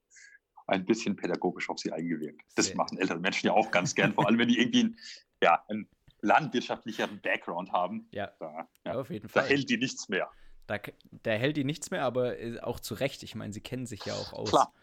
ein 0.67 0.85
bisschen 0.85 1.15
pädagogisch 1.15 1.69
auf 1.69 1.79
sie 1.79 1.91
eingewirkt. 1.91 2.41
Das 2.55 2.67
Sehr. 2.67 2.75
machen 2.75 2.97
ältere 2.97 3.19
Menschen 3.19 3.47
ja 3.47 3.53
auch 3.53 3.71
ganz 3.71 3.95
gern, 3.95 4.13
vor 4.15 4.27
allem 4.27 4.39
wenn 4.39 4.47
die 4.47 4.59
irgendwie 4.59 4.81
einen, 4.81 4.99
ja, 5.41 5.63
einen 5.67 5.87
landwirtschaftlicheren 6.21 7.21
Background 7.21 7.71
haben. 7.71 8.07
Ja, 8.11 8.31
da, 8.39 8.67
ja, 8.85 8.93
auf 8.93 9.09
jeden 9.09 9.29
Fall. 9.29 9.43
Da 9.43 9.49
hält 9.49 9.69
die 9.69 9.77
nichts 9.77 10.09
mehr. 10.09 10.29
Da, 10.67 10.79
da 11.11 11.31
hält 11.31 11.57
die 11.57 11.65
nichts 11.65 11.91
mehr, 11.91 12.03
aber 12.03 12.39
äh, 12.39 12.59
auch 12.59 12.79
zu 12.79 12.93
Recht. 12.93 13.23
Ich 13.23 13.35
meine, 13.35 13.51
sie 13.51 13.61
kennen 13.61 13.85
sich 13.85 14.05
ja 14.05 14.13
auch 14.13 14.33
aus. 14.33 14.49
Klar. 14.49 14.73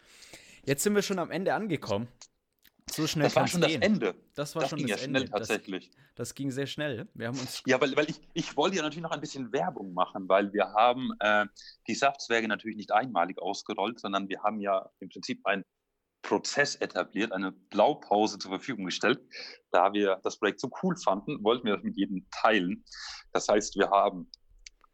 Jetzt 0.63 0.83
sind 0.83 0.93
wir 0.93 1.01
schon 1.01 1.17
am 1.17 1.31
Ende 1.31 1.55
angekommen. 1.55 2.07
So 2.91 3.07
schnell 3.07 3.25
das 3.25 3.35
war 3.35 3.47
schon 3.47 3.61
gehen. 3.61 3.79
das 3.79 3.89
Ende. 3.89 4.15
Das 4.35 4.55
war 4.55 4.61
das 4.61 4.69
schon 4.69 4.79
ging 4.79 4.87
das 4.87 4.99
ja 4.99 5.05
Ende. 5.05 5.19
schnell 5.21 5.29
tatsächlich. 5.29 5.89
Das, 5.89 6.29
das, 6.29 6.35
ging 6.35 6.51
sehr 6.51 6.67
schnell. 6.67 7.07
Wir 7.13 7.27
haben 7.27 7.39
uns 7.39 7.63
ja, 7.65 7.79
weil, 7.79 7.95
weil 7.95 8.09
ich, 8.09 8.19
ich 8.33 8.57
wollte 8.57 8.75
ja 8.77 8.83
natürlich 8.83 9.03
noch 9.03 9.11
ein 9.11 9.21
bisschen 9.21 9.51
Werbung 9.53 9.93
machen, 9.93 10.27
weil 10.27 10.51
wir 10.51 10.73
haben 10.73 11.11
äh, 11.19 11.45
die 11.87 11.95
Saftzwerge 11.95 12.47
natürlich 12.47 12.75
nicht 12.75 12.91
einmalig 12.91 13.41
ausgerollt, 13.41 13.99
sondern 13.99 14.27
wir 14.27 14.43
haben 14.43 14.59
ja 14.59 14.89
im 14.99 15.09
Prinzip 15.09 15.45
einen 15.45 15.63
Prozess 16.21 16.75
etabliert, 16.75 17.31
eine 17.31 17.51
Blaupause 17.51 18.37
zur 18.37 18.51
Verfügung 18.51 18.85
gestellt. 18.85 19.19
Da 19.71 19.93
wir 19.93 20.19
das 20.23 20.37
Projekt 20.37 20.59
so 20.59 20.69
cool 20.83 20.95
fanden, 20.97 21.43
wollten 21.43 21.65
wir 21.65 21.75
das 21.75 21.83
mit 21.83 21.97
jedem 21.97 22.27
teilen. 22.29 22.83
Das 23.31 23.47
heißt, 23.47 23.75
wir 23.75 23.89
haben 23.89 24.29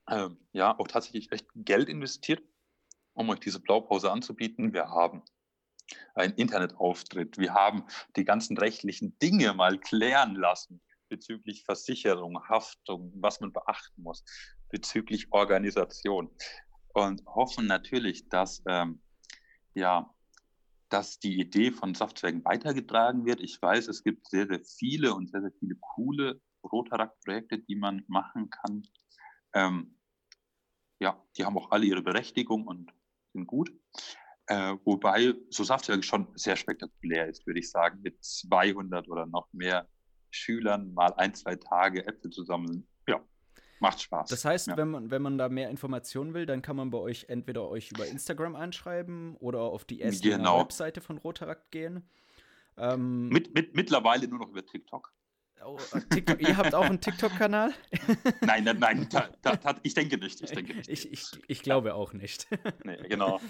äh, 0.08 0.30
ja 0.54 0.78
auch 0.78 0.88
tatsächlich 0.88 1.32
echt 1.32 1.48
Geld 1.56 1.90
investiert, 1.90 2.42
um 3.14 3.30
euch 3.30 3.40
diese 3.40 3.60
Blaupause 3.60 4.12
anzubieten. 4.12 4.74
Wir 4.74 4.90
haben 4.90 5.24
ein 6.16 6.34
Internetauftritt. 6.34 7.38
Wir 7.38 7.54
haben 7.54 7.84
die 8.16 8.26
ganzen 8.26 8.58
rechtlichen 8.58 9.18
Dinge 9.20 9.54
mal 9.54 9.78
klären 9.80 10.36
lassen 10.36 10.82
bezüglich 11.10 11.64
Versicherung, 11.64 12.44
Haftung, 12.50 13.14
was 13.16 13.40
man 13.40 13.54
beachten 13.54 14.02
muss, 14.02 14.24
bezüglich 14.70 15.32
Organisation 15.32 16.30
und 16.94 17.26
hoffen 17.26 17.68
natürlich, 17.68 18.28
dass 18.30 18.62
ähm, 18.68 19.02
ja, 19.74 20.14
dass 20.90 21.20
die 21.20 21.40
Idee 21.40 21.72
von 21.72 21.94
Saftzwergen 21.94 22.44
weitergetragen 22.46 23.26
wird. 23.26 23.42
Ich 23.42 23.62
weiß, 23.62 23.88
es 23.88 24.04
gibt 24.04 24.28
sehr, 24.28 24.48
sehr 24.48 24.62
viele 24.64 25.14
und 25.14 25.30
sehr, 25.30 25.42
sehr 25.42 25.52
viele 25.60 25.76
coole 25.76 26.42
Rotaract-Projekte, 26.64 27.60
die 27.60 27.76
man 27.76 28.04
machen 28.08 28.50
kann. 28.50 28.88
Ähm, 29.54 29.98
ja, 31.00 31.22
die 31.38 31.46
haben 31.46 31.58
auch 31.58 31.72
alle 31.72 31.86
ihre 31.86 32.02
Berechtigung 32.02 32.66
und 32.66 32.92
sind 33.34 33.46
gut. 33.46 33.72
Äh, 34.48 34.76
wobei 34.86 35.34
so 35.50 35.64
Saftwerk 35.64 36.06
schon 36.06 36.28
sehr 36.36 36.56
spektakulär 36.56 37.28
ist, 37.28 37.46
würde 37.46 37.60
ich 37.60 37.70
sagen, 37.70 38.00
mit 38.02 38.24
200 38.24 39.10
oder 39.10 39.26
noch 39.26 39.52
mehr 39.52 39.88
Schülern 40.30 40.94
mal 40.94 41.14
ein, 41.18 41.34
zwei 41.34 41.56
Tage 41.56 42.06
Äpfel 42.08 42.32
zu 42.32 42.44
sammeln. 42.44 42.88
Ja, 43.08 43.22
macht 43.80 44.02
Spaß. 44.02 44.30
Das 44.30 44.46
heißt, 44.46 44.68
ja. 44.68 44.78
wenn, 44.78 44.90
man, 44.90 45.12
wenn 45.12 45.22
man 45.22 45.38
da 45.38 45.50
mehr 45.50 45.70
Informationen 45.70 46.34
will, 46.34 46.46
dann 46.46 46.62
kann 46.62 46.78
man 46.78 46.90
bei 46.92 46.98
euch 46.98 47.26
entweder 47.28 47.68
euch 47.68 47.92
über 47.92 48.08
Instagram 48.08 48.56
anschreiben 48.56 49.36
oder 49.38 49.62
auf 49.62 49.84
die 49.84 50.00
erste 50.00 50.30
genau. 50.30 50.62
Webseite 50.62 51.02
von 51.02 51.18
Rotarakt 51.18 51.72
gehen. 51.72 52.10
Ähm, 52.78 53.28
mit, 53.30 53.54
mit, 53.54 53.76
mittlerweile 53.76 54.28
nur 54.28 54.40
noch 54.40 54.50
über 54.50 54.66
TikTok. 54.66 55.12
Oh, 55.66 55.78
TikTok, 56.10 56.42
ihr 56.42 56.56
habt 56.56 56.74
auch 56.74 56.86
einen 56.86 57.02
TikTok-Kanal? 57.02 57.74
nein, 58.42 58.64
nein, 58.64 58.80
nein, 58.80 59.10
ta, 59.10 59.30
ta, 59.42 59.56
ta, 59.56 59.80
ich 59.84 59.94
denke 59.94 60.18
nicht. 60.18 60.42
Ich, 60.42 60.52
denke 60.52 60.76
nicht. 60.76 60.90
ich, 60.90 61.12
ich, 61.12 61.32
ich 61.48 61.62
glaube 61.62 61.96
auch 61.96 62.14
nicht. 62.14 62.48
nee, 62.84 62.96
genau. 63.10 63.42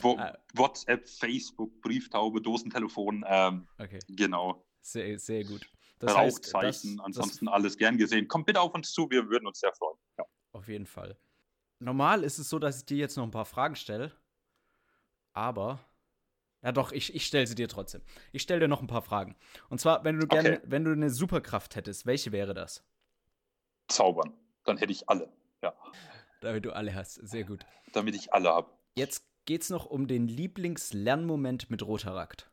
Wo, 0.00 0.16
ah. 0.18 0.36
WhatsApp, 0.54 1.08
Facebook, 1.08 1.80
Brieftaube, 1.80 2.42
Dosentelefon. 2.42 3.24
Ähm, 3.26 3.68
okay. 3.78 4.00
Genau. 4.08 4.66
Sehr, 4.82 5.18
sehr 5.18 5.44
gut. 5.44 5.70
Das 5.98 6.14
Rauchzeichen, 6.14 6.96
das, 6.96 7.06
ansonsten 7.06 7.46
das, 7.46 7.54
alles 7.54 7.78
gern 7.78 7.96
gesehen. 7.96 8.28
Kommt 8.28 8.46
bitte 8.46 8.60
auf 8.60 8.74
uns 8.74 8.92
zu, 8.92 9.10
wir 9.10 9.28
würden 9.28 9.46
uns 9.46 9.60
sehr 9.60 9.72
freuen. 9.72 9.98
Ja. 10.18 10.24
Auf 10.52 10.68
jeden 10.68 10.86
Fall. 10.86 11.16
Normal 11.78 12.24
ist 12.24 12.38
es 12.38 12.48
so, 12.48 12.58
dass 12.58 12.78
ich 12.78 12.84
dir 12.86 12.98
jetzt 12.98 13.16
noch 13.16 13.24
ein 13.24 13.30
paar 13.30 13.46
Fragen 13.46 13.76
stelle. 13.76 14.12
Aber 15.32 15.80
ja, 16.62 16.72
doch, 16.72 16.92
ich, 16.92 17.14
ich 17.14 17.26
stelle 17.26 17.46
sie 17.46 17.54
dir 17.54 17.68
trotzdem. 17.68 18.02
Ich 18.32 18.42
stelle 18.42 18.60
dir 18.60 18.68
noch 18.68 18.82
ein 18.82 18.86
paar 18.86 19.02
Fragen. 19.02 19.36
Und 19.70 19.80
zwar, 19.80 20.04
wenn 20.04 20.18
du 20.18 20.26
gerne, 20.26 20.58
okay. 20.58 20.60
wenn 20.64 20.84
du 20.84 20.92
eine 20.92 21.10
Superkraft 21.10 21.74
hättest, 21.74 22.04
welche 22.04 22.32
wäre 22.32 22.52
das? 22.52 22.84
Zaubern. 23.88 24.34
Dann 24.64 24.76
hätte 24.76 24.92
ich 24.92 25.08
alle, 25.08 25.32
ja. 25.62 25.74
Damit 26.42 26.64
du 26.64 26.72
alle 26.72 26.94
hast, 26.94 27.14
sehr 27.14 27.44
gut. 27.44 27.64
Damit 27.92 28.14
ich 28.14 28.32
alle 28.34 28.50
habe. 28.50 28.70
Jetzt 28.94 29.24
geht's 29.46 29.70
noch 29.70 29.86
um 29.86 30.06
den 30.06 30.28
Lieblingslernmoment 30.28 31.70
mit 31.70 31.82
Rotarakt. 31.82 32.50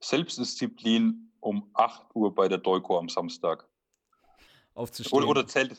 Selbstdisziplin 0.00 1.30
um 1.40 1.70
8 1.74 2.14
Uhr 2.14 2.34
bei 2.34 2.48
der 2.48 2.58
Dolko 2.58 2.98
am 2.98 3.08
Samstag. 3.08 3.68
Aufzustehen. 4.74 5.18
Oder, 5.18 5.28
oder 5.28 5.46
zählt, 5.46 5.76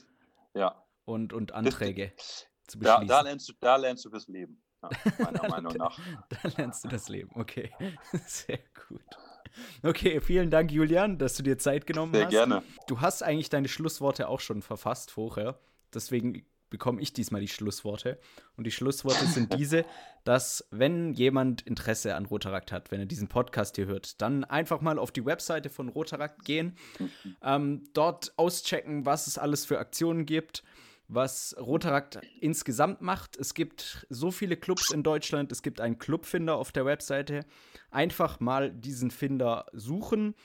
ja. 0.54 0.84
Und, 1.06 1.34
und 1.34 1.54
Anträge 1.54 2.14
das, 2.16 2.48
zu 2.68 2.80
beschließen. 2.80 3.08
Da, 3.08 3.16
da, 3.16 3.22
lernst 3.22 3.50
du, 3.50 3.54
da 3.60 3.76
lernst 3.78 4.06
du 4.06 4.10
fürs 4.10 4.28
Leben. 4.28 4.62
Meiner 4.82 5.50
Meinung 5.50 5.74
nach. 5.78 6.00
Da 6.30 6.50
lernst 6.58 6.84
du 6.84 6.88
das 6.88 7.10
Leben, 7.10 7.32
okay. 7.36 7.72
Sehr 8.26 8.60
gut. 8.88 9.02
Okay, 9.84 10.22
vielen 10.22 10.52
Dank, 10.52 10.72
Julian, 10.72 11.18
dass 11.18 11.36
du 11.36 11.44
dir 11.44 11.58
Zeit 11.58 11.86
genommen 11.88 12.14
Sehr 12.14 12.26
hast. 12.26 12.32
Sehr 12.32 12.46
gerne. 12.46 12.64
Du 12.88 13.02
hast 13.02 13.24
eigentlich 13.24 13.50
deine 13.50 13.68
Schlussworte 13.68 14.28
auch 14.28 14.40
schon 14.40 14.62
verfasst 14.62 15.12
vorher. 15.12 15.60
Deswegen 15.94 16.46
bekomme 16.70 17.02
ich 17.02 17.14
diesmal 17.14 17.42
die 17.42 17.48
Schlussworte. 17.48 18.20
Und 18.56 18.66
die 18.66 18.72
Schlussworte 18.72 19.26
sind 19.26 19.54
diese, 19.58 19.86
dass 20.24 20.68
wenn 20.72 21.14
jemand 21.14 21.62
Interesse 21.64 22.16
an 22.16 22.26
Rotarakt 22.26 22.72
hat, 22.72 22.92
wenn 22.92 23.00
er 23.00 23.06
diesen 23.06 23.28
Podcast 23.28 23.76
hier 23.76 23.88
hört, 23.88 24.22
dann 24.22 24.44
einfach 24.44 24.82
mal 24.82 25.00
auf 25.00 25.12
die 25.12 25.26
Webseite 25.26 25.70
von 25.70 25.90
Rotarakt 25.90 26.46
gehen, 26.46 26.76
ähm, 27.42 27.84
dort 27.94 28.34
auschecken, 28.38 29.06
was 29.06 29.28
es 29.28 29.38
alles 29.38 29.66
für 29.66 29.80
Aktionen 29.80 30.26
gibt, 30.26 30.64
was 31.10 31.56
Rotarakt 31.60 32.20
insgesamt 32.40 33.02
macht. 33.02 33.36
Es 33.36 33.54
gibt 33.54 34.08
so 34.10 34.32
viele 34.32 34.56
Clubs 34.56 34.92
in 34.92 35.04
Deutschland, 35.04 35.52
es 35.52 35.62
gibt 35.62 35.82
einen 35.82 36.00
Clubfinder 36.00 36.56
auf 36.56 36.72
der 36.72 36.86
Webseite. 36.86 37.46
Einfach 37.92 38.40
mal 38.40 38.72
diesen 38.72 39.12
Finder 39.12 39.66
suchen, 39.74 40.36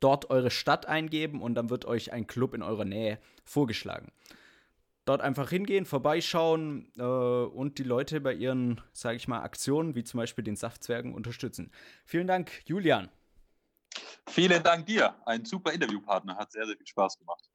dort 0.00 0.30
eure 0.30 0.50
Stadt 0.50 0.86
eingeben 0.86 1.42
und 1.42 1.54
dann 1.56 1.68
wird 1.68 1.84
euch 1.84 2.12
ein 2.12 2.26
Club 2.26 2.54
in 2.54 2.62
eurer 2.62 2.84
Nähe 2.84 3.18
vorgeschlagen 3.44 4.12
dort 5.08 5.22
einfach 5.22 5.48
hingehen, 5.48 5.86
vorbeischauen 5.86 6.92
äh, 6.98 7.02
und 7.02 7.78
die 7.78 7.82
Leute 7.82 8.20
bei 8.20 8.34
ihren, 8.34 8.80
sage 8.92 9.16
ich 9.16 9.26
mal, 9.26 9.40
Aktionen, 9.40 9.94
wie 9.94 10.04
zum 10.04 10.18
Beispiel 10.18 10.44
den 10.44 10.56
Saftzwergen, 10.56 11.14
unterstützen. 11.14 11.72
Vielen 12.04 12.26
Dank, 12.26 12.62
Julian. 12.66 13.08
Vielen 14.26 14.62
Dank 14.62 14.86
dir. 14.86 15.14
Ein 15.24 15.46
super 15.46 15.72
Interviewpartner. 15.72 16.36
Hat 16.36 16.52
sehr, 16.52 16.66
sehr 16.66 16.76
viel 16.76 16.86
Spaß 16.86 17.18
gemacht. 17.18 17.48